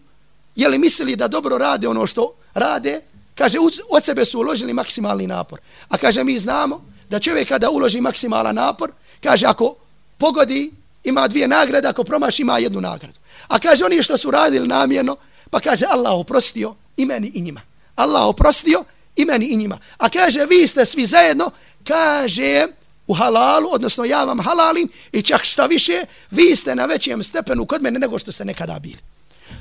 jeli 0.55 0.79
mislili 0.79 1.15
da 1.15 1.27
dobro 1.27 1.57
rade 1.57 1.87
ono 1.87 2.07
što 2.07 2.33
rade, 2.53 3.01
kaže 3.35 3.57
od 3.89 4.03
sebe 4.03 4.25
su 4.25 4.39
uložili 4.39 4.73
maksimalni 4.73 5.27
napor. 5.27 5.59
A 5.89 5.97
kaže 5.97 6.23
mi 6.23 6.39
znamo 6.39 6.81
da 7.09 7.19
čovjek 7.19 7.47
kada 7.47 7.69
uloži 7.69 8.01
maksimalan 8.01 8.55
napor, 8.55 8.91
kaže 9.23 9.45
ako 9.45 9.75
pogodi 10.17 10.71
ima 11.03 11.27
dvije 11.27 11.47
nagrade, 11.47 11.87
ako 11.87 12.03
promaši 12.03 12.41
ima 12.41 12.57
jednu 12.57 12.81
nagradu. 12.81 13.19
A 13.47 13.59
kaže 13.59 13.85
oni 13.85 14.03
što 14.03 14.17
su 14.17 14.31
radili 14.31 14.67
namjerno, 14.67 15.15
pa 15.49 15.59
kaže 15.59 15.85
Allah 15.89 16.13
oprostio 16.13 16.75
i 16.97 17.05
meni 17.05 17.31
i 17.33 17.41
njima. 17.41 17.61
Allah 17.95 18.25
oprostio 18.25 18.83
i 19.17 19.25
meni 19.25 19.45
i 19.45 19.57
njima. 19.57 19.79
A 19.97 20.09
kaže, 20.09 20.45
vi 20.45 20.67
ste 20.67 20.85
svi 20.85 21.05
zajedno, 21.05 21.51
kaže, 21.87 22.67
u 23.07 23.13
halalu, 23.13 23.69
odnosno 23.71 24.05
ja 24.05 24.23
vam 24.23 24.39
halalim 24.39 24.89
i 25.11 25.21
čak 25.21 25.43
šta 25.43 25.65
više, 25.65 26.05
vi 26.31 26.55
ste 26.55 26.75
na 26.75 26.85
većem 26.85 27.23
stepenu 27.23 27.65
kod 27.65 27.81
mene 27.81 27.99
nego 27.99 28.19
što 28.19 28.31
ste 28.31 28.45
nekada 28.45 28.79
bili. 28.79 28.99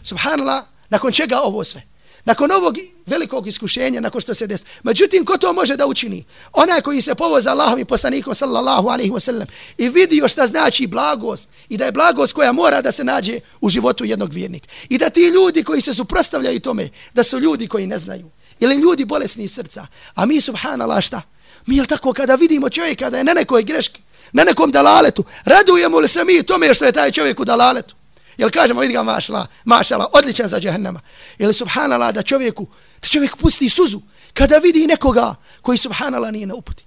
Subhanallah, 0.05 0.64
nakon 0.88 1.12
čega 1.12 1.40
ovo 1.40 1.64
sve? 1.64 1.83
Nakon 2.25 2.53
ovog 2.53 2.75
velikog 3.07 3.47
iskušenja, 3.47 4.01
nakon 4.01 4.21
što 4.21 4.35
se 4.35 4.47
desi. 4.47 4.64
Međutim, 4.83 5.25
ko 5.25 5.38
to 5.38 5.53
može 5.53 5.77
da 5.77 5.87
učini? 5.87 6.25
Onaj 6.53 6.81
koji 6.81 7.03
se 7.03 7.14
povoza 7.14 7.51
Allahom 7.51 7.79
i 7.79 7.85
poslanikom, 7.85 8.35
sallallahu 8.35 8.88
alaihi 8.88 9.11
wa 9.11 9.21
sallam, 9.21 9.47
i 9.79 9.88
vidio 9.88 10.29
šta 10.29 10.47
znači 10.47 10.87
blagost, 10.87 11.49
i 11.69 11.77
da 11.77 11.85
je 11.85 11.92
blagost 11.92 12.33
koja 12.33 12.53
mora 12.53 12.83
da 12.83 12.92
se 12.92 13.05
nađe 13.05 13.40
u 13.61 13.69
životu 13.69 14.05
jednog 14.05 14.33
vjernika. 14.33 14.69
I 14.88 14.99
da 14.99 15.11
ti 15.11 15.21
ljudi 15.21 15.64
koji 15.64 15.81
se 15.81 15.95
suprostavljaju 15.95 16.61
tome, 16.61 16.88
da 17.14 17.23
su 17.23 17.38
ljudi 17.38 17.69
koji 17.69 17.87
ne 17.87 17.99
znaju. 17.99 18.31
Ili 18.61 18.77
ljudi 18.77 19.05
bolesni 19.05 19.49
srca. 19.49 19.87
A 20.14 20.27
mi, 20.27 20.40
subhanallah, 20.40 21.03
šta? 21.03 21.23
Mi, 21.66 21.77
jel 21.77 21.87
tako, 21.87 22.12
kada 22.12 22.35
vidimo 22.35 22.69
čovjeka 22.69 23.11
da 23.11 23.19
je 23.19 23.25
na 23.25 23.35
nekoj 23.35 23.62
greški, 23.62 24.03
na 24.33 24.45
nekom 24.45 24.71
dalaletu, 24.71 25.25
radujemo 25.45 26.01
li 26.01 26.09
se 26.09 26.25
mi 26.25 26.42
tome 26.42 26.75
što 26.75 26.85
je 26.85 26.92
taj 26.92 27.12
čovjek 27.12 27.40
u 27.40 27.45
dalaletu? 27.45 27.95
Jel 28.38 28.51
kažemo, 28.51 28.81
vidi 28.81 28.95
ga, 28.95 29.03
mašala, 29.03 29.47
mašala, 29.64 30.07
odličan 30.12 30.49
za 30.49 30.61
džehennama. 30.61 31.01
Ili, 31.38 31.55
subhanallah, 31.55 32.14
da 32.14 32.23
čovjeku, 32.23 32.66
da 33.03 33.09
čovjek 33.09 33.37
pusti 33.37 33.69
suzu 33.69 34.01
kada 34.35 34.59
vidi 34.59 34.87
nekoga 34.87 35.35
koji, 35.62 35.79
subhanallah, 35.79 36.33
nije 36.33 36.47
na 36.47 36.55
uputi. 36.55 36.85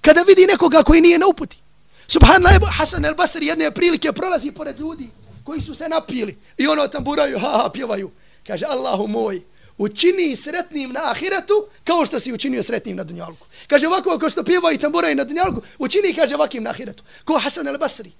Kada 0.00 0.22
vidi 0.22 0.46
nekoga 0.46 0.82
koji 0.82 1.00
nije 1.00 1.18
na 1.18 1.26
uputi. 1.26 1.56
Subhanallah, 2.06 2.76
Hasan 2.78 3.04
el-Basri 3.04 3.44
jedne 3.44 3.70
prilike 3.70 4.12
prolazi 4.12 4.50
pored 4.52 4.80
ljudi 4.80 5.10
koji 5.44 5.60
su 5.60 5.74
se 5.74 5.88
napili 5.88 6.38
i 6.58 6.66
ono 6.66 6.88
tamburaju, 6.88 7.38
ha, 7.38 7.48
ha, 7.62 7.70
pjevaju. 7.72 8.10
Kaže, 8.46 8.64
Allahu 8.68 9.06
moj, 9.06 9.42
učini 9.82 10.36
sretnim 10.36 10.92
na 10.92 11.10
ahiretu 11.10 11.66
kao 11.84 12.06
što 12.06 12.20
si 12.20 12.32
učinio 12.32 12.62
sretnim 12.62 12.96
na 12.96 13.04
dunjalku. 13.04 13.46
Kaže 13.66 13.86
ovako 13.86 14.18
kao 14.18 14.30
što 14.30 14.44
pjeva 14.44 14.72
i 14.72 14.78
tambura 14.78 15.10
i 15.10 15.14
na 15.14 15.24
dunjalku, 15.24 15.62
učini 15.78 16.14
kaže 16.14 16.34
ovakim 16.34 16.62
na 16.62 16.70
ahiretu. 16.70 17.02
Ko 17.24 17.38
Hasan 17.38 17.66
al-Basri, 17.66 18.10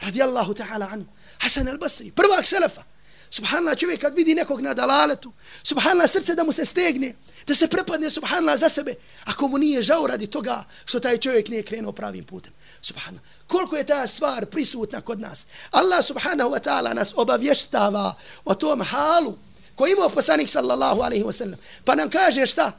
radijallahu 0.00 0.54
ta'ala 0.54 0.92
anu. 0.92 1.06
Hasan 1.38 1.66
al-Basri, 1.66 2.10
prvak 2.10 2.46
selefa. 2.46 2.82
Subhanallah 3.30 3.78
čovjek 3.78 4.00
kad 4.00 4.14
vidi 4.16 4.34
nekog 4.34 4.60
na 4.60 4.74
dalaletu, 4.74 5.32
subhanallah 5.62 6.10
srce 6.10 6.34
da 6.34 6.44
mu 6.44 6.52
se 6.52 6.64
stegne, 6.64 7.14
da 7.46 7.54
se 7.54 7.68
prepadne 7.68 8.10
subhanallah 8.10 8.58
za 8.58 8.68
sebe, 8.68 8.94
ako 9.24 9.48
mu 9.48 9.58
nije 9.58 9.82
žao 9.82 10.06
radi 10.06 10.26
toga 10.26 10.64
što 10.84 11.00
taj 11.00 11.18
čovjek 11.18 11.48
nije 11.48 11.62
krenuo 11.62 11.92
pravim 11.92 12.24
putem. 12.24 12.52
Subhanallah. 12.82 13.22
Koliko 13.46 13.76
je 13.76 13.86
ta 13.86 14.06
stvar 14.06 14.46
prisutna 14.46 15.00
kod 15.00 15.20
nas? 15.20 15.46
Allah 15.70 16.04
subhanahu 16.04 16.50
wa 16.50 16.60
ta'ala 16.60 16.94
nas 16.94 17.12
obavještava 17.16 18.14
o 18.44 18.54
tom 18.54 18.82
halu 18.82 19.38
koji 19.77 19.91
imao 19.91 20.09
poslanik 20.09 20.49
sallallahu 20.49 21.01
alaihi 21.01 21.23
wa 21.23 21.31
sallam. 21.31 21.59
Pa 21.85 21.95
nam 21.95 22.09
kaže 22.09 22.45
šta? 22.45 22.71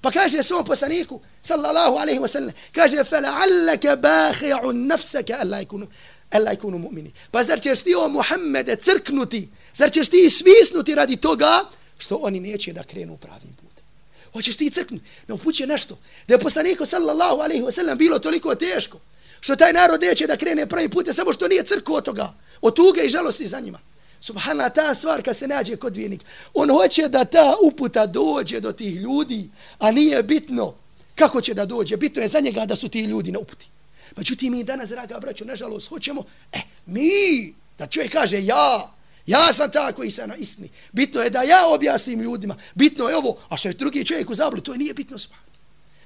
Pa 0.00 0.10
kaže 0.10 0.42
svom 0.42 0.64
poslaniku 0.64 1.20
sallallahu 1.42 1.96
alaihi 1.96 2.20
wa 2.20 2.28
sallam. 2.28 2.52
Kaže, 2.72 2.96
فَلَعَلَّكَ 2.96 3.86
بَاخِعُ 3.86 4.72
نَفْسَكَ 4.72 5.30
أَلَّا 5.42 5.60
يكونوا 5.60 5.88
أَلَّا 6.34 6.52
يكونوا 6.52 6.78
مُؤْمِنِ 6.78 7.10
Pa 7.30 7.42
zar 7.42 7.60
ćeš 7.60 7.82
ti 7.82 7.94
o 7.94 8.08
Muhammede 8.08 8.76
crknuti? 8.76 9.48
Zar 9.74 9.90
ćeš 9.90 10.08
ti 10.08 10.30
svisnuti 10.30 10.94
radi 10.94 11.16
toga 11.16 11.60
što 11.98 12.16
oni 12.16 12.40
neće 12.40 12.72
da 12.72 12.82
krenu 12.82 13.16
pravim 13.16 13.56
putem? 13.60 13.84
Hoćeš 14.32 14.56
ti 14.56 14.70
crknuti? 14.70 15.04
Ne 15.28 15.34
upuće 15.34 15.66
nešto. 15.66 15.98
Da 16.28 16.34
je 16.34 16.40
poslaniku 16.40 16.86
sallallahu 16.86 17.36
alaihi 17.40 17.62
wa 17.62 17.70
sallam 17.70 17.98
bilo 17.98 18.18
toliko 18.18 18.54
teško 18.54 18.98
što 19.40 19.56
taj 19.56 19.72
narod 19.72 20.00
neće 20.00 20.26
da 20.26 20.36
krene 20.36 20.66
pravi 20.66 20.88
put, 20.88 21.06
samo 21.12 21.32
što 21.32 21.48
nije 21.48 21.64
crku 21.64 21.94
od 21.94 22.04
toga, 22.04 22.34
od 22.60 22.76
tuge 22.76 23.02
i 23.04 23.08
žalosti 23.08 23.48
za 23.48 23.60
njima. 23.60 23.78
Subhana, 24.25 24.69
ta 24.69 24.93
stvar 24.95 25.21
kad 25.21 25.37
se 25.37 25.47
nađe 25.47 25.75
kod 25.75 25.95
vijenik, 25.95 26.25
on 26.53 26.69
hoće 26.69 27.07
da 27.07 27.25
ta 27.25 27.53
uputa 27.63 28.05
dođe 28.05 28.59
do 28.59 28.71
tih 28.71 28.95
ljudi, 28.95 29.49
a 29.79 29.91
nije 29.91 30.23
bitno 30.23 30.73
kako 31.15 31.41
će 31.41 31.53
da 31.53 31.65
dođe, 31.65 31.97
bitno 31.97 32.21
je 32.21 32.27
za 32.27 32.39
njega 32.39 32.65
da 32.65 32.75
su 32.75 32.89
ti 32.89 33.01
ljudi 33.01 33.31
na 33.31 33.39
uputi. 33.39 33.67
Pa 34.15 34.21
mi 34.41 34.63
danas, 34.63 34.89
draga 34.89 35.19
braću, 35.19 35.45
nažalost, 35.45 35.89
hoćemo, 35.89 36.23
e, 36.51 36.59
mi, 36.85 37.53
da 37.77 37.87
čovjek 37.87 38.11
kaže, 38.11 38.45
ja, 38.45 38.93
ja 39.25 39.53
sam 39.53 39.71
ta 39.71 39.91
koji 39.91 40.11
sam 40.11 40.29
na 40.29 40.35
istini. 40.35 40.69
Bitno 40.91 41.21
je 41.21 41.29
da 41.29 41.41
ja 41.41 41.67
objasnim 41.67 42.21
ljudima, 42.21 42.55
bitno 42.75 43.09
je 43.09 43.15
ovo, 43.15 43.37
a 43.49 43.57
što 43.57 43.67
je 43.67 43.73
drugi 43.73 44.05
čovjek 44.05 44.29
u 44.29 44.35
zablu, 44.35 44.61
to 44.61 44.73
nije 44.73 44.93
bitno 44.93 45.17
subhanallah. 45.17 45.59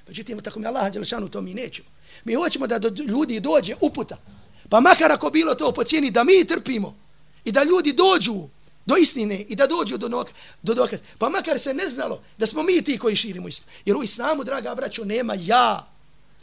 Međutim, 0.08 0.40
tako 0.40 0.60
mi 0.60 0.66
Allah, 0.66 0.92
Đelešanu, 0.92 1.28
to 1.28 1.40
mi 1.40 1.54
nećemo. 1.54 1.88
Mi 2.24 2.34
hoćemo 2.34 2.66
da 2.66 2.78
do 2.78 3.02
ljudi 3.02 3.40
dođe 3.40 3.74
uputa. 3.80 4.16
Pa 4.68 4.80
makar 4.80 5.12
ako 5.12 5.30
bilo 5.30 5.54
to 5.54 5.72
po 5.72 5.84
cijeni 5.84 6.10
da 6.10 6.24
mi 6.24 6.44
trpimo 6.44 7.09
i 7.44 7.52
da 7.52 7.64
ljudi 7.64 7.92
dođu 7.92 8.48
do 8.86 8.94
istine 8.96 9.40
i 9.40 9.56
da 9.56 9.66
dođu 9.66 9.98
do, 9.98 10.08
nok, 10.08 10.28
do 10.62 10.74
dokaz. 10.74 11.00
Pa 11.18 11.28
makar 11.28 11.58
se 11.58 11.74
ne 11.74 11.88
znalo 11.88 12.22
da 12.38 12.46
smo 12.46 12.62
mi 12.62 12.82
ti 12.82 12.98
koji 12.98 13.16
širimo 13.16 13.48
istinu. 13.48 13.72
Jer 13.84 13.96
u 13.96 14.02
islamu, 14.02 14.44
draga 14.44 14.74
braćo, 14.74 15.04
nema 15.04 15.34
ja. 15.38 15.86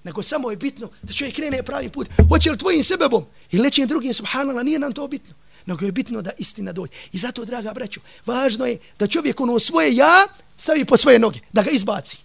Nego 0.04 0.24
samo 0.24 0.52
je 0.52 0.58
bitno 0.58 0.90
da 1.02 1.14
čovjek 1.14 1.36
krene 1.36 1.64
pravi 1.64 1.90
put. 1.90 2.08
Hoće 2.30 2.52
li 2.52 2.58
tvojim 2.58 2.84
sebebom 2.84 3.26
ili 3.52 3.64
nečim 3.64 3.88
drugim, 3.88 4.14
subhanallah, 4.14 4.66
nije 4.66 4.80
nam 4.80 4.94
to 4.94 5.08
bitno. 5.08 5.34
Nego 5.66 5.86
je 5.86 5.92
bitno 5.92 6.22
da 6.22 6.32
istina 6.38 6.72
dođe. 6.72 6.94
I 7.12 7.18
zato, 7.18 7.46
draga 7.46 7.74
braćo, 7.74 8.00
važno 8.26 8.66
je 8.66 8.78
da 9.00 9.08
čovjek 9.08 9.40
ono 9.40 9.60
svoje 9.60 9.96
ja 9.96 10.26
stavi 10.58 10.86
po 10.86 10.98
svoje 10.98 11.20
noge, 11.20 11.40
da 11.54 11.64
ga 11.64 11.70
izbaci. 11.70 12.18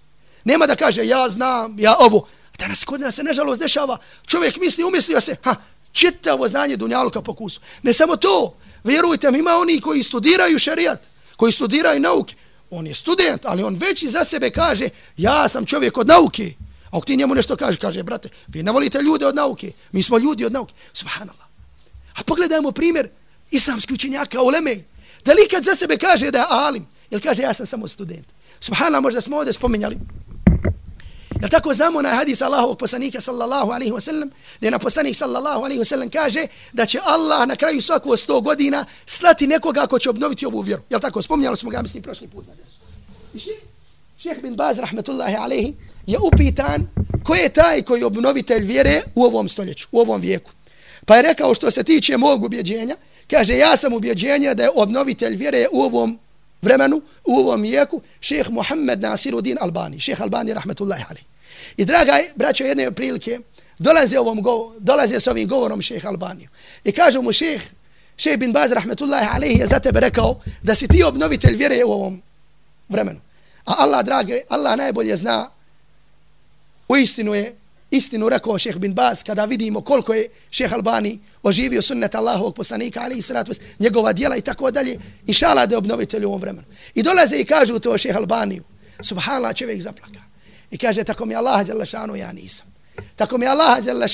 Nema 0.45 0.67
da 0.67 0.77
kaže 0.77 1.07
ja 1.07 1.29
znam, 1.31 1.79
ja 1.79 1.95
ovo. 1.99 2.29
Danas 2.59 2.85
kod 2.85 3.01
nas 3.01 3.15
se 3.15 3.23
nažalost, 3.23 3.61
dešava. 3.61 3.99
Čovjek 4.27 4.57
misli, 4.57 4.85
umislio 4.85 5.21
se, 5.21 5.37
ha, 5.45 5.55
čitavo 5.93 6.49
znanje 6.49 6.77
Dunjaluka 6.77 7.23
po 7.23 7.35
kusu. 7.35 7.61
Ne 7.83 7.93
samo 7.93 8.17
to, 8.17 8.57
vjerujte 8.85 9.31
mi, 9.31 9.39
ima 9.39 9.51
oni 9.51 9.81
koji 9.81 10.03
studiraju 10.03 10.59
šarijat, 10.59 11.03
koji 11.37 11.53
studiraju 11.53 12.01
nauke. 12.01 12.35
On 12.71 12.87
je 12.87 12.95
student, 12.95 13.45
ali 13.45 13.63
on 13.63 13.75
već 13.75 14.05
za 14.05 14.25
sebe 14.25 14.51
kaže, 14.51 14.89
ja 15.17 15.49
sam 15.49 15.67
čovjek 15.67 15.99
od 15.99 16.07
nauke. 16.07 16.55
A 16.85 16.97
ako 16.97 17.07
ti 17.07 17.17
njemu 17.17 17.35
nešto 17.35 17.57
kaže, 17.57 17.79
kaže, 17.79 18.03
brate, 18.03 18.29
vi 18.49 18.63
ne 18.63 18.73
volite 18.73 19.03
ljude 19.03 19.27
od 19.27 19.35
nauke, 19.35 19.73
mi 19.93 20.03
smo 20.03 20.19
ljudi 20.19 20.45
od 20.45 20.53
nauke. 20.53 20.75
Subhanallah. 20.93 21.47
A 22.15 22.23
pogledajmo 22.23 22.73
primjer 22.73 23.09
islamski 23.51 23.95
učenjaka, 23.95 24.43
uleme. 24.43 24.77
Da 25.25 25.33
li 25.33 25.49
kad 25.51 25.65
za 25.65 25.75
sebe 25.75 25.97
kaže 25.97 26.31
da 26.31 26.39
je 26.39 26.45
alim, 26.49 26.87
jer 27.11 27.23
kaže 27.23 27.43
ja 27.43 27.55
sam 27.55 27.67
samo 27.67 27.89
student. 27.89 28.27
Subhanallah, 28.61 29.03
možda 29.03 29.21
smo 29.21 29.37
ovdje 29.37 29.53
spominjali. 29.53 29.97
Jel 31.43 31.51
tako 31.51 31.75
znamo 31.75 32.03
na 32.03 32.09
hadis 32.09 32.43
Allahovog 32.43 32.79
poslanika 32.79 33.21
sallallahu 33.21 33.71
alaihi 33.71 33.93
wasallam, 33.93 34.31
gdje 34.59 34.71
na 34.71 34.79
poslanik 34.79 35.17
sallallahu 35.17 35.65
alaihi 35.65 35.81
wasallam 35.81 36.11
kaže 36.11 36.47
da 36.73 36.87
će 36.87 36.99
Allah 37.05 37.47
na 37.47 37.57
kraju 37.57 37.83
svaku 37.83 38.17
sto 38.17 38.41
godina 38.41 38.85
slati 39.07 39.47
nekoga 39.47 39.87
ko 39.87 39.99
će 39.99 40.11
obnoviti 40.11 40.47
ovu 40.47 40.61
vjeru. 40.61 40.83
Jel 40.91 41.01
tako? 41.01 41.23
Spomnjali 41.23 41.57
smo 41.57 41.71
ga, 41.71 41.83
mislim, 41.83 42.03
prošli 42.03 42.29
put 42.29 42.47
na 42.47 42.55
desu. 42.55 42.77
I 43.35 43.39
šeh 44.19 44.43
bin 44.43 44.55
Baz, 44.55 44.79
rahmetullahi 44.79 45.37
alaihi, 45.37 45.75
je 46.07 46.19
upitan 46.33 46.87
ko 47.25 47.35
je 47.35 47.49
taj 47.49 47.83
koji 47.83 48.01
je 48.01 48.07
obnovitelj 48.07 48.65
vjere 48.65 49.03
u 49.15 49.25
ovom 49.25 49.49
stoljeću, 49.49 49.89
u 49.93 50.01
ovom 50.01 50.21
vijeku. 50.21 50.51
Pa 51.07 51.17
je 51.17 51.23
rekao 51.23 51.55
što 51.55 51.71
se 51.71 51.85
tiče 51.85 52.17
mog 52.17 52.45
ubjeđenja, 52.45 52.97
kaže 53.31 53.55
ja 53.57 53.77
sam 53.77 53.93
ubjeđenja 53.93 54.55
da 54.55 54.63
je 54.63 54.71
obnovitelj 54.75 55.37
vjere 55.37 55.67
u 55.73 55.83
ovom 55.83 56.19
vremenu, 56.63 57.03
u 57.25 57.35
ovom 57.35 57.63
vijeku, 57.63 58.01
šeh 58.21 58.51
Muhammed 58.51 59.01
Nasiruddin 59.01 59.57
Albani, 59.61 60.01
šeh 60.01 60.23
Albani, 60.23 60.55
rahmetullahi 60.55 61.05
alaihi. 61.11 61.32
I 61.77 61.85
draga 61.85 62.19
braćo 62.37 62.65
jedne 62.65 62.93
prilike, 62.93 63.39
dolaze, 63.79 64.19
ovom 64.19 64.43
go, 64.43 64.75
dolaze 64.79 65.21
s 65.21 65.27
ovim 65.27 65.49
govorom 65.49 65.83
šeha 65.83 66.09
Albaniju. 66.09 66.49
I 66.85 66.93
kaže 66.93 67.19
mu 67.19 67.33
šeh, 67.33 67.63
šeh 68.17 68.37
bin 68.39 68.53
Baz, 68.53 68.73
rahmetullahi 68.73 69.27
alaihi, 69.35 69.61
je 69.61 69.67
za 69.67 69.79
tebe 69.79 70.01
rekao 70.01 70.41
da 70.63 70.75
si 70.75 70.89
ti 70.89 71.03
obnovitelj 71.03 71.57
vjere 71.57 71.85
u 71.85 71.93
ovom 71.93 72.23
vremenu. 72.89 73.21
A 73.65 73.75
Allah, 73.79 74.05
drage, 74.05 74.41
Allah 74.49 74.77
najbolje 74.77 75.17
zna, 75.17 75.51
u 76.89 76.97
istinu 76.97 77.35
je, 77.35 77.57
istinu 77.91 78.29
rekao 78.29 78.59
šeh 78.59 78.77
bin 78.77 78.95
Baz, 78.95 79.23
kada 79.23 79.45
vidimo 79.45 79.81
koliko 79.81 80.15
je 80.15 80.29
šeh 80.51 80.73
Albani 80.73 81.19
oživio 81.43 81.83
sunnet 81.83 82.15
Allahovog 82.15 82.55
poslanika, 82.55 83.01
alaihi 83.01 83.23
sratu 83.23 83.53
njegova 83.79 84.13
dijela 84.13 84.37
i 84.37 84.41
tako 84.41 84.71
dalje, 84.71 84.99
inšala 85.27 85.67
da 85.67 85.75
je 85.75 85.79
obnovitelj 85.79 86.25
u 86.25 86.29
ovom 86.29 86.41
vremenu. 86.41 86.67
I 86.95 87.03
dolaze 87.03 87.37
i 87.37 87.45
kažu 87.45 87.79
to 87.79 87.99
šeh 87.99 88.17
Albaniju, 88.17 88.65
subhanallah 89.01 89.55
čovjek 89.55 89.83
zaplaka. 89.83 90.32
I 90.73 90.79
kaže, 90.79 91.05
tako 91.05 91.27
mi 91.27 91.35
Allah 91.35 91.69
jalla 91.69 92.17
ja 92.17 92.33
nisam. 92.33 92.67
Tako 93.17 93.39
mi 93.39 93.47
Allah 93.47 93.87
jalla 93.87 94.07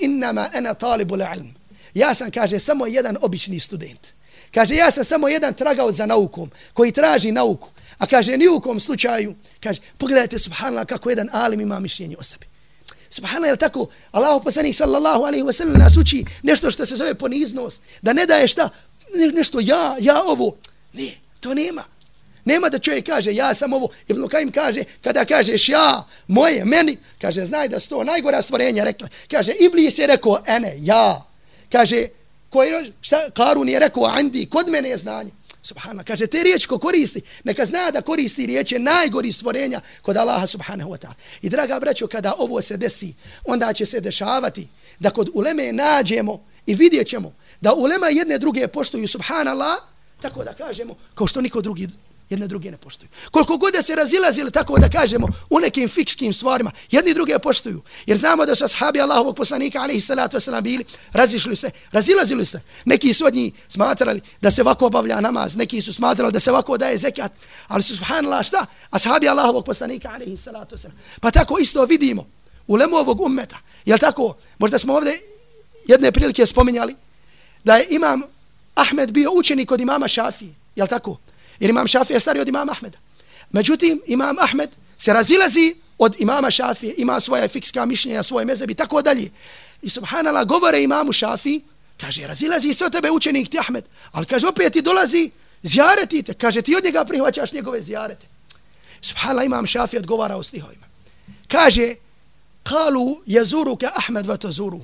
innama 0.00 0.48
ena 0.54 0.74
talibu 0.74 1.16
ilm. 1.16 1.54
Ja 1.94 2.14
sam, 2.14 2.30
kaže, 2.30 2.58
samo 2.58 2.86
jedan 2.86 3.16
obični 3.22 3.60
student. 3.60 4.06
Kaže, 4.54 4.74
ja 4.74 4.90
sam 4.90 5.04
samo 5.04 5.28
jedan 5.28 5.54
tragao 5.54 5.92
za 5.92 6.06
naukom, 6.06 6.50
koji 6.72 6.92
traži 6.92 7.32
nauku. 7.32 7.68
A 7.98 8.06
kaže, 8.06 8.36
ni 8.36 8.48
u 8.48 8.60
kom 8.60 8.80
slučaju, 8.80 9.34
kaže, 9.60 9.80
pogledajte, 9.98 10.38
subhanallah, 10.38 10.86
kako 10.86 11.10
jedan 11.10 11.28
alim 11.32 11.60
ima 11.60 11.80
mišljenje 11.80 12.16
o 12.18 12.22
sebi. 12.22 12.46
Subhanallah, 13.10 13.50
je 13.50 13.56
tako? 13.56 13.88
Allah 14.12 14.40
poslanik 14.44 14.76
sallallahu 14.76 15.22
alaihi 15.22 15.44
wa 15.44 15.52
sallam 15.52 15.78
nas 15.78 15.96
uči 15.96 16.24
nešto 16.42 16.70
što 16.70 16.86
se 16.86 16.96
zove 16.96 17.14
poniznost. 17.14 17.82
Da 18.02 18.12
ne 18.12 18.26
daje 18.26 18.48
šta? 18.48 18.68
Ne, 19.14 19.26
nešto 19.26 19.60
ja, 19.60 19.96
ja 20.00 20.22
ovo. 20.22 20.56
Ne, 20.92 21.12
to 21.40 21.54
nema. 21.54 21.84
Nema 22.46 22.68
da 22.68 22.78
čovjek 22.78 23.06
kaže 23.06 23.34
ja 23.34 23.54
sam 23.54 23.72
ovo. 23.72 23.88
Ibn 24.08 24.28
Kajim 24.28 24.52
kaže 24.52 24.84
kada 25.02 25.24
kažeš 25.24 25.68
ja, 25.68 26.04
moje, 26.26 26.64
meni, 26.64 26.96
kaže 27.20 27.44
znaj 27.44 27.68
da 27.68 27.80
sto 27.80 28.04
najgora 28.04 28.42
stvorenja 28.42 28.84
rekla. 28.84 29.08
Kaže 29.30 29.52
Iblis 29.52 29.98
je 29.98 30.06
rekao 30.06 30.42
ene, 30.46 30.76
ja. 30.80 31.26
Kaže 31.72 32.06
koji, 32.50 32.92
šta, 33.00 33.16
Karun 33.36 33.68
je 33.68 33.78
rekao 33.78 34.04
andi, 34.04 34.46
kod 34.50 34.68
mene 34.68 34.88
je 34.88 34.96
znanje. 34.98 35.30
Subhana, 35.62 36.04
kaže 36.04 36.26
te 36.26 36.42
riječ 36.42 36.66
ko 36.66 36.78
koristi, 36.78 37.20
neka 37.44 37.66
zna 37.66 37.90
da 37.90 38.00
koristi 38.02 38.46
riječe 38.46 38.78
najgori 38.78 39.32
stvorenja 39.32 39.80
kod 40.02 40.16
Allaha 40.16 40.46
subhanahu 40.46 40.90
wa 40.90 40.98
ta'ala. 40.98 41.14
I 41.42 41.48
draga 41.48 41.80
braćo, 41.80 42.06
kada 42.06 42.34
ovo 42.38 42.62
se 42.62 42.76
desi, 42.76 43.14
onda 43.44 43.72
će 43.72 43.86
se 43.86 44.00
dešavati 44.00 44.68
da 44.98 45.10
kod 45.10 45.30
uleme 45.34 45.72
nađemo 45.72 46.44
i 46.66 46.74
vidjet 46.74 47.08
ćemo 47.08 47.32
da 47.60 47.74
ulema 47.74 48.08
jedne 48.08 48.38
druge 48.38 48.68
poštuju 48.68 49.08
subhanallah, 49.08 49.76
tako 50.20 50.44
da 50.44 50.52
kažemo, 50.52 50.94
kao 51.14 51.26
što 51.26 51.40
niko 51.40 51.60
drugi 51.60 51.88
jedne 52.30 52.46
druge 52.46 52.70
ne 52.70 52.76
poštuju. 52.76 53.08
Koliko 53.30 53.56
god 53.56 53.72
da 53.72 53.82
se 53.82 53.94
razilazili, 53.94 54.50
tako 54.50 54.78
da 54.78 54.88
kažemo, 54.88 55.28
u 55.50 55.60
nekim 55.60 55.88
fikskim 55.88 56.32
stvarima, 56.32 56.70
jedni 56.90 57.14
druge 57.14 57.38
poštuju. 57.38 57.82
Jer 58.06 58.18
znamo 58.18 58.46
da 58.46 58.54
su 58.54 58.64
ashabi 58.64 59.00
Allahovog 59.00 59.36
poslanika, 59.36 59.78
alaihi 59.78 60.00
salatu 60.00 60.36
wasalam, 60.36 60.60
bili, 60.60 60.84
razišli 61.12 61.56
se, 61.56 61.70
razilazili 61.92 62.44
se. 62.44 62.60
Neki 62.84 63.14
su 63.14 63.24
od 63.24 63.34
njih 63.34 63.52
smatrali 63.68 64.20
da 64.40 64.50
se 64.50 64.62
ovako 64.62 64.86
obavlja 64.86 65.20
namaz, 65.20 65.56
neki 65.56 65.80
su 65.80 65.92
smatrali 65.92 66.32
da 66.32 66.40
se 66.40 66.50
ovako 66.50 66.78
daje 66.78 66.98
zekat, 66.98 67.32
ali 67.68 67.82
su, 67.82 67.96
subhanallah, 67.96 68.46
šta? 68.46 68.66
Ashabi 68.90 69.28
Allahovog 69.28 69.64
poslanika, 69.64 70.10
alaihi 70.14 70.36
salatu 70.36 70.76
wasalam. 70.76 70.96
Pa 71.20 71.30
tako 71.30 71.58
isto 71.58 71.84
vidimo 71.84 72.26
u 72.66 72.76
lemu 72.76 72.96
ovog 72.96 73.20
ummeta. 73.20 73.58
Jel 73.84 73.98
tako? 73.98 74.36
Možda 74.58 74.78
smo 74.78 74.94
ovdje 74.94 75.12
jedne 75.88 76.12
prilike 76.12 76.46
spominjali 76.46 76.96
da 77.64 77.76
je 77.76 77.86
imam 77.90 78.22
Ahmed 78.74 79.12
bio 79.12 79.30
učenik 79.34 79.72
od 79.72 79.80
imama 79.80 80.08
Šafije. 80.08 80.54
Jel 80.76 80.86
tako? 80.86 81.16
Jer 81.60 81.70
imam 81.70 81.86
Šafija 81.86 82.20
stari 82.20 82.40
od 82.40 82.48
imama 82.48 82.72
Ahmeda. 82.72 82.98
Međutim, 83.52 84.02
imam 84.06 84.36
Ahmed 84.38 84.70
se 84.98 85.12
razilazi 85.12 85.74
od 85.98 86.16
imama 86.18 86.50
Šafije, 86.50 86.94
ima 86.96 87.20
svoje 87.20 87.48
fikska 87.48 87.86
mišljenja, 87.86 88.22
svoje 88.22 88.46
mezebi, 88.46 88.74
tako 88.74 89.02
dalje. 89.02 89.30
I 89.82 89.90
subhanallah, 89.90 90.46
govore 90.46 90.82
imamu 90.82 91.12
Šafi, 91.12 91.60
kaže, 92.00 92.26
razilazi 92.26 92.72
se 92.72 92.84
od 92.84 92.92
tebe 92.92 93.10
učenik 93.10 93.48
ti 93.50 93.58
Ahmed, 93.58 93.84
ali 94.12 94.26
kaže, 94.26 94.46
opet 94.46 94.72
ti 94.72 94.82
dolazi, 94.82 95.30
zjareti 95.62 96.22
te, 96.22 96.34
kaže, 96.34 96.62
ti 96.62 96.76
od 96.76 96.84
njega 96.84 97.04
prihvaćaš 97.04 97.52
njegove 97.52 97.82
zjarete. 97.82 98.26
Subhanallah, 99.00 99.46
imam 99.46 99.66
Šafi 99.66 99.98
odgovara 99.98 100.36
o 100.36 100.42
stihovima. 100.42 100.86
Kaže, 101.48 101.94
kalu 102.62 103.22
jezuruka 103.26 103.90
Ahmed 103.94 104.26
vato 104.26 104.50
zuru. 104.50 104.80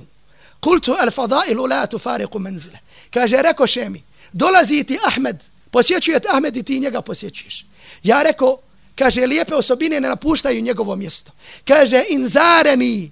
Kultu 0.59 0.95
al 0.99 1.11
fadailu 1.11 1.65
la 1.65 1.85
tufariku 1.87 2.39
menzile. 2.39 2.79
Kaže, 3.11 3.41
rekoše 3.41 3.73
šemi, 3.73 4.03
dolazi 4.31 4.83
ti 4.83 4.97
Ahmed, 5.07 5.43
posjećuje 5.73 6.19
te 6.19 6.27
Ahmed 6.31 6.57
i 6.57 6.63
ti 6.63 6.79
njega 6.79 7.01
posjećuješ. 7.01 7.65
Ja 8.03 8.23
rekao, 8.23 8.57
kaže, 8.95 9.25
lijepe 9.25 9.55
osobine 9.55 10.01
ne 10.01 10.09
napuštaju 10.09 10.61
njegovo 10.61 10.95
mjesto. 10.95 11.31
Kaže, 11.65 12.03
in 12.09 12.27
zareni 12.27 13.11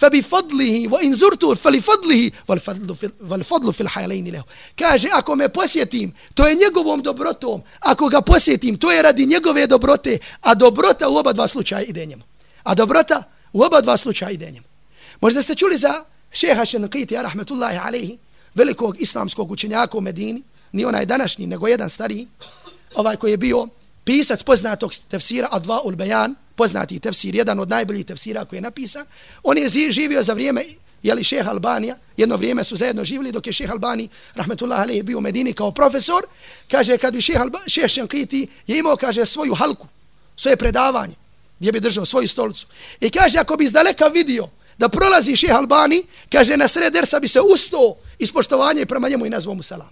fa 0.00 0.10
bi 0.10 0.22
fadlihi 0.22 0.88
wa 0.88 0.98
in 1.02 1.14
zurtu 1.14 1.56
fa 1.56 1.70
li 1.70 1.80
fadlihi 1.80 2.32
wal 2.48 2.60
fadlu 2.60 2.94
fil 2.94 3.10
wal 3.20 3.44
fadlu 3.44 3.72
fil 3.72 3.86
lahu 3.86 4.44
kaže 4.76 5.08
ako 5.12 5.36
me 5.36 5.48
posjetim 5.48 6.12
to 6.34 6.46
je 6.48 6.54
njegovom 6.54 7.02
dobrotom. 7.02 7.62
Ako 7.80 8.08
ga 8.08 8.20
posjetim 8.20 8.78
to 8.78 8.92
je 8.92 9.02
radi 9.02 9.26
njegove 9.26 9.66
dobrote 9.66 10.18
a 10.40 10.54
dobrota 10.54 11.08
u 11.08 11.16
oba 11.16 11.32
dva 11.32 11.48
slučaja 11.48 11.82
ide 11.82 12.06
njemu. 12.06 12.22
A 12.62 12.74
dobrota 12.74 13.22
u 13.52 13.62
oba 13.62 13.80
dva 13.80 13.96
slučaja 13.96 14.30
ide 14.30 14.50
njemu. 14.50 14.66
Možda 15.20 15.42
ste 15.42 15.54
čuli 15.54 15.76
za 15.76 16.04
šeha 16.32 16.64
Šenqiti 16.64 17.22
rahmetullahi 17.22 17.78
alejhi 17.78 18.18
velikog 18.54 19.00
islamskog 19.00 19.50
učenjaka 19.50 19.98
u 19.98 20.00
Medini? 20.00 20.42
Ni 20.76 20.84
onaj 20.84 21.06
današnji 21.06 21.46
nego 21.46 21.68
jedan 21.68 21.90
stariji 21.90 22.26
ovaj 22.94 23.16
koji 23.16 23.30
je 23.30 23.36
bio 23.36 23.68
pisac 24.04 24.42
poznatog 24.42 24.92
tefsira 25.08 25.48
Adva 25.50 25.80
ul 25.84 25.94
Bayan 25.94 26.34
poznati 26.56 27.00
tefsir, 27.00 27.34
jedan 27.34 27.60
od 27.60 27.68
najboljih 27.68 28.06
tefsira 28.06 28.44
koji 28.44 28.56
je 28.56 28.62
napisan. 28.62 29.06
On 29.42 29.58
je 29.58 29.90
živio 29.90 30.22
za 30.22 30.32
vrijeme 30.32 30.62
jeli 31.02 31.24
šeha 31.24 31.50
Albanija, 31.50 31.96
jedno 32.16 32.36
vrijeme 32.36 32.64
su 32.64 32.76
zajedno 32.76 33.04
živjeli 33.04 33.32
dok 33.32 33.46
je 33.46 33.52
šeha 33.52 33.72
Albani, 33.72 34.08
rahmetullah 34.34 34.80
alaih, 34.80 35.04
bio 35.04 35.18
u 35.18 35.20
Medini 35.20 35.52
kao 35.52 35.70
profesor, 35.70 36.22
kaže 36.70 36.98
kad 36.98 37.14
bi 37.14 37.20
šeha, 37.20 37.42
Alba, 37.42 37.58
šeha 37.66 37.88
Šenkiti 37.88 38.46
je 38.66 38.78
imao, 38.78 38.96
kaže, 38.96 39.26
svoju 39.26 39.54
halku, 39.54 39.86
svoje 40.36 40.56
predavanje, 40.56 41.14
gdje 41.58 41.72
bi 41.72 41.80
držao 41.80 42.06
svoju 42.06 42.28
stolicu. 42.28 42.66
I 43.00 43.10
kaže, 43.10 43.38
ako 43.38 43.56
bi 43.56 43.64
iz 43.64 43.72
daleka 43.72 44.06
vidio 44.06 44.48
da 44.78 44.88
prolazi 44.88 45.36
šeha 45.36 45.58
Albani, 45.58 46.02
kaže, 46.32 46.56
na 46.56 46.68
sred 46.68 46.92
dersa 46.92 47.20
bi 47.20 47.28
se 47.28 47.40
ustao 47.40 47.96
ispoštovanje 48.18 48.82
i 48.82 48.86
prema 48.86 49.08
njemu 49.08 49.26
i 49.26 49.30
nazvao 49.30 49.54
mu 49.54 49.62
salam. 49.62 49.90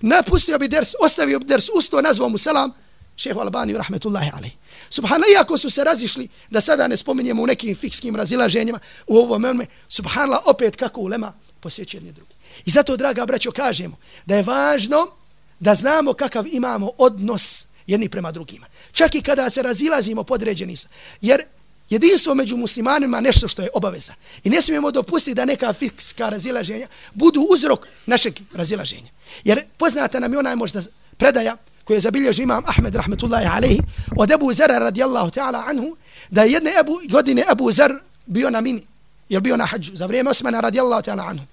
Napustio 0.00 0.58
bi 0.58 0.68
ders, 0.68 0.94
ostavio 1.00 1.38
bi 1.38 1.44
ders, 1.44 1.68
ustao, 1.74 2.00
nazvao 2.00 2.28
mu 2.28 2.38
selam, 2.38 2.72
šehu 3.16 3.40
Albani, 3.40 3.72
rahmetullahi 3.72 4.30
alaih. 4.34 4.52
Subhanallah, 4.90 5.30
iako 5.32 5.58
su 5.58 5.70
se 5.70 5.84
razišli, 5.84 6.28
da 6.50 6.60
sada 6.60 6.88
ne 6.88 6.96
spominjemo 6.96 7.42
u 7.42 7.46
nekim 7.46 7.76
fikskim 7.76 8.16
razilaženjima, 8.16 8.78
u 9.06 9.16
ovom 9.16 9.44
ome, 9.44 9.66
subhanallah, 9.88 10.40
opet 10.46 10.76
kako 10.76 11.00
ulema 11.00 11.32
posjeći 11.60 11.96
jedni 11.96 12.12
drugi. 12.12 12.34
I 12.64 12.70
zato, 12.70 12.96
draga 12.96 13.26
braćo, 13.26 13.52
kažemo 13.52 13.96
da 14.26 14.36
je 14.36 14.42
važno 14.42 15.06
da 15.60 15.74
znamo 15.74 16.12
kakav 16.12 16.46
imamo 16.46 16.90
odnos 16.98 17.66
jedni 17.86 18.08
prema 18.08 18.32
drugima. 18.32 18.66
Čak 18.92 19.14
i 19.14 19.22
kada 19.22 19.50
se 19.50 19.62
razilazimo 19.62 20.22
podređeni 20.24 20.76
su. 20.76 20.88
Jer 21.20 21.42
jedinstvo 21.90 22.34
među 22.34 22.56
muslimanima 22.56 23.20
nešto 23.20 23.48
što 23.48 23.62
je 23.62 23.68
obaveza. 23.74 24.14
I 24.44 24.50
ne 24.50 24.62
smijemo 24.62 24.90
dopustiti 24.90 25.34
da 25.34 25.44
neka 25.44 25.72
fikska 25.72 26.28
razilaženja 26.28 26.86
budu 27.14 27.40
uzrok 27.50 27.88
našeg 28.06 28.40
razilaženja. 28.54 29.10
Jer 29.44 29.64
poznata 29.78 30.20
nam 30.20 30.32
je 30.32 30.38
onaj 30.38 30.56
možda 30.56 30.82
predaja 31.16 31.56
koju 31.84 31.96
je 31.96 32.00
zabilježio 32.00 32.42
imam 32.42 32.62
Ahmed 32.66 32.94
rahmetullahi 32.94 33.46
alaihi 33.46 33.80
od 34.16 34.30
Ebu 34.30 34.52
Zara 34.52 34.78
radijallahu 34.78 35.30
ta'ala 35.30 35.64
anhu 35.66 35.96
da 36.30 36.42
je 36.42 36.52
jedne 36.52 36.70
Ebu, 36.80 36.92
godine 37.10 37.44
Ebu 37.52 37.72
Zar 37.72 37.92
bio 38.26 38.50
na 38.50 38.60
mini. 38.60 38.86
Jer 39.28 39.40
bio 39.40 39.56
na 39.56 39.64
hađu? 39.64 39.96
Za 39.96 40.06
vrijeme 40.06 40.30
Osmana 40.30 40.60
radijallahu 40.60 41.02
ta'ala 41.02 41.28
anhu. 41.28 41.44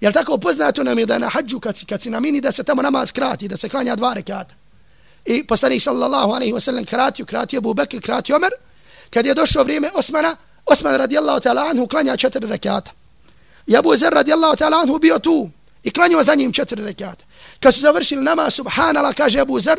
Jer 0.00 0.12
tako? 0.12 0.38
Poznato 0.38 0.84
nam 0.84 0.98
je 0.98 1.06
da 1.06 1.18
na 1.18 1.28
hađu 1.28 1.60
kad, 1.60 1.84
kad 1.88 2.02
si 2.02 2.10
na 2.10 2.20
mini 2.20 2.40
da 2.40 2.52
se 2.52 2.64
tamo 2.64 2.82
namaz 2.82 3.12
krati 3.12 3.48
da 3.48 3.56
se 3.56 3.68
klanja 3.68 3.96
dva 3.96 4.12
rekata. 4.12 4.54
I 5.24 5.46
poslanik 5.46 5.82
sallallahu 5.82 6.32
alaihi 6.32 6.52
wa 6.52 6.60
sallam 6.60 6.84
kratio 6.84 7.24
kratio 7.24 7.58
Ebu 7.58 7.74
Bekir 7.74 8.02
kratio 8.02 8.36
Omer. 8.36 8.50
Kad 9.10 9.26
je 9.26 9.34
došlo 9.34 9.64
vrijeme 9.64 9.88
Osmana 9.94 10.36
Osman 10.66 10.96
radijallahu 10.96 11.40
ta'ala 11.40 11.70
anhu 11.70 11.86
klanja 11.86 12.16
četiri 12.16 12.46
rekata. 12.46 12.90
I 13.66 13.74
Ebu 13.74 13.96
Zer 13.96 14.12
radijallahu 14.12 14.56
ta'ala 14.56 14.82
anhu 14.82 14.98
bio 14.98 15.18
tu 15.18 15.50
i 15.86 15.90
klanio 15.90 16.22
za 16.22 16.34
njim 16.34 16.52
četiri 16.52 16.84
rekiata. 16.84 17.24
Kad 17.60 17.74
su 17.74 17.80
završili 17.80 18.22
nama, 18.22 18.50
subhanala, 18.50 19.12
kaže 19.12 19.40
Abu 19.40 19.60
Zer, 19.60 19.78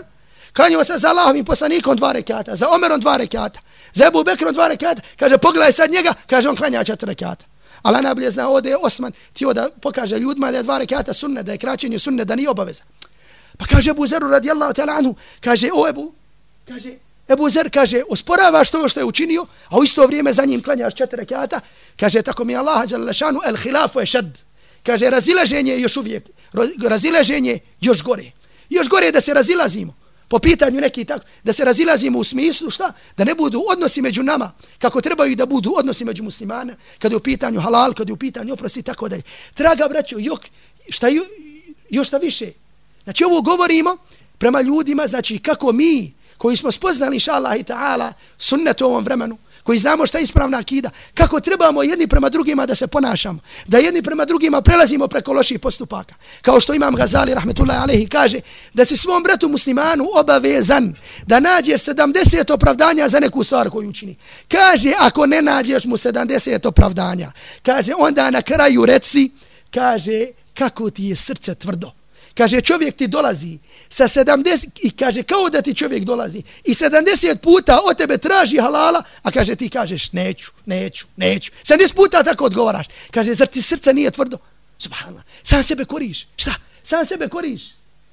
klanio 0.55 0.83
se 0.83 0.97
za 0.97 1.09
Allahovim 1.09 1.45
poslanikom 1.45 1.97
dva 1.97 2.11
rekiata, 2.11 2.55
za 2.55 2.65
Omerom 2.75 2.99
dva 2.99 3.17
rekiata, 3.17 3.59
za 3.93 4.07
Abu 4.07 4.23
Bekrom 4.23 4.53
dva 4.53 4.67
rekiata, 4.67 5.01
kaže, 5.19 5.37
pogledaj 5.37 5.71
sad 5.71 5.91
njega, 5.91 6.13
kaže, 6.27 6.49
on 6.49 6.55
klanja 6.55 6.83
četiri 6.83 7.07
rekiata. 7.07 7.45
Ali 7.81 8.01
najbolje 8.01 8.31
zna, 8.31 8.49
ovdje 8.49 8.69
je 8.69 8.77
Osman 8.77 9.11
tio 9.33 9.53
da 9.53 9.69
pokaže 9.81 10.19
ljudima 10.19 10.51
da 10.51 10.57
je 10.57 10.63
dva 10.63 10.77
rekiata 10.77 11.13
sunne, 11.13 11.43
da 11.43 11.51
je 11.51 11.57
kraćenje 11.57 11.99
sunne, 11.99 12.25
da 12.25 12.35
nije 12.35 12.49
obaveza. 12.49 12.83
Pa 13.57 13.65
kaže 13.65 13.91
Abu 13.91 14.07
Zeru 14.07 14.29
radijallahu 14.29 14.73
ta'ala 14.73 14.97
anhu, 14.97 15.15
kaže, 15.43 15.69
o 15.73 15.87
Ebu, 15.89 16.13
kaže, 16.67 16.91
Ebu 17.29 17.49
Zer 17.49 17.69
kaže, 17.73 18.01
osporavaš 18.09 18.69
to 18.71 18.89
što 18.89 18.99
je 18.99 19.05
učinio, 19.05 19.45
a 19.69 19.77
u 19.77 19.83
isto 19.83 20.07
vrijeme 20.07 20.33
za 20.33 20.45
njim 20.45 20.63
klanjaš 20.63 20.95
četiri 20.95 21.17
rekiata, 21.17 21.59
kaže, 21.99 22.21
tako 22.21 22.43
mi 22.43 22.55
Allah, 22.55 22.85
el 23.47 23.55
hilafu 23.55 23.99
je 23.99 24.05
šad. 24.05 24.46
Kaže, 24.87 25.09
razilaženje 25.09 25.71
je 25.71 25.81
još 25.81 25.97
uvijek, 25.97 26.23
razilaženje 26.87 27.59
još 27.81 28.03
gore. 28.03 28.31
Još 28.69 28.87
gore 28.89 29.11
da 29.11 29.21
se 29.21 29.33
razilazimo. 29.33 29.93
Po 30.27 30.39
pitanju 30.39 30.81
neki 30.81 31.05
tako, 31.05 31.25
da 31.43 31.53
se 31.53 31.65
razilazimo 31.65 32.19
u 32.19 32.23
smislu 32.23 32.69
šta? 32.69 32.93
Da 33.17 33.23
ne 33.23 33.35
budu 33.35 33.63
odnosi 33.71 34.01
među 34.01 34.23
nama, 34.23 34.51
kako 34.79 35.01
trebaju 35.01 35.35
da 35.35 35.45
budu 35.45 35.73
odnosi 35.77 36.05
među 36.05 36.23
muslimana, 36.23 36.73
kada 36.99 37.13
je 37.13 37.17
u 37.17 37.19
pitanju 37.19 37.59
halal, 37.59 37.93
kada 37.93 38.09
je 38.09 38.13
u 38.13 38.17
pitanju 38.17 38.53
oprosti, 38.53 38.81
tako 38.81 39.09
dalje. 39.09 39.21
Draga 39.57 39.87
braćo, 39.89 40.15
jok, 40.19 40.39
šta, 40.89 41.07
još 41.89 42.07
šta 42.07 42.17
više? 42.17 42.51
Znači, 43.03 43.23
ovo 43.23 43.41
govorimo 43.41 43.97
prema 44.37 44.61
ljudima, 44.61 45.07
znači, 45.07 45.39
kako 45.39 45.71
mi, 45.71 46.13
koji 46.37 46.57
smo 46.57 46.71
spoznali, 46.71 47.15
inša 47.15 47.33
Allah 47.33 47.59
i 47.59 47.63
ta'ala, 47.63 48.13
sunnet 48.37 48.81
u 48.81 48.85
ovom 48.85 49.03
vremenu, 49.03 49.37
koji 49.67 49.79
znamo 49.79 50.07
šta 50.07 50.17
je 50.17 50.23
ispravna 50.23 50.57
akida, 50.57 50.89
kako 51.13 51.39
trebamo 51.39 51.83
jedni 51.83 52.07
prema 52.07 52.29
drugima 52.29 52.65
da 52.65 52.75
se 52.75 52.87
ponašamo, 52.87 53.39
da 53.67 53.77
jedni 53.77 54.01
prema 54.01 54.25
drugima 54.25 54.61
prelazimo 54.61 55.07
preko 55.07 55.33
loših 55.33 55.59
postupaka. 55.59 56.15
Kao 56.41 56.59
što 56.59 56.73
imam 56.73 56.95
Gazali, 56.95 57.33
rahmetullahi 57.33 57.79
alehi, 57.79 58.07
kaže 58.07 58.39
da 58.73 58.85
se 58.85 58.97
svom 58.97 59.23
bratu 59.23 59.49
muslimanu 59.49 60.05
obavezan 60.19 60.95
da 61.25 61.39
nađe 61.39 61.71
70 61.71 62.53
opravdanja 62.53 63.09
za 63.09 63.19
neku 63.19 63.43
stvar 63.43 63.69
koju 63.69 63.89
učini. 63.89 64.15
Kaže, 64.47 64.91
ako 64.99 65.25
ne 65.25 65.41
nađeš 65.41 65.85
mu 65.85 65.97
70 65.97 66.67
opravdanja, 66.67 67.31
kaže, 67.63 67.91
onda 67.97 68.31
na 68.31 68.41
kraju 68.41 68.85
reci, 68.85 69.31
kaže, 69.73 70.25
kako 70.53 70.89
ti 70.89 71.03
je 71.03 71.15
srce 71.15 71.55
tvrdo. 71.55 71.96
Kaže, 72.37 72.61
čovjek 72.61 72.95
ti 72.95 73.07
dolazi 73.07 73.57
sa 73.89 74.07
70, 74.07 74.67
i 74.83 74.91
kaže, 74.91 75.23
kao 75.23 75.49
da 75.49 75.61
ti 75.61 75.73
čovjek 75.73 76.03
dolazi, 76.03 76.43
i 76.65 76.73
70 76.73 77.37
puta 77.37 77.79
od 77.89 77.97
tebe 77.97 78.17
traži 78.17 78.57
halala, 78.57 79.03
a 79.23 79.31
kaže, 79.31 79.55
ti 79.55 79.69
kažeš, 79.69 80.11
neću, 80.11 80.51
neću, 80.65 81.05
neću. 81.15 81.51
70 81.63 81.93
puta 81.95 82.23
tako 82.23 82.45
odgovaraš. 82.45 82.85
Kaže, 83.11 83.33
zar 83.33 83.47
ti 83.47 83.61
srce 83.61 83.93
nije 83.93 84.11
tvrdo? 84.11 84.37
Subhanallah. 84.77 85.23
Sam 85.43 85.63
sebe 85.63 85.85
koriš. 85.85 86.27
Šta? 86.35 86.53
Sam 86.83 87.05
sebe 87.05 87.27
koriš. 87.27 87.61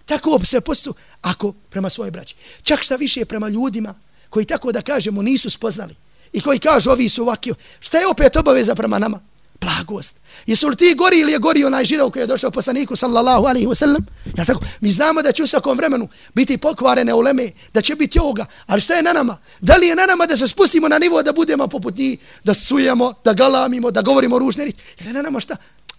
Tako 0.06 0.40
se 0.44 0.60
postu, 0.60 0.94
ako 1.22 1.52
prema 1.52 1.90
svoje 1.90 2.10
braći. 2.10 2.34
Čak 2.62 2.82
šta 2.82 2.96
više 2.96 3.24
prema 3.24 3.48
ljudima 3.48 3.94
koji 4.30 4.44
tako 4.46 4.72
da 4.72 4.82
kažemo 4.82 5.22
nisu 5.22 5.50
spoznali 5.50 5.94
i 6.32 6.40
koji 6.40 6.58
kažu 6.58 6.90
ovi 6.90 7.08
su 7.08 7.22
ovakvi. 7.22 7.54
Šta 7.80 7.98
je 7.98 8.06
opet 8.06 8.36
obaveza 8.36 8.74
prema 8.74 8.98
nama? 8.98 9.20
Blagost. 9.60 10.16
Jesu 10.46 10.68
li 10.68 10.76
ti 10.76 10.94
gori 10.94 11.20
ili 11.20 11.32
je 11.32 11.38
gori 11.38 11.64
onaj 11.64 11.84
židov 11.84 12.10
koji 12.10 12.22
je 12.22 12.26
došao 12.26 12.50
poslaniku 12.50 12.96
sallallahu 12.96 13.46
alaihi 13.46 13.66
wa 13.66 13.74
sallam? 13.74 14.06
Ja 14.36 14.44
tako? 14.44 14.60
Mi 14.80 14.92
znamo 14.92 15.22
da 15.22 15.32
će 15.32 15.42
u 15.42 15.46
svakom 15.46 15.76
vremenu 15.76 16.08
biti 16.34 16.58
pokvarene 16.58 17.14
uleme, 17.14 17.50
da 17.74 17.80
će 17.80 17.94
biti 17.94 18.18
ovoga. 18.18 18.46
Ali 18.66 18.80
šta 18.80 18.94
je 18.94 19.02
na 19.02 19.12
nama? 19.12 19.38
Da 19.60 19.76
li 19.76 19.86
je 19.86 19.96
na 19.96 20.06
nama 20.06 20.26
da 20.26 20.36
se 20.36 20.48
spustimo 20.48 20.88
na 20.88 20.98
nivo 20.98 21.22
da 21.22 21.32
budemo 21.32 21.68
poput 21.68 21.96
njih, 21.96 22.18
da 22.44 22.54
sujemo, 22.54 23.14
da 23.24 23.32
galamimo, 23.32 23.90
da 23.90 24.02
govorimo 24.02 24.38
ružne 24.38 24.64
riječi? 24.64 24.78
Ili 25.00 25.12
na 25.12 25.22
nama 25.22 25.40
šta? 25.40 25.56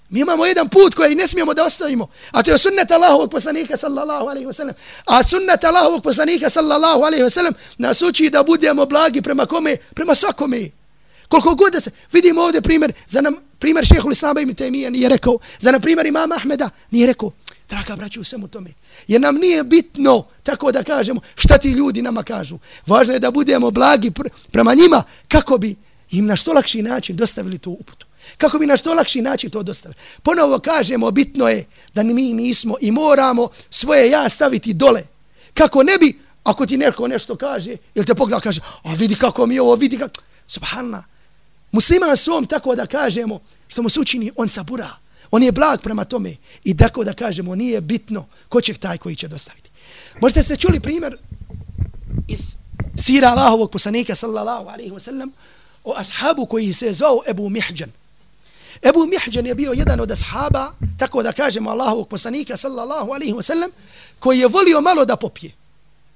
Mi 0.09 0.19
imamo 0.19 0.45
jedan 0.45 0.69
put 0.69 0.95
koji 0.95 1.15
ne 1.15 1.27
smijemo 1.27 1.53
da 1.53 1.65
ostavimo. 1.65 2.07
A 2.31 2.43
to 2.43 2.51
je 2.51 2.57
sunnet 2.57 2.91
Allahovog 2.91 3.31
poslanika 3.31 3.77
sallallahu 3.77 4.27
alaihi 4.27 4.47
wa 4.47 4.53
sallam. 4.53 4.75
A 5.05 5.23
sunnet 5.23 5.63
Allahovog 5.63 6.03
poslanika 6.03 6.49
sallallahu 6.49 7.01
alaihi 7.01 7.23
wa 7.23 7.29
sallam 7.29 7.53
nas 7.77 8.01
uči 8.01 8.29
da 8.29 8.43
budemo 8.43 8.85
blagi 8.85 9.21
prema 9.21 9.45
kome? 9.45 9.77
Prema 9.93 10.15
svakome. 10.15 10.69
Koliko 11.27 11.55
god 11.55 11.73
da 11.73 11.79
se, 11.79 11.91
vidimo 12.11 12.41
ovdje 12.41 12.61
primjer, 12.61 12.93
za 13.07 13.21
nam, 13.21 13.35
primjer 13.59 13.85
šehhul 13.85 14.11
Islama 14.11 14.41
ibn 14.41 14.55
Taymiyyah 14.55 14.89
nije 14.89 15.09
rekao, 15.09 15.37
za 15.59 15.71
na 15.71 15.79
primjer 15.79 16.07
imama 16.07 16.35
Ahmeda 16.35 16.69
nije 16.91 17.07
rekao, 17.07 17.31
draga 17.69 17.95
braću 17.95 18.21
u 18.21 18.23
svemu 18.23 18.47
tome, 18.47 18.73
jer 19.07 19.21
nam 19.21 19.35
nije 19.35 19.63
bitno, 19.63 20.23
tako 20.43 20.71
da 20.71 20.83
kažemo, 20.83 21.21
šta 21.35 21.57
ti 21.57 21.71
ljudi 21.71 22.01
nama 22.01 22.23
kažu. 22.23 22.57
Važno 22.87 23.13
je 23.13 23.19
da 23.19 23.31
budemo 23.31 23.71
blagi 23.71 24.11
pr 24.11 24.29
prema 24.51 24.73
njima, 24.73 25.03
kako 25.27 25.57
bi 25.57 25.75
im 26.11 26.25
na 26.25 26.35
što 26.35 26.53
lakši 26.53 26.81
način 26.81 27.15
dostavili 27.15 27.57
tu 27.57 27.71
uputu. 27.71 28.05
Kako 28.37 28.59
bi 28.59 28.65
na 28.65 28.77
što 28.77 28.93
lakši 28.93 29.21
način 29.21 29.49
to 29.49 29.63
dostavili. 29.63 29.99
Ponovo 30.23 30.59
kažemo, 30.59 31.11
bitno 31.11 31.47
je 31.47 31.65
da 31.93 32.03
mi 32.03 32.33
nismo 32.33 32.75
i 32.81 32.91
moramo 32.91 33.49
svoje 33.69 34.09
ja 34.09 34.29
staviti 34.29 34.73
dole. 34.73 35.03
Kako 35.53 35.83
ne 35.83 35.97
bi, 35.97 36.19
ako 36.43 36.65
ti 36.65 36.77
neko 36.77 37.07
nešto 37.07 37.35
kaže, 37.35 37.77
ili 37.95 38.05
te 38.05 38.15
pogleda 38.15 38.41
kaže, 38.41 38.61
a 38.83 38.93
vidi 38.93 39.15
kako 39.15 39.45
mi 39.45 39.59
ovo, 39.59 39.75
vidi 39.75 39.97
kako, 39.97 40.21
subhanallah, 40.47 41.03
Musliman 41.71 42.17
svom 42.17 42.45
tako 42.45 42.75
da 42.75 42.85
kažemo 42.85 43.39
što 43.67 43.81
mu 43.81 43.89
se 43.89 43.99
učini, 43.99 44.31
on 44.35 44.49
sabura. 44.49 44.89
On 45.31 45.43
je 45.43 45.51
blag 45.51 45.81
prema 45.81 46.05
tome. 46.05 46.35
I 46.63 46.77
tako 46.77 47.03
da 47.03 47.13
kažemo, 47.13 47.55
nije 47.55 47.81
bitno 47.81 48.25
ko 48.49 48.61
će 48.61 48.73
taj 48.73 48.97
koji 48.97 49.15
će 49.15 49.27
dostaviti. 49.27 49.69
Možete 50.21 50.43
ste 50.43 50.55
čuli 50.55 50.79
primjer 50.79 51.17
iz 52.27 52.55
sira 52.97 53.27
Allahovog 53.27 53.71
poslanika 53.71 54.15
sallallahu 54.15 54.67
alaihi 54.67 54.91
wasallam 54.91 55.29
o 55.83 55.93
ashabu 55.97 56.45
koji 56.45 56.73
se 56.73 56.93
zvao 56.93 57.19
Ebu 57.29 57.49
Mihđan. 57.49 57.91
Ebu 58.83 59.05
Mihđan 59.05 59.45
je 59.45 59.55
bio 59.55 59.71
jedan 59.71 59.99
od 59.99 60.11
ashaba, 60.11 60.71
tako 60.97 61.23
da 61.23 61.31
kažemo 61.31 61.69
Allahovog 61.69 62.07
poslanika 62.07 62.57
sallallahu 62.57 63.11
alaihi 63.11 63.33
wasallam, 63.33 63.69
koji 64.19 64.39
je 64.39 64.47
volio 64.47 64.81
malo 64.81 65.05
da 65.05 65.15
popije. 65.15 65.53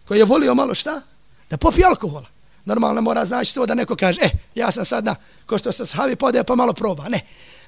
Koji 0.07 0.19
je 0.19 0.25
volio 0.25 0.55
malo 0.55 0.75
šta? 0.75 1.01
Da 1.49 1.57
popije 1.57 1.85
alkohola. 1.85 2.27
Normalno 2.69 3.01
mora 3.01 3.25
znači 3.25 3.55
to 3.55 3.65
da 3.65 3.75
neko 3.75 3.95
kaže, 3.95 4.19
eh, 4.21 4.29
ja 4.55 4.71
sam 4.71 4.85
sad 4.85 5.05
na, 5.05 5.15
ko 5.45 5.57
što 5.57 5.71
se 5.71 5.85
sahabi 5.85 6.15
pode, 6.15 6.43
pa 6.43 6.55
malo 6.55 6.73
proba. 6.73 7.09
Ne. 7.09 7.21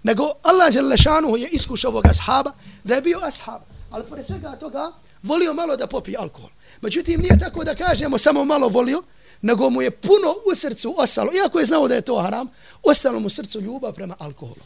Nego 0.03 0.23
Allah 0.41 0.73
Đelešanu 0.73 1.37
je 1.37 1.47
iskušao 1.51 1.91
ovog 1.91 2.05
ashaba 2.05 2.51
da 2.83 2.95
je 2.95 3.01
bio 3.01 3.19
ashab. 3.23 3.61
Ali 3.91 4.03
pored 4.09 4.25
svega 4.25 4.55
toga, 4.55 4.91
volio 5.23 5.53
malo 5.53 5.77
da 5.77 5.87
popije 5.87 6.17
alkohol. 6.17 6.49
Međutim, 6.81 7.21
nije 7.21 7.39
tako 7.39 7.63
da 7.63 7.75
kažemo 7.75 8.17
samo 8.17 8.45
malo 8.45 8.69
volio, 8.69 9.03
nego 9.41 9.69
mu 9.69 9.81
je 9.81 9.91
puno 9.91 10.29
u 10.51 10.55
srcu 10.55 10.95
ostalo, 10.97 11.31
iako 11.33 11.59
je 11.59 11.65
znao 11.65 11.87
da 11.87 11.95
je 11.95 12.01
to 12.01 12.21
haram, 12.21 12.47
ostalo 12.83 13.19
mu 13.19 13.29
srcu 13.29 13.61
ljubav 13.61 13.93
prema 13.93 14.15
alkoholu. 14.19 14.61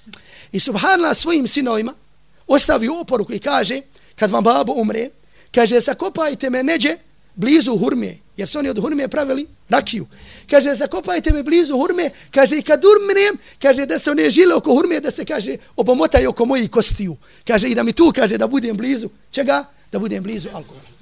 I 0.51 0.59
subhanallah 0.59 1.17
svojim 1.17 1.47
sinovima 1.47 1.93
ostavio 2.47 2.99
oporuku 3.01 3.33
i 3.33 3.39
kaže, 3.39 3.81
kad 4.15 4.31
vam 4.31 4.43
babo 4.43 4.73
umre, 4.73 5.09
kaže, 5.51 5.79
zakopajte 5.79 6.49
me 6.49 6.63
neđe 6.63 6.97
blizu 7.35 7.77
hurme, 7.77 8.24
jer 8.37 8.49
su 8.49 8.59
oni 8.59 8.69
od 8.69 8.79
hurme 8.79 9.07
pravili 9.07 9.47
rakiju. 9.69 10.07
Kaže, 10.49 10.75
zakopajte 10.75 11.33
me 11.33 11.43
blizu 11.43 11.73
hurme, 11.77 12.09
kaže, 12.31 12.57
i 12.57 12.61
kad 12.61 12.81
urmnem, 12.85 13.37
kaže, 13.61 13.85
da 13.85 13.99
se 13.99 14.11
one 14.11 14.29
žile 14.29 14.55
oko 14.55 14.75
hurme, 14.75 14.99
da 14.99 15.11
se, 15.11 15.25
kaže, 15.25 15.57
obomotaju 15.75 16.29
oko 16.29 16.45
mojih 16.45 16.71
kostiju. 16.71 17.17
Kaže, 17.47 17.67
i 17.67 17.75
da 17.75 17.83
mi 17.83 17.93
tu, 17.93 18.11
kaže, 18.15 18.37
da 18.37 18.47
budem 18.47 18.77
blizu. 18.77 19.09
Čega? 19.31 19.65
Da 19.91 19.99
budem 19.99 20.23
blizu 20.23 20.49
alkohola. 20.53 20.95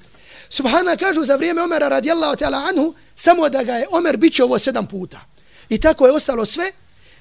Subhana 0.49 0.95
kažu 0.95 1.23
za 1.23 1.35
vrijeme 1.35 1.61
Omera 1.61 1.87
radijallahu 1.87 2.35
ta'ala 2.35 2.69
anhu, 2.69 2.93
samo 3.15 3.49
da 3.49 3.63
ga 3.63 3.73
je 3.73 3.87
Omer 3.91 4.17
biće 4.17 4.43
ovo 4.43 4.59
sedam 4.59 4.87
puta. 4.87 5.25
I 5.69 5.79
tako 5.79 6.07
je 6.07 6.13
ostalo 6.13 6.45
sve, 6.45 6.71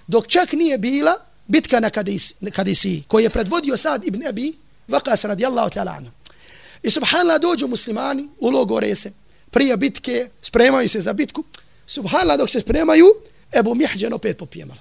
dok 0.07 0.27
čak 0.27 0.53
nije 0.53 0.79
bila 0.79 1.15
bitka 1.47 1.81
na 1.81 1.91
Kadisi, 2.51 3.03
koji 3.09 3.23
je 3.23 3.31
predvodio 3.31 3.77
Sad 3.77 4.07
ibn 4.07 4.27
Abi, 4.27 4.53
Vakas 4.89 5.25
radijallahu 5.25 5.71
ta'ala 5.71 5.97
anhu. 5.97 6.11
I 6.83 6.91
subhanallah 6.91 7.41
dođu 7.41 7.69
muslimani, 7.69 8.29
ulogore 8.41 8.95
se, 8.95 9.13
prije 9.53 9.77
bitke, 9.77 10.29
spremaju 10.43 10.89
se 10.89 11.01
za 11.01 11.13
bitku. 11.13 11.45
Subhanallah 11.87 12.39
dok 12.39 12.51
se 12.51 12.61
spremaju, 12.61 13.07
Ebu 13.53 13.75
Mihđan 13.75 14.13
opet 14.13 14.39
popijemala. 14.39 14.81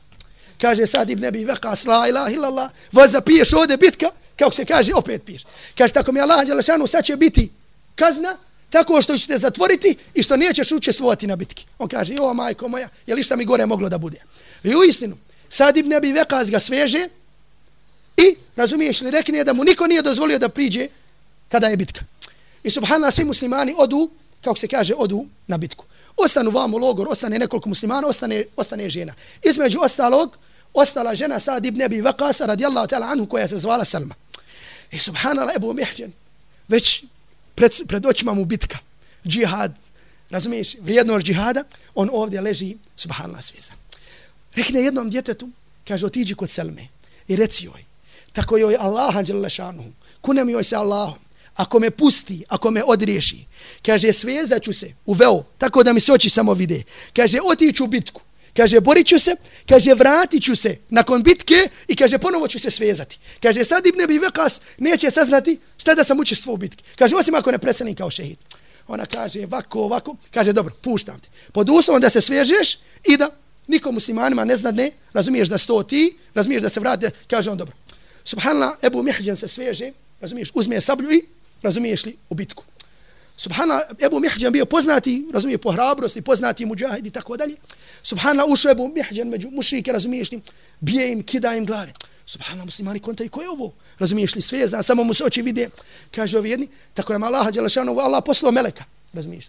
Kaže 0.62 0.88
Sad 0.88 1.10
ibn 1.10 1.26
Abi 1.26 1.46
Waqas, 1.46 1.88
la 1.88 2.08
ilaha 2.08 2.32
illallah, 2.32 2.70
vas 2.92 3.12
zapiješ 3.12 3.54
ovdje 3.54 3.78
bitka, 3.78 4.10
kako 4.40 4.56
se 4.56 4.66
kaže, 4.66 4.92
opet 4.96 5.24
piješ. 5.26 5.42
Kaže, 5.78 5.94
tako 5.94 6.12
mi 6.12 6.20
Allah, 6.20 6.46
Đelešanu, 6.46 6.88
sad 6.88 7.06
će 7.06 7.16
biti 7.16 7.52
kazna 7.96 8.38
tako 8.70 9.02
što 9.02 9.18
ćete 9.18 9.38
zatvoriti 9.38 9.96
i 10.14 10.24
što 10.24 10.38
nećeš 10.38 10.72
učestvovati 10.72 11.28
na 11.28 11.36
bitki. 11.36 11.66
On 11.78 11.88
kaže, 11.88 12.14
jo 12.14 12.34
majko 12.34 12.68
moja, 12.68 12.90
je 13.08 13.16
li 13.16 13.24
šta 13.24 13.36
mi 13.36 13.46
gore 13.46 13.66
moglo 13.66 13.90
da 13.90 13.98
bude? 13.98 14.22
I 14.64 14.76
u 14.76 14.84
istinu, 14.90 15.18
sad 15.50 15.78
ibn 15.78 15.94
Abi 15.94 16.14
Waqas 16.14 16.52
ga 16.52 16.60
sveže 16.60 17.08
i, 18.18 18.36
razumiješ 18.56 19.02
li, 19.02 19.12
rekne 19.12 19.44
da 19.44 19.54
mu 19.54 19.64
niko 19.64 19.88
nije 19.88 20.02
dozvolio 20.02 20.40
da 20.40 20.50
priđe 20.50 20.88
kada 21.50 21.68
je 21.68 21.78
bitka. 21.78 22.06
I 22.64 22.70
subhanallah, 22.70 23.14
svi 23.14 23.26
muslimani 23.26 23.74
odu, 23.78 24.10
kako 24.42 24.60
se 24.60 24.68
kaže, 24.68 24.94
odu 24.98 25.26
na 25.48 25.58
bitku. 25.58 25.86
Ostanu 26.18 26.52
vam 26.52 26.74
u 26.74 26.78
logor, 26.78 27.08
ostane 27.10 27.40
nekoliko 27.40 27.70
muslimana, 27.70 28.08
ostane, 28.08 28.46
ostane 28.56 28.90
žena. 28.90 29.14
Između 29.44 29.80
ostalog, 29.82 30.38
ostala 30.74 31.16
žena 31.16 31.40
Sad 31.40 31.66
ibn 31.66 31.82
Abi 31.82 32.02
Vakasa 32.02 32.46
radijallahu 32.46 32.88
ta'ala 32.88 33.12
anhu, 33.12 33.26
koja 33.26 33.48
se 33.48 33.58
zvala 33.58 33.86
Salma. 33.86 34.16
I 34.92 35.00
subhanallah, 35.00 35.56
Ebu 35.56 35.74
Mihđan, 35.74 36.12
već 36.68 37.04
pred, 37.56 37.72
pred 37.88 38.06
očima 38.06 38.34
mu 38.34 38.46
bitka, 38.46 38.78
džihad, 39.28 39.76
razumiješ, 40.30 40.76
vrijednost 40.82 41.26
džihada, 41.26 41.64
on 41.96 42.10
ovdje 42.14 42.42
leži, 42.42 42.78
subhanallah, 42.96 43.44
sveza. 43.44 43.72
Rekne 44.56 44.80
jednom 44.80 45.10
djetetu, 45.10 45.50
kaže, 45.88 46.06
otiđi 46.06 46.36
kod 46.36 46.50
Selme 46.50 46.88
i 47.28 47.36
reci 47.36 47.66
joj, 47.66 47.84
tako 48.34 48.58
joj 48.58 48.78
Allah, 48.80 49.16
anđele 49.16 49.50
šanuhu, 49.50 49.92
kunem 50.22 50.50
joj 50.50 50.64
se 50.64 50.76
Allahom, 50.76 51.20
ako 51.56 51.80
me 51.80 51.92
pusti, 51.92 52.44
ako 52.48 52.72
me 52.72 52.84
odriješi, 52.84 53.46
kaže, 53.86 54.14
svezat 54.14 54.64
ću 54.64 54.74
se 54.74 54.94
u 55.06 55.14
veo, 55.14 55.44
tako 55.58 55.84
da 55.84 55.94
mi 55.94 56.00
se 56.00 56.14
oči 56.14 56.30
samo 56.30 56.54
vide, 56.54 56.84
kaže, 57.14 57.38
otiću 57.44 57.88
bitku, 57.88 58.22
Kaže, 58.58 58.82
borit 58.82 59.08
ću 59.08 59.20
se, 59.20 59.36
kaže, 59.70 59.94
vratit 59.94 60.44
ću 60.44 60.56
se 60.56 60.78
nakon 60.90 61.24
bitke 61.24 61.70
i 61.88 61.96
kaže, 61.96 62.18
ponovo 62.18 62.48
ću 62.48 62.60
se 62.60 62.72
svezati. 62.72 63.20
Kaže, 63.42 63.64
sad 63.64 63.86
Ibn 63.86 64.02
Abi 64.02 64.20
Vekas 64.20 64.62
neće 64.78 65.12
saznati 65.12 65.60
šta 65.78 65.96
da 65.96 66.04
sam 66.04 66.20
učestvo 66.20 66.54
u 66.54 66.58
bitki. 66.58 66.84
Kaže, 66.96 67.16
osim 67.16 67.36
ako 67.36 67.52
ne 67.52 67.58
preselim 67.58 67.96
kao 67.96 68.10
šehid. 68.10 68.38
Ona 68.88 69.06
kaže, 69.06 69.44
ovako, 69.44 69.80
ovako, 69.80 70.16
kaže, 70.34 70.54
dobro, 70.54 70.74
puštam 70.82 71.20
te. 71.20 71.30
Pod 71.52 71.70
uslovom 71.70 72.02
da 72.02 72.10
se 72.10 72.22
svežeš 72.22 72.80
i 73.08 73.18
da 73.18 73.30
nikom 73.68 73.94
muslimanima 73.94 74.46
ne 74.46 74.56
zna 74.56 74.72
ne, 74.72 74.92
razumiješ 75.14 75.48
da 75.48 75.58
sto 75.58 75.84
ti, 75.84 76.18
razumiješ 76.34 76.62
da 76.62 76.70
se 76.70 76.80
vrati, 76.80 77.06
kaže 77.28 77.50
on, 77.50 77.58
dobro. 77.58 77.76
Subhanallah, 78.24 78.78
Ebu 78.84 79.04
Mihđan 79.04 79.36
se 79.36 79.48
sveže, 79.48 79.92
razumiješ, 80.22 80.52
uzme 80.54 80.82
sablju 80.82 81.12
i, 81.12 81.26
razumiješ 81.62 82.06
li, 82.06 82.18
u 82.30 82.36
bitku. 82.36 82.64
Subhana, 83.38 83.82
Ebu 84.06 84.20
Mihđan 84.20 84.54
bio 84.54 84.66
poznati, 84.66 85.26
razumije, 85.34 85.58
po 85.58 85.72
hrabrosti, 85.72 86.22
poznati 86.22 86.66
muđahid 86.66 87.06
i 87.06 87.12
tako 87.12 87.38
dalje. 87.38 87.56
Subhana, 88.04 88.46
ušao 88.46 88.72
Ebu 88.72 88.92
Mihđan 88.96 89.28
među 89.28 89.50
mušrike, 89.52 89.92
razumiješ 89.92 90.32
li, 90.32 90.42
bije 90.80 91.12
im, 91.12 91.24
kida 91.24 91.56
im 91.56 91.66
glave. 91.66 91.94
Subhana, 92.26 92.66
muslimani, 92.66 93.00
konta 93.00 93.24
i 93.24 93.30
ko 93.30 93.42
je 93.42 93.50
ovo? 93.50 93.74
Razumiješ 94.00 94.36
li, 94.36 94.42
sve 94.42 94.68
zna, 94.68 94.84
samo 94.84 95.04
mu 95.04 95.14
se 95.14 95.24
oči 95.24 95.42
vide. 95.42 95.70
Kaže 96.16 96.38
ovi 96.38 96.50
jedni, 96.50 96.68
tako 96.94 97.14
nam 97.14 97.24
Allah, 97.24 97.52
Đelešanovu, 97.52 98.00
Allah 98.00 98.24
poslao 98.26 98.52
meleka. 98.52 98.84
Razumiješ? 99.14 99.46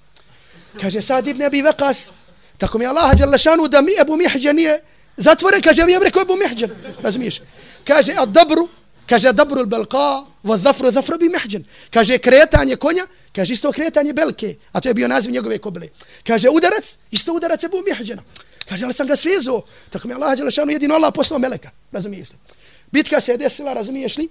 Kaže, 0.81 1.01
sad 1.01 1.29
ibn 1.29 1.43
Abi 1.43 1.63
Vekas, 1.63 2.11
tako 2.59 2.79
mi 2.79 2.87
Allah, 2.87 3.15
Đelešanovu, 3.17 3.69
da 3.69 3.83
mi 3.83 3.93
Ebu 4.01 4.17
Mihđan 4.17 4.57
nije 4.57 4.81
zatvore, 5.17 5.61
kaže, 5.61 5.81
ja 5.81 5.99
rekao 5.99 6.23
Ebu 6.23 6.37
Mihđan. 6.37 6.71
Razumiješ? 7.03 7.41
Kaže, 7.85 8.13
a 8.17 8.27
dobru, 8.27 8.69
kaže, 9.13 9.33
dabrul 9.33 9.67
belka, 9.67 10.25
vo 10.43 10.59
zafru, 10.59 10.93
zafru 10.93 11.19
bi 11.19 11.29
mehđen. 11.29 11.65
Kaže, 11.91 12.19
kretanje 12.19 12.77
konja, 12.77 13.07
Kaže, 13.33 13.53
isto 13.53 13.73
kretanje 13.73 14.13
belke, 14.13 14.57
a 14.73 14.81
to 14.81 14.89
je 14.89 14.95
bio 14.95 15.09
naziv 15.09 15.33
njegove 15.33 15.59
kobile. 15.59 15.89
Kaže, 16.27 16.49
udarac, 16.49 16.99
isto 17.11 17.33
udarac 17.33 17.63
je 17.63 17.69
bu 17.69 17.81
mihđena. 17.89 18.23
Kaže, 18.69 18.85
ali 18.85 18.95
sam 18.95 19.07
ga 19.07 19.17
svezo. 19.17 19.63
Tako 19.91 20.09
mi 20.09 20.15
Allah 20.15 20.37
Đelešanu 20.37 20.73
jedino 20.73 20.95
Allah 20.95 21.13
poslao 21.15 21.39
meleka. 21.39 21.71
Razumiješ 21.93 22.31
li? 22.31 22.37
Bitka 22.93 23.21
se 23.21 23.33
je 23.33 23.39
desila, 23.39 23.73
razumiješ 23.73 24.17
li? 24.17 24.29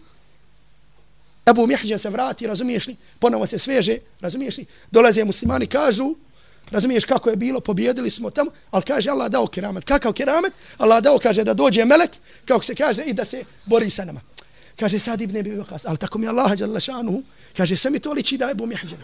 Ebu 1.49 1.67
Mihđan 1.67 1.99
se 1.99 2.09
vrati, 2.09 2.47
razumiješ 2.47 2.88
li? 2.88 2.95
Ponovo 3.19 3.45
se 3.45 3.59
sveže, 3.59 3.97
razumiješ 4.19 4.57
li? 4.57 4.65
Dolaze 4.91 5.23
muslimani, 5.23 5.67
kažu, 5.67 6.15
razumiješ 6.71 7.05
kako 7.05 7.29
je 7.29 7.36
bilo, 7.36 7.59
pobjedili 7.59 8.09
smo 8.09 8.29
tamo, 8.29 8.51
ali 8.71 8.84
kaže 8.84 9.09
Allah 9.09 9.29
dao 9.29 9.47
keramet. 9.47 9.86
Kakav 9.86 10.13
keramet? 10.13 10.53
Allah 10.77 11.03
dao, 11.03 11.19
kaže, 11.19 11.43
da 11.43 11.53
dođe 11.53 11.86
melek, 11.86 12.11
kako 12.45 12.63
se 12.63 12.75
kaže, 12.75 13.03
i 13.03 13.13
da 13.13 13.25
se 13.25 13.43
bori 13.65 13.89
sa 13.89 14.05
nama. 14.05 14.21
Kaže, 14.82 14.99
sad 14.99 15.21
ibn 15.21 15.38
Ebi 15.38 15.55
Vakas, 15.55 15.86
ali 15.86 15.97
tako 15.97 16.17
mi 16.17 16.27
Allah 16.27 16.57
Đelešanu, 16.57 17.21
Kaže, 17.57 17.75
sve 17.75 17.91
mi 17.91 17.99
to 17.99 18.13
liči 18.13 18.38
da 18.38 18.45
je 18.45 18.55
bom 18.55 18.69
mihđana. 18.69 19.03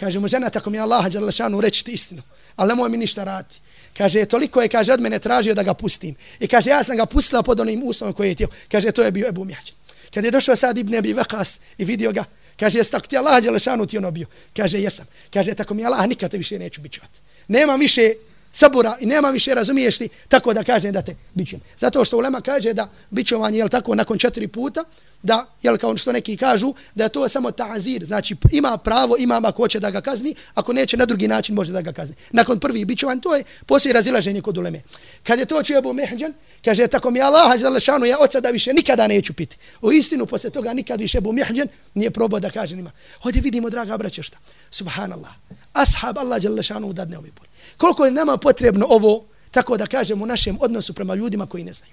Kaže 0.00 0.18
mu 0.18 0.28
žena, 0.28 0.50
tako 0.50 0.70
mi 0.70 0.78
Allah 0.78 1.06
Đalešanu 1.06 1.60
reći 1.60 1.84
ti 1.84 1.92
istinu. 1.92 2.22
Ali 2.56 2.68
nemoj 2.68 2.90
mi 2.90 2.96
ništa 2.96 3.24
raditi. 3.24 3.60
Kaže, 3.96 4.24
toliko 4.24 4.62
je, 4.62 4.68
kaže, 4.68 4.92
od 4.92 5.00
mene 5.00 5.18
tražio 5.18 5.54
da 5.54 5.62
ga 5.62 5.74
pustim. 5.74 6.14
I 6.40 6.48
kaže, 6.48 6.70
ja 6.70 6.84
sam 6.84 6.96
ga 6.96 7.06
pustila 7.06 7.42
pod 7.42 7.60
onim 7.60 7.82
uslovom 7.84 8.14
koji 8.14 8.28
je 8.28 8.34
tijel. 8.34 8.50
Kaže, 8.70 8.92
to 8.92 9.02
je 9.02 9.10
bio 9.10 9.28
Ebu 9.28 9.44
Mjađan. 9.44 9.76
Kad 10.14 10.24
je 10.24 10.30
došao 10.30 10.56
sad 10.56 10.78
Ibn 10.78 10.94
Ebi 10.94 11.12
Vakas 11.12 11.60
i 11.78 11.84
vidio 11.84 12.12
ga, 12.12 12.24
kaže, 12.60 12.78
jes 12.78 12.90
tako 12.90 13.06
ti 13.06 13.16
Allah 13.16 13.42
Đelešanu 13.42 13.86
ti 13.86 13.98
ono 13.98 14.10
bio. 14.10 14.26
Kaže, 14.56 14.80
jesam. 14.80 15.06
Kaže, 15.32 15.54
tako 15.54 15.74
mi 15.74 15.84
Allah 15.84 16.06
nikad 16.06 16.30
te 16.30 16.38
više 16.38 16.58
neću 16.58 16.80
bićovati. 16.80 17.20
Nema 17.48 17.76
više 17.76 18.12
sabura 18.52 18.96
i 19.00 19.06
nema 19.06 19.30
više 19.30 19.54
razumiješ 19.54 19.98
ti 19.98 20.08
tako 20.28 20.54
da 20.54 20.64
kaže 20.64 20.92
da 20.92 21.02
te 21.02 21.16
bićem. 21.34 21.60
Zato 21.78 22.04
što 22.04 22.16
ulema 22.16 22.40
kaže 22.40 22.72
da 22.72 22.88
bićovanje 23.10 23.58
je 23.58 23.68
tako 23.68 23.94
nakon 23.94 24.18
četiri 24.18 24.48
puta, 24.48 24.84
da, 25.22 25.46
jel 25.62 25.76
kao 25.76 25.96
što 25.96 26.12
neki 26.12 26.36
kažu, 26.36 26.74
da 26.94 27.04
je 27.04 27.08
to 27.08 27.28
samo 27.28 27.50
ta'azir, 27.50 28.04
znači 28.04 28.36
ima 28.50 28.76
pravo, 28.76 29.16
ima 29.18 29.40
ako 29.44 29.62
hoće 29.62 29.80
da 29.80 29.90
ga 29.90 30.00
kazni, 30.00 30.34
ako 30.54 30.72
neće 30.72 30.96
na 30.96 31.06
drugi 31.06 31.28
način 31.28 31.54
može 31.54 31.72
da 31.72 31.82
ga 31.82 31.92
kazni. 31.92 32.16
Nakon 32.30 32.60
prvi 32.60 32.84
bićovan, 32.84 33.20
to 33.20 33.36
je 33.36 33.44
poslije 33.66 33.92
razilaženje 33.92 34.40
kod 34.40 34.58
uleme. 34.58 34.82
Kad 35.22 35.38
je 35.38 35.46
to 35.46 35.62
čuo 35.62 35.78
Ebu 35.78 35.92
Mehđan, 35.92 36.34
kaže, 36.64 36.86
tako 36.86 37.10
mi 37.10 37.20
Allah, 37.20 37.80
šanu, 37.80 38.06
ja 38.06 38.16
od 38.20 38.32
sada 38.32 38.48
više 38.50 38.72
nikada 38.72 39.06
neću 39.06 39.32
piti. 39.32 39.56
U 39.80 39.92
istinu, 39.92 40.26
poslije 40.26 40.50
toga 40.50 40.72
nikad 40.72 41.00
više 41.00 41.18
Ebu 41.18 41.32
Mehđan 41.32 41.68
nije 41.94 42.10
probao 42.10 42.40
da 42.40 42.50
kaže 42.50 42.76
nima. 42.76 42.90
Ovdje 43.22 43.42
vidimo, 43.42 43.70
draga 43.70 43.96
braća, 43.96 44.22
šta? 44.22 44.38
Subhanallah. 44.70 45.32
Ashab 45.72 46.18
Allah, 46.18 46.40
žele 46.40 46.62
šanu, 46.62 46.92
dadne 46.92 47.18
ovi 47.18 47.30
bol. 47.30 47.46
Koliko 47.76 48.04
je 48.04 48.10
nama 48.10 48.36
potrebno 48.36 48.86
ovo, 48.88 49.24
tako 49.50 49.76
da 49.76 49.86
kažemo, 49.86 50.24
u 50.24 50.26
našem 50.26 50.58
odnosu 50.60 50.94
prema 50.94 51.14
ljudima 51.14 51.46
koji 51.46 51.64
ne 51.64 51.72
znaju 51.72 51.92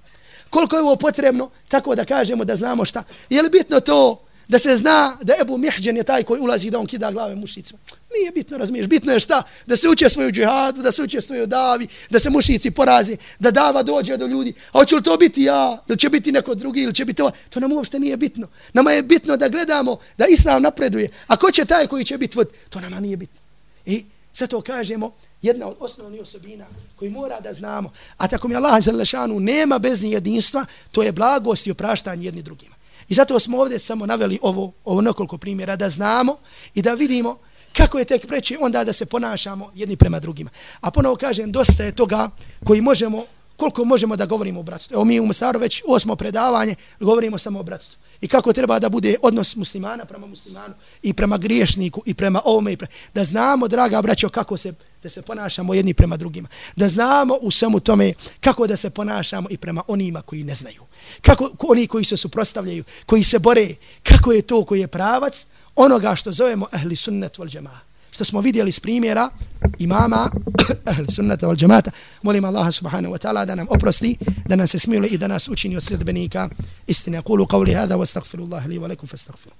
koliko 0.49 0.75
je 0.75 0.81
ovo 0.81 0.95
potrebno, 0.95 1.49
tako 1.67 1.95
da 1.95 2.05
kažemo 2.05 2.45
da 2.45 2.55
znamo 2.55 2.85
šta. 2.85 3.03
Je 3.29 3.41
li 3.41 3.49
bitno 3.49 3.79
to 3.79 4.25
da 4.49 4.59
se 4.59 4.75
zna 4.75 5.17
da 5.21 5.33
Ebu 5.41 5.57
Mihđen 5.57 5.97
je 5.97 6.03
taj 6.03 6.23
koji 6.23 6.41
ulazi 6.41 6.69
da 6.69 6.79
on 6.79 6.85
kida 6.85 7.11
glave 7.11 7.35
mušicima? 7.35 7.79
Nije 8.13 8.31
bitno, 8.31 8.57
razumiješ. 8.57 8.87
Bitno 8.87 9.13
je 9.13 9.19
šta? 9.19 9.43
Da 9.65 9.77
se 9.77 9.89
uče 9.89 10.09
svoju 10.09 10.31
džihadu, 10.31 10.81
da 10.81 10.91
se 10.91 11.03
uče 11.03 11.21
svoju 11.21 11.47
davi, 11.47 11.87
da 12.09 12.19
se 12.19 12.29
mušici 12.29 12.71
porazi, 12.71 13.17
da 13.39 13.51
dava 13.51 13.83
dođe 13.83 14.17
do 14.17 14.27
ljudi. 14.27 14.53
A 14.71 14.79
hoće 14.79 14.95
li 14.95 15.03
to 15.03 15.17
biti 15.17 15.43
ja? 15.43 15.83
Ili 15.87 15.97
će 15.97 16.09
biti 16.09 16.31
neko 16.31 16.55
drugi? 16.55 16.81
Ili 16.81 16.93
će 16.93 17.05
biti 17.05 17.17
to? 17.17 17.31
To 17.49 17.59
nam 17.59 17.71
uopšte 17.71 17.99
nije 17.99 18.17
bitno. 18.17 18.47
Nama 18.73 18.91
je 18.91 19.03
bitno 19.03 19.37
da 19.37 19.49
gledamo 19.49 19.97
da 20.17 20.25
Islam 20.29 20.61
napreduje. 20.61 21.09
A 21.27 21.35
ko 21.35 21.51
će 21.51 21.65
taj 21.65 21.87
koji 21.87 22.05
će 22.05 22.17
biti 22.17 22.37
vod? 22.37 22.47
To 22.69 22.79
nama 22.79 22.99
nije 22.99 23.17
bitno. 23.17 23.39
I 23.85 24.05
zato 24.39 24.61
kažemo, 24.61 25.11
jedna 25.41 25.67
od 25.67 25.75
osnovnih 25.79 26.21
osobina 26.21 26.65
koji 26.95 27.11
mora 27.11 27.39
da 27.39 27.53
znamo. 27.53 27.91
A 28.17 28.27
tako 28.27 28.47
mi 28.47 28.55
Allah 28.55 28.85
Đalešanu 28.85 29.39
nema 29.39 29.79
bez 29.79 30.03
jedinstva, 30.03 30.65
to 30.91 31.03
je 31.03 31.11
blagost 31.11 31.67
i 31.67 31.71
opraštanje 31.71 32.25
jedni 32.25 32.41
drugima. 32.41 32.75
I 33.09 33.13
zato 33.13 33.39
smo 33.39 33.57
ovdje 33.57 33.79
samo 33.79 34.05
naveli 34.05 34.39
ovo, 34.41 34.71
ovo 34.85 35.01
nekoliko 35.01 35.37
primjera 35.37 35.75
da 35.75 35.89
znamo 35.89 36.35
i 36.73 36.81
da 36.81 36.93
vidimo 36.93 37.37
kako 37.73 37.99
je 37.99 38.05
tek 38.05 38.27
preći 38.27 38.57
onda 38.61 38.83
da 38.83 38.93
se 38.93 39.05
ponašamo 39.05 39.71
jedni 39.75 39.95
prema 39.95 40.19
drugima. 40.19 40.49
A 40.81 40.91
ponovo 40.91 41.15
kažem, 41.15 41.51
dosta 41.51 41.83
je 41.83 41.95
toga 41.95 42.29
koji 42.65 42.81
možemo, 42.81 43.25
koliko 43.57 43.85
možemo 43.85 44.15
da 44.15 44.25
govorimo 44.25 44.59
o 44.59 44.63
bratstvu. 44.63 44.93
Evo 44.93 45.05
mi 45.05 45.19
u 45.19 45.25
Mostaru 45.25 45.59
već 45.59 45.83
osmo 45.87 46.15
predavanje 46.15 46.75
govorimo 46.99 47.37
samo 47.37 47.59
o 47.59 47.63
bratstvu 47.63 48.08
i 48.21 48.27
kako 48.27 48.53
treba 48.53 48.79
da 48.79 48.89
bude 48.89 49.15
odnos 49.21 49.55
muslimana 49.55 50.05
prema 50.05 50.27
muslimanu 50.27 50.73
i 51.01 51.13
prema 51.13 51.37
griješniku 51.37 52.01
i 52.05 52.13
prema 52.13 52.41
ovome 52.45 52.73
i 52.73 52.77
pre... 52.77 52.87
da 53.13 53.23
znamo 53.23 53.67
draga 53.67 54.01
braćo 54.01 54.29
kako 54.29 54.57
se 54.57 54.73
da 55.03 55.09
se 55.09 55.21
ponašamo 55.21 55.73
jedni 55.73 55.93
prema 55.93 56.17
drugima. 56.17 56.47
Da 56.75 56.87
znamo 56.87 57.37
u 57.41 57.51
svemu 57.51 57.79
tome 57.79 58.13
kako 58.39 58.67
da 58.67 58.75
se 58.75 58.89
ponašamo 58.89 59.47
i 59.51 59.57
prema 59.57 59.81
onima 59.87 60.21
koji 60.21 60.43
ne 60.43 60.55
znaju. 60.55 60.83
Kako 61.21 61.49
oni 61.59 61.87
koji 61.87 62.05
se 62.05 62.17
suprotstavljaju 62.17 62.83
koji 63.05 63.23
se 63.23 63.39
bore. 63.39 63.67
Kako 64.03 64.31
je 64.31 64.41
to 64.41 64.65
koji 64.65 64.79
je 64.79 64.87
pravac 64.87 65.45
onoga 65.75 66.15
što 66.15 66.31
zovemo 66.31 66.67
ahli 66.71 66.95
sunnet 66.95 67.37
wal 67.37 67.55
jamaa 67.55 67.88
što 68.19 68.25
smo 68.25 68.41
vidjeli 68.41 68.71
s 68.71 68.79
primjera 68.79 69.29
imama 69.77 70.31
ahli 70.91 71.07
sunnata 71.11 71.47
wal 71.47 71.55
džemata. 71.55 71.91
Molim 72.21 72.45
Allah 72.45 72.73
subhanahu 72.73 73.13
wa 73.13 73.17
ta'ala 73.17 73.45
da 73.45 73.55
nam 73.55 73.67
oprosti, 73.69 74.17
da 74.45 74.55
nas 74.55 74.69
se 74.69 74.79
smiluje 74.79 75.09
i 75.09 75.17
da 75.17 75.27
nas 75.27 75.47
učini 75.47 75.77
od 75.77 75.83
sljedbenika 75.83 76.49
istine. 76.87 77.21
Kulu 77.21 77.45
qavli 77.45 77.75
hada 77.75 77.95
wa 77.95 78.01
astaghfirullah 78.01 78.65
li 78.67 78.79
wa 78.79 78.89
lakum 78.89 79.07
fa 79.07 79.15
astaghfiru. 79.15 79.55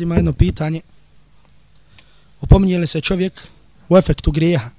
Ima 0.00 0.14
jedno 0.14 0.32
pitanje. 0.32 0.80
Opominje 2.40 2.78
li 2.78 2.86
se 2.86 3.00
čovjek 3.00 3.32
u 3.88 3.96
efektu 3.96 4.32
grijeha? 4.32 4.70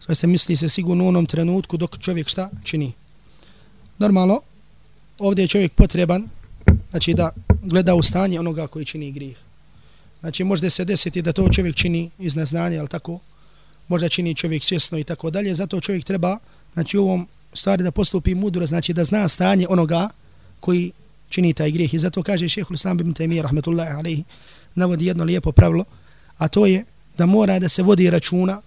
Sve 0.00 0.14
se 0.14 0.26
misli 0.26 0.56
se 0.56 0.68
sigurno 0.68 1.04
u 1.04 1.08
onom 1.08 1.26
trenutku 1.26 1.76
dok 1.76 1.98
čovjek 1.98 2.28
šta 2.28 2.50
čini. 2.64 2.92
Normalno, 3.98 4.40
ovdje 5.18 5.42
je 5.42 5.48
čovjek 5.48 5.72
potreban 5.72 6.28
znači 6.90 7.14
da 7.14 7.30
gleda 7.62 7.94
u 7.94 8.02
stanje 8.02 8.40
onoga 8.40 8.66
koji 8.66 8.84
čini 8.84 9.12
grijeh. 9.12 9.43
Znači 10.24 10.44
možda 10.44 10.70
se 10.70 10.84
desiti 10.84 11.22
da 11.22 11.32
to 11.32 11.48
čovjek 11.48 11.76
čini 11.76 12.10
iz 12.18 12.36
neznanja, 12.36 12.78
ali 12.80 12.88
tako, 12.88 13.18
možda 13.88 14.08
čini 14.08 14.34
čovjek 14.34 14.64
svjesno 14.64 14.98
i 14.98 15.04
tako 15.04 15.30
dalje, 15.30 15.54
zato 15.54 15.80
čovjek 15.80 16.04
treba, 16.04 16.38
znači 16.74 16.98
u 16.98 17.02
ovom 17.02 17.28
stvari 17.52 17.82
da 17.82 17.90
postupi 17.90 18.34
mudro, 18.34 18.66
znači 18.66 18.92
da 18.92 19.04
zna 19.04 19.28
stanje 19.28 19.66
onoga 19.68 20.08
koji 20.60 20.92
čini 21.28 21.52
taj 21.54 21.70
grijeh. 21.70 21.94
I 21.94 21.98
zato 21.98 22.22
kaže 22.22 22.48
šehhul 22.48 22.74
islam 22.74 23.00
ibn 23.00 23.14
Taymiyyah, 23.14 23.42
rahmetullahi 23.42 23.90
alaihi, 23.90 24.24
navodi 24.74 25.06
jedno 25.06 25.24
lijepo 25.24 25.52
pravilo, 25.52 25.84
a 26.36 26.48
to 26.48 26.66
je 26.66 26.84
da 27.18 27.26
mora 27.26 27.58
da 27.58 27.68
se 27.68 27.82
vodi 27.82 28.10
računa 28.10 28.62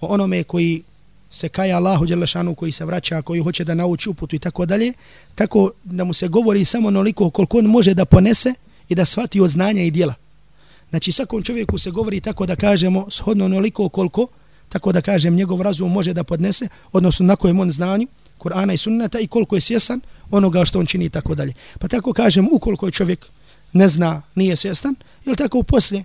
o 0.00 0.06
onome 0.06 0.42
koji 0.42 0.82
se 1.30 1.48
kaja 1.48 1.76
Allahu 1.76 2.06
Đelešanu, 2.06 2.54
koji 2.54 2.72
se 2.72 2.84
vraća, 2.84 3.22
koji 3.22 3.40
hoće 3.40 3.64
da 3.64 3.74
nauči 3.74 4.08
uputu 4.08 4.36
i 4.36 4.38
tako 4.38 4.66
dalje, 4.66 4.92
tako 5.34 5.70
da 5.84 6.04
mu 6.04 6.14
se 6.14 6.28
govori 6.28 6.64
samo 6.64 6.88
onoliko 6.88 7.30
koliko 7.30 7.58
on 7.58 7.64
može 7.66 7.94
da 7.94 8.04
ponese 8.04 8.54
i 8.88 8.94
da 8.94 9.04
shvati 9.04 9.40
od 9.40 9.50
znanja 9.50 9.82
i 9.82 9.90
dijela. 9.90 10.14
Znači 10.90 11.12
svakom 11.12 11.42
čovjeku 11.42 11.78
se 11.78 11.90
govori 11.90 12.20
tako 12.20 12.46
da 12.46 12.56
kažemo 12.56 13.06
shodno 13.10 13.44
onoliko 13.44 13.88
koliko, 13.88 14.26
tako 14.68 14.92
da 14.92 15.00
kažem 15.00 15.34
njegov 15.34 15.62
razum 15.62 15.92
može 15.92 16.12
da 16.14 16.24
podnese, 16.24 16.68
odnosno 16.92 17.26
na 17.26 17.36
kojem 17.36 17.60
on 17.60 17.72
znanju, 17.72 18.06
Kur'ana 18.38 18.74
i 18.74 18.78
sunnata 18.78 19.18
i 19.18 19.26
koliko 19.26 19.54
je 19.54 19.60
svjestan 19.60 20.00
onoga 20.30 20.64
što 20.64 20.78
on 20.78 20.86
čini 20.86 21.04
i 21.04 21.10
tako 21.10 21.34
dalje. 21.34 21.52
Pa 21.78 21.88
tako 21.88 22.12
kažem 22.12 22.48
ukoliko 22.52 22.86
je 22.86 22.92
čovjek 22.92 23.26
ne 23.72 23.88
zna, 23.88 24.22
nije 24.34 24.56
svjestan, 24.56 24.94
ili 25.24 25.36
tako 25.36 25.62
poslije 25.62 26.04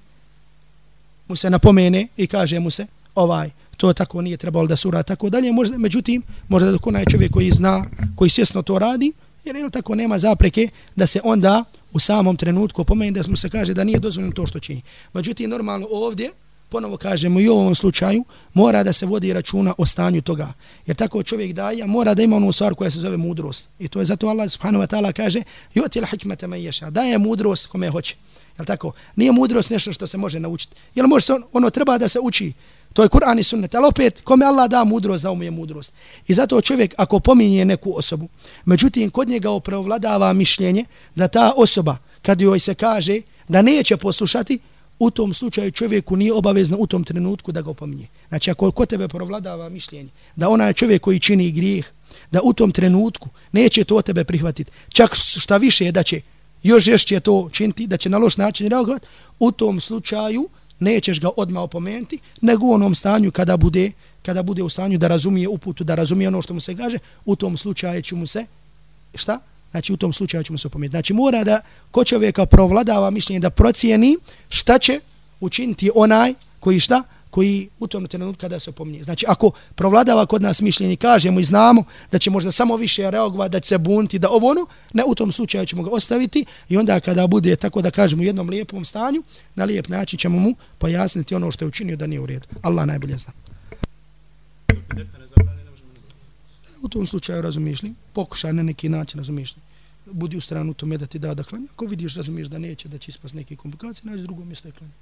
mu 1.28 1.36
se 1.36 1.50
napomene 1.50 2.08
i 2.18 2.28
kaže 2.28 2.60
mu 2.60 2.72
se 2.72 2.88
ovaj, 3.16 3.50
to 3.78 3.94
tako 3.94 4.22
nije 4.22 4.38
trebalo 4.38 4.68
da 4.68 4.76
sura 4.76 5.04
tako 5.04 5.30
dalje, 5.30 5.52
možda, 5.52 5.78
međutim, 5.78 6.24
možda 6.48 6.72
dok 6.72 6.88
onaj 6.88 7.06
čovjek 7.12 7.32
koji 7.32 7.52
zna, 7.52 7.86
koji 8.16 8.30
svjesno 8.30 8.62
to 8.62 8.80
radi, 8.80 9.14
jer 9.46 9.56
ili 9.56 9.72
tako 9.72 9.96
nema 9.96 10.20
zapreke 10.20 10.70
da 10.96 11.08
se 11.08 11.20
onda 11.24 11.64
u 11.94 12.00
samom 12.00 12.36
trenutku 12.36 12.84
pomeni 12.84 13.12
da 13.12 13.24
smo 13.24 13.38
se 13.38 13.50
kaže 13.50 13.74
da 13.74 13.84
nije 13.84 14.00
dozvoljeno 14.00 14.34
to 14.34 14.48
što 14.48 14.60
čini. 14.60 14.82
Međutim, 15.14 15.50
normalno 15.50 15.88
ovdje, 15.92 16.32
ponovo 16.70 16.98
kažemo 16.98 17.40
i 17.40 17.50
u 17.50 17.54
ovom 17.54 17.76
slučaju, 17.76 18.24
mora 18.54 18.84
da 18.84 18.94
se 18.94 19.06
vodi 19.06 19.34
računa 19.34 19.74
o 19.78 19.86
stanju 19.86 20.22
toga. 20.22 20.54
Jer 20.86 20.98
tako 20.98 21.24
čovjek 21.24 21.54
daje, 21.54 21.86
mora 21.86 22.14
da 22.14 22.24
ima 22.24 22.36
onu 22.36 22.52
stvar 22.52 22.76
koja 22.76 22.92
se 22.92 23.00
zove 23.00 23.18
mudrost. 23.18 23.70
I 23.80 23.88
to 23.88 24.00
je 24.00 24.06
zato 24.06 24.28
Allah 24.28 24.52
subhanahu 24.52 24.84
wa 24.84 24.88
ta'ala 24.88 25.14
kaže, 25.14 25.42
joti 25.74 26.02
la 26.02 26.08
me 26.26 26.48
man 26.48 26.60
yasha, 26.60 26.90
daje 26.90 27.18
mudrost 27.18 27.68
kome 27.68 27.90
hoće. 27.90 28.16
Jel 28.58 28.66
tako? 28.66 28.92
Nije 29.16 29.32
mudrost 29.32 29.70
nešto 29.70 29.94
što 29.94 30.08
se 30.08 30.18
može 30.18 30.40
naučiti. 30.40 30.76
Jel 30.96 31.08
može 31.08 31.26
se 31.26 31.34
on, 31.34 31.44
ono 31.54 31.70
treba 31.70 31.98
da 31.98 32.08
se 32.08 32.20
uči. 32.20 32.54
To 32.96 33.04
je 33.04 33.10
Kur'an 33.10 33.40
i 33.40 33.44
sunnet. 33.44 33.76
Ali 33.76 33.88
opet, 33.88 34.22
kome 34.24 34.46
Allah 34.46 34.70
da 34.70 34.84
mudrost, 34.84 35.24
da 35.24 35.34
mu 35.34 35.44
je 35.44 35.52
mudrost. 35.52 35.94
I 36.28 36.34
zato 36.34 36.62
čovjek, 36.62 36.94
ako 36.98 37.20
pominje 37.20 37.66
neku 37.66 37.98
osobu, 37.98 38.28
međutim, 38.66 39.10
kod 39.10 39.28
njega 39.28 39.52
opravladava 39.52 40.34
mišljenje 40.34 40.86
da 41.16 41.28
ta 41.28 41.52
osoba, 41.58 41.98
kad 42.22 42.42
joj 42.42 42.60
se 42.60 42.76
kaže 42.76 43.22
da 43.48 43.62
neće 43.62 43.98
poslušati, 43.98 44.60
u 45.00 45.12
tom 45.12 45.34
slučaju 45.34 45.72
čovjeku 45.72 46.16
nije 46.16 46.34
obavezno 46.34 46.78
u 46.80 46.88
tom 46.88 47.04
trenutku 47.04 47.52
da 47.52 47.62
ga 47.62 47.70
opominje. 47.70 48.08
Znači, 48.30 48.52
ako 48.52 48.72
kod 48.72 48.90
tebe 48.90 49.08
provladava 49.08 49.70
mišljenje 49.70 50.10
da 50.36 50.50
onaj 50.50 50.74
čovjek 50.74 51.02
koji 51.02 51.20
čini 51.20 51.52
grijeh, 51.52 51.86
da 52.32 52.40
u 52.44 52.54
tom 52.54 52.72
trenutku 52.72 53.30
neće 53.52 53.84
to 53.84 54.02
tebe 54.02 54.24
prihvatiti, 54.24 54.72
čak 54.90 55.16
šta 55.16 55.58
više 55.58 55.86
je 55.86 55.92
da 55.92 56.04
će 56.04 56.22
još 56.64 56.84
žešće 56.84 57.20
to 57.20 57.50
činiti, 57.52 57.88
da 57.88 57.98
će 57.98 58.10
na 58.10 58.18
loš 58.18 58.38
način 58.38 58.68
reagovati, 58.68 59.08
u 59.40 59.52
tom 59.52 59.80
slučaju 59.80 60.50
nećeš 60.80 61.20
ga 61.20 61.30
odmah 61.38 61.64
opomenuti, 61.64 62.20
nego 62.42 62.66
u 62.66 62.74
onom 62.74 62.96
stanju 62.96 63.32
kada 63.32 63.58
bude, 63.58 63.92
kada 64.22 64.44
bude 64.44 64.64
u 64.64 64.70
stanju 64.70 64.98
da 64.98 65.08
razumije 65.08 65.48
uputu, 65.48 65.84
da 65.84 65.96
razumije 65.96 66.28
ono 66.28 66.42
što 66.42 66.54
mu 66.54 66.62
se 66.62 66.76
kaže, 66.76 66.98
u 67.26 67.36
tom 67.36 67.58
slučaju 67.58 68.02
će 68.02 68.16
mu 68.16 68.28
se, 68.28 68.46
šta? 69.16 69.40
Znači 69.72 69.94
u 69.94 69.98
tom 69.98 70.14
slučaju 70.14 70.44
ćemo 70.44 70.58
se 70.58 70.68
opomenuti. 70.68 70.92
Znači 70.92 71.14
mora 71.14 71.44
da 71.44 71.62
ko 71.92 72.04
čovjeka 72.04 72.46
provladava 72.46 73.10
mišljenje 73.10 73.40
da 73.40 73.50
procijeni 73.50 74.18
šta 74.50 74.80
će 74.80 75.00
učiniti 75.40 75.92
onaj 75.96 76.34
koji 76.60 76.80
šta? 76.80 77.04
Koji 77.36 77.68
u 77.80 77.88
tom 77.88 78.08
trenutku 78.08 78.40
kada 78.40 78.60
se 78.60 78.70
opominje. 78.70 79.04
Znači, 79.04 79.26
ako 79.28 79.52
provladava 79.76 80.26
kod 80.26 80.42
nas 80.42 80.62
mišljenje, 80.62 80.96
kažemo 80.96 81.40
i 81.40 81.44
znamo 81.44 81.84
da 82.12 82.20
će 82.20 82.32
možda 82.32 82.52
samo 82.52 82.76
više 82.76 83.12
reagovati, 83.12 83.52
da 83.52 83.60
će 83.60 83.68
se 83.68 83.78
bunti, 83.78 84.20
da 84.20 84.30
ovo 84.30 84.52
ono, 84.52 84.66
ne, 84.94 85.04
u 85.08 85.16
tom 85.16 85.32
slučaju 85.32 85.66
ćemo 85.66 85.84
ga 85.84 85.90
ostaviti 85.92 86.46
i 86.70 86.78
onda 86.78 87.00
kada 87.00 87.28
bude, 87.28 87.56
tako 87.56 87.82
da 87.82 87.92
kažemo, 87.92 88.22
u 88.22 88.26
jednom 88.26 88.50
lijepom 88.50 88.86
stanju, 88.86 89.24
na 89.56 89.66
lijep 89.66 89.88
način 89.88 90.20
ćemo 90.20 90.40
mu 90.40 90.56
pojasniti 90.78 91.36
ono 91.36 91.52
što 91.52 91.66
je 91.66 91.68
učinio 91.68 91.96
da 91.96 92.08
nije 92.08 92.20
u 92.20 92.26
redu. 92.26 92.48
Allah 92.62 92.88
najbolje 92.88 93.18
zna. 93.18 93.34
U 96.82 96.90
tom 96.90 97.06
slučaju 97.06 97.42
razumišli, 97.42 97.94
pokušaj 98.14 98.54
na 98.54 98.64
neki 98.64 98.90
način 98.90 99.20
razumišli. 99.20 99.62
Budi 100.06 100.38
u 100.38 100.42
stranu 100.42 100.74
tome 100.74 100.98
da 100.98 101.06
ti 101.06 101.20
da 101.20 101.34
da 101.34 101.44
klanja. 101.44 101.68
Ako 101.74 101.86
vidiš, 101.86 102.16
razumiješ 102.16 102.48
da 102.48 102.58
neće, 102.58 102.88
da 102.88 102.98
će 102.98 103.10
ispast 103.10 103.36
neke 103.36 103.56
komplikacije, 103.56 104.12
nađi 104.12 104.24
drugo 104.24 104.46
mjesto 104.46 104.70
da 104.70 104.78
klanja. 104.78 104.94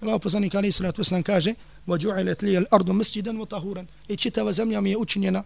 Allah 0.00 0.20
poslanik 0.22 0.54
ali 0.54 0.72
salatu 0.72 1.02
wasalam 1.02 1.22
kaže 1.22 1.54
وَجُعِلَتْ 1.88 2.42
لِيَ 2.42 2.58
الْأَرْضُ 2.58 2.90
مَسْجِدًا 2.90 3.32
وَطَهُورًا 3.38 3.86
I 4.08 4.16
čitava 4.16 4.52
zemlja 4.52 4.80
mi 4.80 4.90
je 4.90 4.96
učinjena 4.96 5.42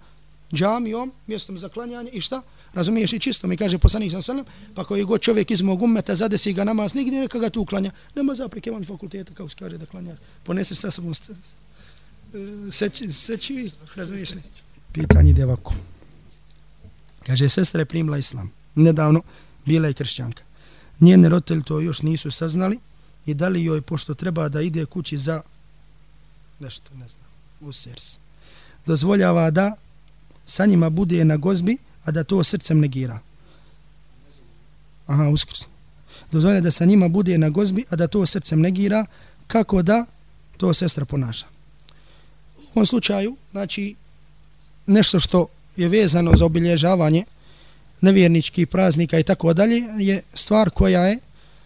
džamijom, 0.52 1.12
mjestom 1.26 1.58
za 1.58 1.68
klanjanje 1.68 2.10
i 2.10 2.20
šta? 2.20 2.42
Razumiješ 2.72 3.12
i 3.12 3.18
čisto 3.18 3.46
mi 3.46 3.56
kaže 3.56 3.78
poslanik 3.78 4.10
sallallahu 4.10 4.32
alejhi 4.32 4.48
ve 4.48 4.54
sellem, 4.54 4.74
pa 4.74 4.84
koji 4.84 5.04
god 5.04 5.20
čovjek 5.20 5.50
iz 5.50 5.62
mog 5.62 5.82
ummeta 5.82 6.16
zadesi 6.16 6.52
ga 6.52 6.64
namaz 6.64 6.94
nigdje 6.94 7.20
neka 7.20 7.38
ga 7.38 7.50
tu 7.50 7.60
uklanja. 7.60 7.90
Nema 8.14 8.34
zapreke 8.34 8.70
van 8.70 8.84
fakulteta 8.84 9.34
kao 9.34 9.48
se 9.48 9.56
kaže 9.58 9.78
da 9.78 9.86
klanja. 9.86 10.16
Ponese 10.44 10.74
sa 10.74 10.90
sobom 10.90 11.14
seći, 12.70 13.12
seći, 13.12 13.70
razumiješ 13.96 14.34
li? 14.34 14.42
Pitanje 14.92 15.30
ide 15.30 15.44
ovako. 15.44 15.74
Kaže, 17.26 17.48
sestra 17.48 17.80
je 17.80 17.84
primila 17.84 18.18
islam. 18.18 18.52
Nedavno 18.74 19.22
bila 19.66 19.88
je 19.88 19.94
kršćanka. 19.94 20.42
Njene 21.00 21.28
roditelji 21.28 21.62
to 21.62 21.80
još 21.80 22.02
nisu 22.02 22.30
saznali, 22.30 22.78
i 23.25 23.33
da 23.33 23.47
li 23.47 23.63
joj, 23.63 23.81
pošto 23.81 24.13
treba 24.13 24.49
da 24.49 24.61
ide 24.61 24.85
kući 24.85 25.17
za 25.17 25.41
nešto, 26.59 26.91
ne 26.93 27.07
znam, 27.07 27.25
u 27.61 27.71
sers, 27.71 28.17
dozvoljava 28.85 29.51
da 29.51 29.75
sa 30.45 30.65
njima 30.65 30.89
bude 30.89 31.25
na 31.25 31.37
gozbi, 31.37 31.77
a 32.03 32.11
da 32.11 32.23
to 32.23 32.43
srcem 32.43 32.79
negira. 32.79 33.19
Aha, 35.05 35.29
uskrs. 35.29 35.59
Dozvoljava 36.31 36.61
da 36.61 36.71
sa 36.71 36.85
njima 36.85 37.07
bude 37.07 37.37
na 37.37 37.49
gozbi, 37.49 37.85
a 37.89 37.95
da 37.95 38.07
to 38.07 38.25
srcem 38.25 38.61
negira, 38.61 39.05
kako 39.47 39.81
da 39.81 40.05
to 40.57 40.73
sestra 40.73 41.05
ponaša. 41.05 41.45
U 42.57 42.61
ovom 42.75 42.85
slučaju, 42.85 43.35
znači, 43.51 43.95
nešto 44.85 45.19
što 45.19 45.47
je 45.75 45.89
vezano 45.89 46.31
za 46.35 46.45
obilježavanje 46.45 47.23
nevjerničkih 48.01 48.67
praznika 48.67 49.19
i 49.19 49.23
tako 49.23 49.53
dalje, 49.53 49.83
je 49.97 50.21
stvar 50.33 50.69
koja 50.69 51.05
je 51.05 51.19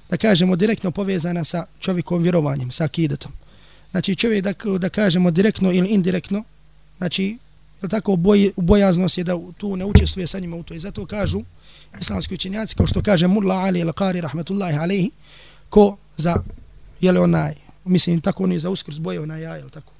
da 0.09 0.17
kažemo 0.17 0.55
direktno 0.55 0.91
povezana 0.91 1.43
sa 1.43 1.65
čovjekom 1.79 2.23
vjerovanjem, 2.23 2.71
sa 2.71 2.83
akidetom. 2.83 3.31
Znači 3.91 4.15
čovjek 4.15 4.43
da, 4.43 4.53
da 4.77 4.89
kažemo 4.89 5.31
direktno 5.31 5.71
ili 5.71 5.87
indirektno, 5.87 6.43
znači 6.97 7.37
je 7.81 7.89
tako 7.89 8.15
boj, 8.15 8.51
bojaznost 8.57 9.17
je 9.17 9.23
da 9.23 9.39
tu 9.57 9.75
ne 9.77 9.85
učestvuje 9.85 10.27
sa 10.27 10.39
njima 10.39 10.55
u 10.55 10.63
to. 10.63 10.73
I 10.73 10.79
zato 10.79 11.05
kažu 11.05 11.41
islamski 12.01 12.33
učenjaci, 12.33 12.75
kao 12.75 12.87
što 12.87 13.01
kaže 13.01 13.27
Mulla 13.27 13.55
Ali 13.55 13.83
al-Qari, 13.83 14.21
rahmetullahi 14.21 14.77
alaihi, 14.77 15.11
ko 15.69 15.97
za, 16.17 16.35
je 17.01 17.11
li 17.11 17.19
onaj, 17.19 17.55
mislim 17.85 18.21
tako 18.21 18.43
oni 18.43 18.59
za 18.59 18.69
uskrs 18.69 18.99
boje 18.99 19.19
onaj 19.19 19.41
jaje, 19.41 19.61
ili 19.61 19.71
tako. 19.71 19.93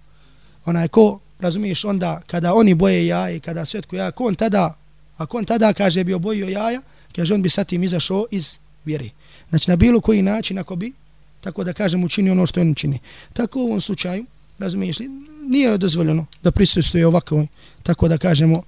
Onaj 0.66 0.88
ko, 0.88 1.20
razumiješ, 1.40 1.86
onda 1.86 2.22
kada 2.28 2.54
oni 2.54 2.74
boje 2.74 3.08
jaje, 3.08 3.40
kada 3.40 3.66
svetku 3.66 3.96
jaja, 3.96 4.12
ko 4.12 4.24
on 4.24 4.36
tada, 4.36 4.78
ako 5.18 5.38
on 5.38 5.46
tada 5.46 5.74
kaže 5.74 6.04
bio 6.04 6.20
bojio 6.20 6.48
jaja, 6.48 6.82
kaže 7.16 7.34
on 7.34 7.42
bi 7.42 7.50
sa 7.50 7.64
tim 7.64 7.84
izašao 7.84 8.26
iz 8.32 8.58
vjeri. 8.86 9.12
Znači 9.50 9.70
na 9.70 9.76
bilo 9.76 10.02
koji 10.02 10.22
način 10.22 10.58
ako 10.58 10.76
bi 10.76 10.94
tako 11.42 11.64
da 11.64 11.74
kažem, 11.74 12.04
učini 12.04 12.30
ono 12.30 12.46
što 12.46 12.62
on 12.62 12.74
čini. 12.74 13.00
Tako 13.34 13.60
u 13.60 13.64
ovom 13.64 13.82
slučaju, 13.82 14.26
razumiješ 14.60 15.00
li, 15.00 15.10
nije 15.44 15.78
dozvoljeno 15.78 16.26
da 16.44 16.52
prisustuje 16.52 17.08
ovako, 17.08 17.46
tako 17.84 18.08
da 18.08 18.18
kažemo, 18.18 18.62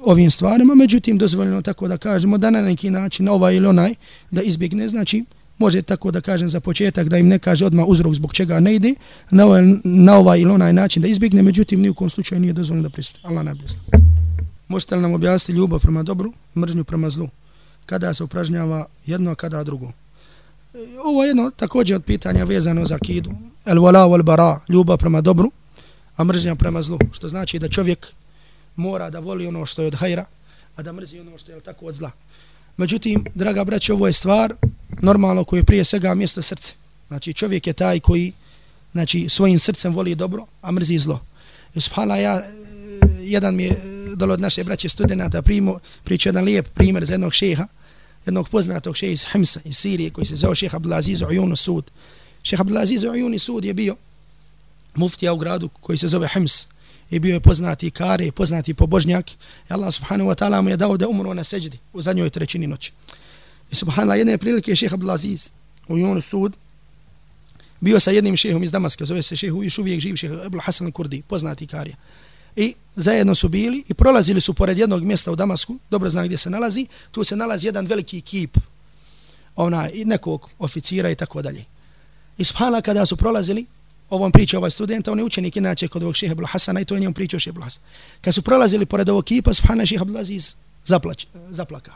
ovim 0.00 0.30
stvarima, 0.30 0.74
međutim, 0.74 1.18
dozvoljeno 1.18 1.62
tako 1.62 1.88
da 1.88 1.98
kažemo 1.98 2.38
da 2.38 2.50
na 2.50 2.62
neki 2.62 2.90
način 2.90 3.28
ovaj 3.28 3.56
ili 3.56 3.66
onaj 3.66 3.94
da 4.30 4.42
izbjegne, 4.42 4.88
znači, 4.88 5.24
može 5.58 5.82
tako 5.82 6.10
da 6.10 6.20
kažem 6.20 6.48
za 6.48 6.60
početak 6.60 7.08
da 7.08 7.18
im 7.18 7.28
ne 7.28 7.38
kaže 7.38 7.66
odmah 7.66 7.86
uzrok 7.88 8.14
zbog 8.14 8.32
čega 8.32 8.60
ne 8.60 8.74
ide, 8.74 8.94
na 9.30 9.46
ovaj, 9.46 9.62
na 9.84 10.16
ovaj 10.18 10.40
ili 10.40 10.50
onaj 10.50 10.72
način 10.72 11.02
da 11.02 11.08
izbjegne, 11.08 11.42
međutim, 11.42 11.80
ni 11.80 11.88
u 11.88 11.94
kom 11.94 12.10
slučaju 12.10 12.40
nije 12.40 12.52
dozvoljeno 12.52 12.88
da 12.88 12.92
prisustuje. 12.92 13.22
Allah 13.24 13.44
najbolje 13.44 13.68
Možete 14.68 14.96
li 14.96 15.02
nam 15.02 15.14
objasniti 15.14 15.58
ljubav 15.58 15.80
prema 15.80 16.02
dobru, 16.02 16.32
mržnju 16.56 16.84
prema 16.84 17.10
zlu? 17.10 17.28
Kada 17.86 18.14
se 18.14 18.24
upražnjava 18.24 18.86
jedno, 19.06 19.30
a 19.30 19.34
kada 19.34 19.64
drugo? 19.64 19.92
Ovo 21.04 21.24
je 21.24 21.28
jedno 21.28 21.50
također 21.50 21.96
od 21.96 22.04
pitanja 22.04 22.44
vezano 22.44 22.84
za 22.84 22.94
akidu. 22.94 23.30
El 23.64 23.78
wala 23.78 24.08
wal 24.08 24.22
bara, 24.22 24.60
ljubav 24.68 24.98
prema 24.98 25.20
dobru, 25.20 25.50
a 26.16 26.24
mržnja 26.24 26.54
prema 26.54 26.82
zlu. 26.82 26.98
Što 27.12 27.28
znači 27.28 27.58
da 27.58 27.68
čovjek 27.68 28.06
mora 28.76 29.10
da 29.10 29.18
voli 29.18 29.46
ono 29.46 29.66
što 29.66 29.82
je 29.82 29.88
od 29.88 29.94
hajra, 29.94 30.24
a 30.76 30.82
da 30.82 30.92
mrzi 30.92 31.20
ono 31.20 31.38
što 31.38 31.52
je 31.52 31.60
tako 31.60 31.86
od 31.86 31.94
zla. 31.94 32.10
Međutim, 32.76 33.24
draga 33.34 33.64
braće, 33.64 33.92
ovo 33.92 34.06
je 34.06 34.12
stvar 34.12 34.54
normalno 35.02 35.44
koje 35.44 35.64
prije 35.64 35.84
svega 35.84 36.14
mjesto 36.14 36.42
srce. 36.42 36.72
Znači 37.08 37.34
čovjek 37.34 37.66
je 37.66 37.72
taj 37.72 38.00
koji 38.00 38.32
znači, 38.92 39.28
svojim 39.28 39.58
srcem 39.58 39.94
voli 39.94 40.14
dobro, 40.14 40.46
a 40.62 40.72
mrzi 40.72 40.98
zlo. 40.98 41.20
E, 41.74 41.78
I 41.78 41.80
subhala 41.80 42.16
ja, 42.16 42.36
e, 42.36 42.42
jedan 43.20 43.54
mi 43.54 43.64
je 43.64 43.82
dolo 44.16 44.34
od 44.34 44.40
naše 44.40 44.64
braće 44.64 44.88
studenta 44.88 45.42
primo, 45.42 45.78
pričao 46.04 46.30
jedan 46.30 46.44
lijep 46.44 46.68
primjer 46.74 47.04
za 47.04 47.12
jednog 47.12 47.34
šeha, 47.34 47.66
jednog 48.26 48.48
poznatog 48.48 48.96
šeha 48.96 49.12
iz 49.12 49.24
Himsa, 49.32 49.60
iz 49.64 49.76
Sirije, 49.76 50.10
koji 50.10 50.26
se 50.26 50.36
zao 50.36 50.54
šeha 50.54 50.76
Abdelaziz 50.76 51.22
Ujunu 51.22 51.56
Sud. 51.56 51.90
Šeha 52.42 52.60
Abdelaziz 52.60 53.04
Ujunu 53.04 53.38
Sud 53.38 53.64
je 53.64 53.74
bio 53.74 53.96
muftija 54.94 55.32
u 55.32 55.38
gradu 55.38 55.68
koji 55.68 55.98
se 55.98 56.08
zove 56.08 56.28
Hims 56.34 56.66
i 57.10 57.18
bio 57.18 57.34
je 57.34 57.40
poznati 57.40 57.90
kare, 57.90 58.32
poznati 58.32 58.74
pobožnjak. 58.74 59.30
I 59.30 59.72
Allah 59.72 59.94
subhanahu 59.94 60.30
wa 60.30 60.34
ta'ala 60.34 60.62
mu 60.62 60.68
je 60.68 60.76
dao 60.76 60.96
da 60.96 61.08
umro 61.08 61.34
na 61.34 61.44
seđdi 61.44 61.78
u 61.92 62.02
zadnjoj 62.02 62.30
trećini 62.30 62.66
noći. 62.66 62.92
I 63.70 63.74
subhanallah, 63.74 64.18
jedne 64.18 64.38
prilike 64.38 64.70
je 64.70 64.76
šeha 64.76 64.94
Abdelaziz 64.94 65.50
Ujunu 65.88 66.20
Sud 66.20 66.52
bio 67.80 68.00
sa 68.00 68.10
jednim 68.10 68.36
šehom 68.36 68.64
iz 68.64 68.72
Damaska, 68.72 69.04
zove 69.04 69.22
se 69.22 69.36
šehu, 69.36 69.62
još 69.62 69.78
uvijek 69.78 70.00
živ 70.00 70.16
šeha 70.16 70.34
Ebul 70.46 70.60
Hasan 70.60 70.92
Kurdi, 70.92 71.22
poznati 71.22 71.66
karija 71.66 71.96
i 72.56 72.74
zajedno 72.96 73.34
su 73.34 73.48
bili 73.48 73.84
i 73.88 73.94
prolazili 73.94 74.40
su 74.40 74.54
pored 74.54 74.78
jednog 74.78 75.02
mjesta 75.02 75.32
u 75.32 75.36
Damasku, 75.36 75.78
dobro 75.90 76.10
zna 76.10 76.24
gdje 76.24 76.36
se 76.36 76.50
nalazi, 76.50 76.86
tu 77.10 77.24
se 77.24 77.36
nalazi 77.36 77.66
jedan 77.66 77.86
veliki 77.86 78.20
kip 78.20 78.58
ona, 79.56 79.90
i 79.90 80.04
nekog 80.04 80.50
oficira 80.58 81.10
i 81.10 81.14
tako 81.14 81.42
dalje. 81.42 81.64
I 82.38 82.44
spala 82.44 82.80
kada 82.80 83.06
su 83.06 83.16
prolazili, 83.16 83.66
ovom 84.10 84.32
priča 84.32 84.58
ovaj 84.58 84.70
student, 84.70 85.08
on 85.08 85.18
je 85.18 85.24
učenik 85.24 85.56
inače 85.56 85.88
kod 85.88 86.02
ovog 86.02 86.16
šeha 86.16 86.32
Abdul 86.32 86.46
Hasana 86.46 86.80
i 86.80 86.84
to 86.84 86.94
je 86.94 87.00
njom 87.00 87.14
pričao 87.14 87.40
šeha 87.40 87.50
Abdul 87.52 87.64
Hasan. 87.64 87.82
Kad 88.20 88.34
su 88.34 88.42
prolazili 88.42 88.86
pored 88.86 89.08
ovog 89.08 89.24
kipa, 89.24 89.54
subhana 89.54 89.86
šeha 89.86 90.02
Abdul 90.02 90.18
Aziz 90.18 90.54
zaplać, 90.84 91.26
zaplaka. 91.50 91.92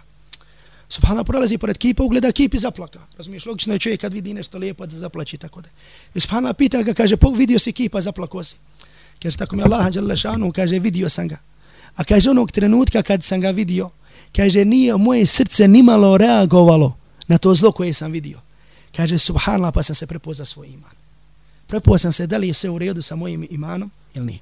Subhana 0.89 1.25
prolazi 1.25 1.59
pored 1.59 1.79
kipa, 1.79 2.03
ugleda 2.03 2.33
kip 2.33 2.55
i 2.55 2.59
zaplaka. 2.59 3.01
Razumiješ, 3.17 3.47
logično 3.47 3.73
je 3.73 3.79
čovjek 3.79 4.01
kad 4.01 4.13
vidi 4.13 4.35
nešto 4.35 4.59
lijepo 4.59 4.87
da 4.87 4.97
zaplaći 4.97 5.37
i 5.37 5.39
tako 5.39 5.61
da. 5.61 5.69
I 6.15 6.21
subhana 6.21 6.53
pita 6.53 6.83
ga, 6.83 6.95
kaže, 6.95 7.17
vidio 7.37 7.59
si 7.59 7.73
kipa, 7.73 8.01
zaplako 8.01 8.45
si. 8.45 8.57
Kaže, 9.23 9.37
tako 9.37 9.57
mi 9.57 9.63
Allah, 9.63 9.91
Đalla 9.91 10.17
šanu, 10.17 10.53
kaže, 10.53 10.79
vidio 10.79 11.09
sam 11.09 11.29
ga. 11.29 11.39
A 11.95 12.05
kaže, 12.05 12.31
onog 12.31 12.53
trenutka 12.53 13.03
kad 13.03 13.25
sam 13.25 13.41
ga 13.41 13.51
vidio, 13.51 13.91
kaže, 14.37 14.65
nije 14.65 14.97
moje 14.97 15.27
srce 15.27 15.69
nimalo 15.69 16.19
reagovalo 16.19 16.97
na 17.29 17.39
to 17.39 17.55
zlo 17.55 17.73
koje 17.73 17.95
sam 17.95 18.13
vidio. 18.13 18.41
Kaže, 18.97 19.19
subhanallah, 19.19 19.73
pa 19.75 19.83
sam 19.83 19.95
se 19.95 20.07
prepoznao 20.07 20.47
svoj 20.47 20.67
iman. 20.67 20.91
Prepoznao 21.67 21.99
sam 21.99 22.13
se 22.13 22.27
da 22.27 22.37
li 22.37 22.49
je 22.49 22.55
sve 22.55 22.71
u 22.71 22.79
redu 22.79 23.03
sa 23.03 23.17
mojim 23.17 23.47
imanom 23.51 23.91
ili 24.15 24.27
nije. 24.27 24.39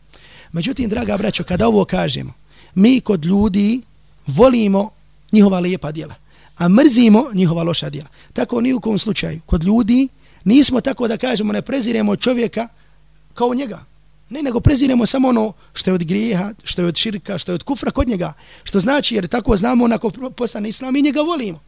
Međutim, 0.52 0.90
draga 0.90 1.16
braćo, 1.16 1.44
kada 1.44 1.68
ovo 1.68 1.84
kažemo, 1.84 2.32
mi 2.74 3.00
kod 3.00 3.24
ljudi 3.24 3.82
volimo 4.26 4.90
njihova 5.32 5.60
lijepa 5.60 5.92
djela, 5.92 6.14
a 6.56 6.68
mrzimo 6.68 7.24
njihova 7.34 7.62
loša 7.62 7.90
djela. 7.90 8.08
Tako 8.32 8.60
ni 8.60 8.72
u 8.72 8.80
kom 8.80 8.98
slučaju. 8.98 9.40
Kod 9.46 9.64
ljudi 9.64 10.08
nismo 10.44 10.80
tako 10.80 11.08
da 11.08 11.16
kažemo, 11.16 11.52
ne 11.52 11.62
preziremo 11.62 12.16
čovjeka 12.16 12.68
kao 13.34 13.54
njega. 13.54 13.89
Ne, 14.30 14.42
nego 14.42 14.60
preziremo 14.60 15.06
samo 15.06 15.28
ono 15.28 15.52
što 15.72 15.90
je 15.90 15.94
od 15.94 16.04
grijeha, 16.04 16.52
što 16.64 16.82
je 16.82 16.88
od 16.88 16.96
širka, 16.96 17.38
što 17.38 17.52
je 17.52 17.54
od 17.54 17.62
kufra 17.62 17.90
kod 17.90 18.08
njega. 18.08 18.32
Što 18.62 18.80
znači, 18.80 19.14
jer 19.14 19.26
tako 19.26 19.56
znamo 19.56 19.84
onako 19.84 20.10
postane 20.36 20.68
islam 20.68 20.96
i 20.96 21.02
njega 21.02 21.20
volimo. 21.20 21.60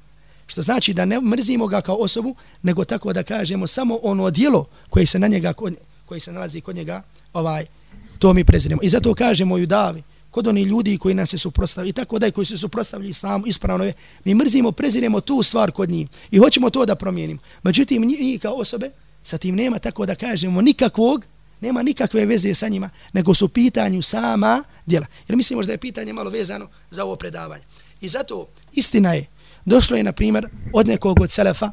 Što 0.47 0.63
znači 0.63 0.95
da 0.95 1.05
ne 1.05 1.21
mrzimo 1.21 1.67
ga 1.67 1.81
kao 1.81 1.97
osobu, 1.97 2.35
nego 2.63 2.85
tako 2.85 3.13
da 3.13 3.23
kažemo 3.23 3.67
samo 3.67 3.99
ono 4.03 4.31
dijelo 4.31 4.67
koje 4.91 5.07
se 5.07 5.19
na 5.19 5.29
njega, 5.29 5.53
koji 6.07 6.21
se 6.21 6.33
nalazi 6.33 6.61
kod 6.61 6.77
njega, 6.77 7.03
ovaj, 7.33 7.67
to 8.19 8.33
mi 8.33 8.45
preziremo. 8.45 8.81
I 8.83 8.89
zato 8.89 9.15
kažemo 9.15 9.59
i 9.59 9.67
davi, 9.67 10.03
kod 10.31 10.47
oni 10.47 10.63
ljudi 10.63 10.99
koji 10.99 11.15
nas 11.15 11.31
se 11.31 11.39
suprostavljaju 11.39 11.91
i 11.91 11.93
tako 11.93 12.19
da 12.19 12.31
koji 12.31 12.47
se 12.47 12.59
suprostavljaju 12.59 13.11
islamu, 13.11 13.47
ispravno 13.47 13.85
je, 13.85 13.93
mi 14.25 14.35
mrzimo, 14.35 14.73
preziremo 14.73 15.21
tu 15.21 15.43
stvar 15.43 15.71
kod 15.71 15.91
njih 15.91 16.09
i 16.31 16.39
hoćemo 16.39 16.71
to 16.71 16.87
da 16.87 16.95
promijenimo. 16.95 17.41
Međutim, 17.63 18.05
njih 18.05 18.41
kao 18.41 18.55
osobe, 18.55 18.91
sa 19.23 19.39
tim 19.39 19.55
nema 19.55 19.79
tako 19.79 20.07
da 20.07 20.15
kažemo 20.15 20.61
nikakvog 20.61 21.25
nema 21.63 21.83
nikakve 21.83 22.27
veze 22.27 22.55
sa 22.55 22.69
njima, 22.69 22.91
nego 23.13 23.35
su 23.35 23.49
pitanju 23.49 24.03
sama 24.03 24.65
djela. 24.87 25.07
Jer 25.29 25.37
mislimo 25.37 25.63
da 25.63 25.73
je 25.73 25.79
pitanje 25.79 26.13
malo 26.13 26.31
vezano 26.31 26.69
za 26.91 27.05
ovo 27.05 27.17
predavanje. 27.17 27.65
I 28.01 28.09
zato 28.09 28.47
istina 28.73 29.13
je, 29.13 29.27
došlo 29.65 29.97
je 29.97 30.05
na 30.05 30.13
primjer 30.13 30.49
od 30.73 30.87
nekog 30.87 31.21
od 31.21 31.31
selefa, 31.31 31.71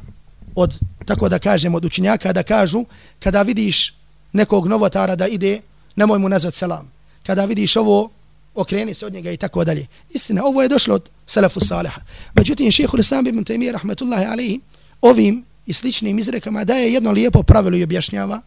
od, 0.55 0.79
tako 1.05 1.29
da 1.29 1.39
kažem, 1.39 1.75
od 1.75 1.85
učinjaka 1.85 2.33
da 2.33 2.43
kažu, 2.43 2.85
kada 3.19 3.41
vidiš 3.41 3.93
nekog 4.33 4.67
novotara 4.67 5.15
da 5.15 5.27
ide, 5.27 5.61
nemoj 5.95 6.19
mu 6.19 6.29
nazvat 6.29 6.55
selam. 6.55 6.91
Kada 7.25 7.45
vidiš 7.45 7.75
ovo, 7.75 8.09
okreni 8.55 8.93
se 8.93 9.05
od 9.05 9.13
njega 9.13 9.31
i 9.31 9.37
tako 9.37 9.65
dalje. 9.65 9.87
Istina, 10.09 10.45
ovo 10.45 10.61
je 10.61 10.69
došlo 10.69 10.95
od 10.95 11.09
selefu 11.27 11.59
saliha. 11.59 12.01
Međutim, 12.33 12.71
šeho 12.71 12.97
Lisam 12.97 13.27
ibn 13.27 13.43
Taymiyyah, 13.43 13.71
rahmetullahi 13.71 14.25
alihi, 14.25 14.59
ovim 15.01 15.45
i 15.65 15.73
sličnim 15.73 16.19
izrekama 16.19 16.63
daje 16.63 16.93
jedno 16.93 17.11
lijepo 17.11 17.43
pravilo 17.43 17.77
i 17.77 17.83
objašnjava, 17.83 18.41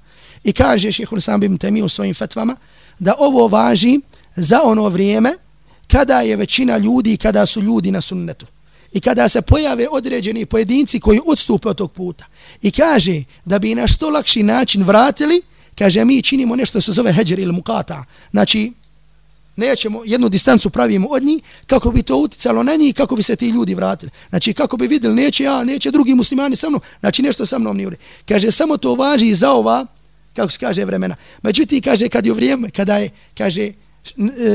kaže 0.53 0.93
šehhul 0.93 1.21
sam 1.21 1.43
ibn 1.43 1.59
Temi 1.59 1.83
u 1.83 1.89
svojim 1.89 2.15
fetvama 2.15 2.57
da 2.99 3.15
ovo 3.19 3.49
važi 3.49 4.01
za 4.37 4.61
ono 4.65 4.89
vrijeme 4.89 5.33
kada 5.91 6.21
je 6.21 6.37
većina 6.37 6.79
ljudi, 6.79 7.17
kada 7.17 7.47
su 7.47 7.61
ljudi 7.61 7.91
na 7.91 8.01
sunnetu. 8.01 8.47
I 8.93 9.01
kada 9.01 9.29
se 9.29 9.43
pojave 9.43 9.87
određeni 9.91 10.47
pojedinci 10.47 11.01
koji 11.01 11.21
odstupe 11.27 11.69
od 11.69 11.77
tog 11.77 11.93
puta. 11.93 12.27
I 12.63 12.71
kaže 12.71 13.23
da 13.45 13.59
bi 13.59 13.75
na 13.75 13.87
što 13.87 14.11
lakši 14.11 14.43
način 14.43 14.83
vratili, 14.83 15.43
kaže 15.79 16.05
mi 16.05 16.23
činimo 16.23 16.57
nešto 16.57 16.81
se 16.81 16.93
zove 16.93 17.13
heđer 17.13 17.39
ili 17.39 17.53
mukata. 17.53 18.05
Znači, 18.31 18.73
nećemo, 19.57 20.03
jednu 20.05 20.29
distancu 20.29 20.71
pravimo 20.71 21.09
od 21.09 21.23
njih, 21.23 21.43
kako 21.67 21.91
bi 21.91 22.03
to 22.03 22.17
uticalo 22.17 22.63
na 22.63 22.77
njih, 22.77 22.95
kako 22.95 23.17
bi 23.17 23.23
se 23.23 23.37
ti 23.37 23.49
ljudi 23.49 23.75
vratili. 23.75 24.11
Znači, 24.29 24.55
kako 24.55 24.77
bi 24.77 24.87
vidjeli, 24.87 25.15
neće 25.15 25.45
ja, 25.45 25.65
neće 25.65 25.91
drugi 25.91 26.15
muslimani 26.15 26.57
sa 26.57 26.69
mnom, 26.69 26.81
znači 27.01 27.23
nešto 27.23 27.47
sa 27.47 27.59
mnom 27.59 27.77
nije. 27.77 27.97
Kaže, 28.29 28.51
samo 28.51 28.77
to 28.77 28.95
važi 28.95 29.35
za 29.35 29.53
ova, 29.53 29.87
kako 30.37 30.53
se 30.53 30.59
kaže 30.59 30.85
vremena. 30.85 31.17
Međutim, 31.43 31.83
kaže, 31.83 32.09
kad 32.09 32.27
je 32.27 32.33
vrijeme, 32.33 32.71
kada 32.71 32.97
je, 32.97 33.11
kaže, 33.39 33.63
e, 33.63 33.73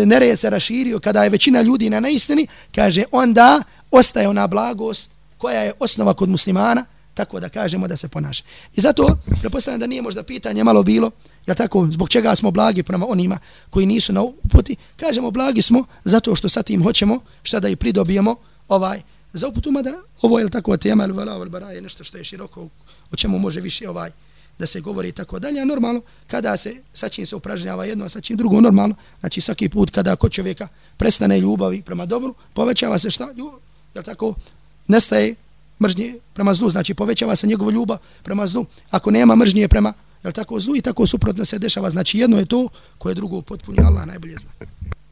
nered 0.05 0.39
se 0.39 0.49
raširio, 0.49 0.99
kada 0.99 1.23
je 1.23 1.29
većina 1.29 1.61
ljudi 1.61 1.89
na 1.89 1.99
neistini, 1.99 2.47
kaže, 2.75 3.03
onda 3.11 3.63
ostaje 3.91 4.27
ona 4.27 4.47
blagost 4.47 5.09
koja 5.37 5.61
je 5.61 5.73
osnova 5.79 6.13
kod 6.13 6.29
muslimana, 6.29 6.85
tako 7.13 7.39
da 7.39 7.49
kažemo 7.49 7.87
da 7.87 7.97
se 7.97 8.07
ponaša. 8.07 8.43
I 8.75 8.81
zato, 8.81 9.17
prepostavljam 9.39 9.79
da 9.79 9.87
nije 9.87 10.01
možda 10.01 10.23
pitanje 10.23 10.63
malo 10.63 10.83
bilo, 10.83 11.11
ja 11.47 11.55
tako, 11.55 11.87
zbog 11.91 12.09
čega 12.09 12.35
smo 12.35 12.51
blagi 12.51 12.83
prema 12.83 13.05
onima 13.09 13.39
koji 13.69 13.85
nisu 13.85 14.13
na 14.13 14.21
uputi, 14.21 14.75
kažemo 14.97 15.31
blagi 15.31 15.61
smo 15.61 15.85
zato 16.03 16.35
što 16.35 16.49
sa 16.49 16.63
tim 16.63 16.83
hoćemo, 16.83 17.19
šta 17.43 17.59
da 17.59 17.69
i 17.69 17.75
pridobijemo 17.75 18.35
ovaj, 18.67 19.01
za 19.33 19.47
uputu, 19.47 19.71
mada 19.71 19.93
ovo 20.21 20.39
je 20.39 20.49
tako 20.49 20.77
tema, 20.77 21.03
ali 21.03 21.13
vala, 21.13 21.71
je 21.71 21.81
nešto 21.81 22.03
što 22.03 22.17
je 22.17 22.23
široko, 22.23 22.69
o 23.11 23.15
čemu 23.15 23.39
može 23.39 23.61
više 23.61 23.89
ovaj, 23.89 24.11
da 24.59 24.65
se 24.65 24.81
govori 24.81 25.11
tako 25.11 25.39
dalje, 25.39 25.61
a 25.61 25.65
normalno 25.65 26.01
kada 26.27 26.57
se 26.57 26.75
sa 26.93 27.09
čim 27.09 27.25
se 27.25 27.35
upražnjava 27.35 27.85
jedno, 27.85 28.05
a 28.05 28.09
sa 28.09 28.21
čim 28.21 28.37
drugo 28.37 28.61
normalno, 28.61 28.95
znači 29.19 29.41
svaki 29.41 29.69
put 29.69 29.91
kada 29.91 30.15
kod 30.15 30.31
čovjeka 30.31 30.67
prestane 30.97 31.39
ljubavi 31.39 31.81
prema 31.81 32.05
dobru, 32.05 32.35
povećava 32.53 32.99
se 32.99 33.11
šta? 33.11 33.27
Ljubav, 33.37 33.59
jel 33.93 34.03
tako? 34.03 34.33
Nestaje 34.87 35.35
mržnje 35.81 36.15
prema 36.33 36.53
zlu, 36.53 36.69
znači 36.69 36.93
povećava 36.93 37.35
se 37.35 37.47
njegova 37.47 37.71
ljubav 37.71 37.97
prema 38.23 38.47
zlu, 38.47 38.65
ako 38.89 39.11
nema 39.11 39.35
mržnje 39.35 39.67
prema 39.67 39.93
jel 40.23 40.33
tako 40.33 40.59
zlu 40.59 40.75
i 40.75 40.81
tako 40.81 41.07
suprotno 41.07 41.45
se 41.45 41.59
dešava, 41.59 41.89
znači 41.89 42.17
jedno 42.17 42.37
je 42.37 42.45
to 42.45 42.67
koje 42.97 43.15
drugo 43.15 43.41
potpunje 43.41 43.79
Allah 43.83 44.05
najbolje 44.05 44.35
zna. 44.37 44.51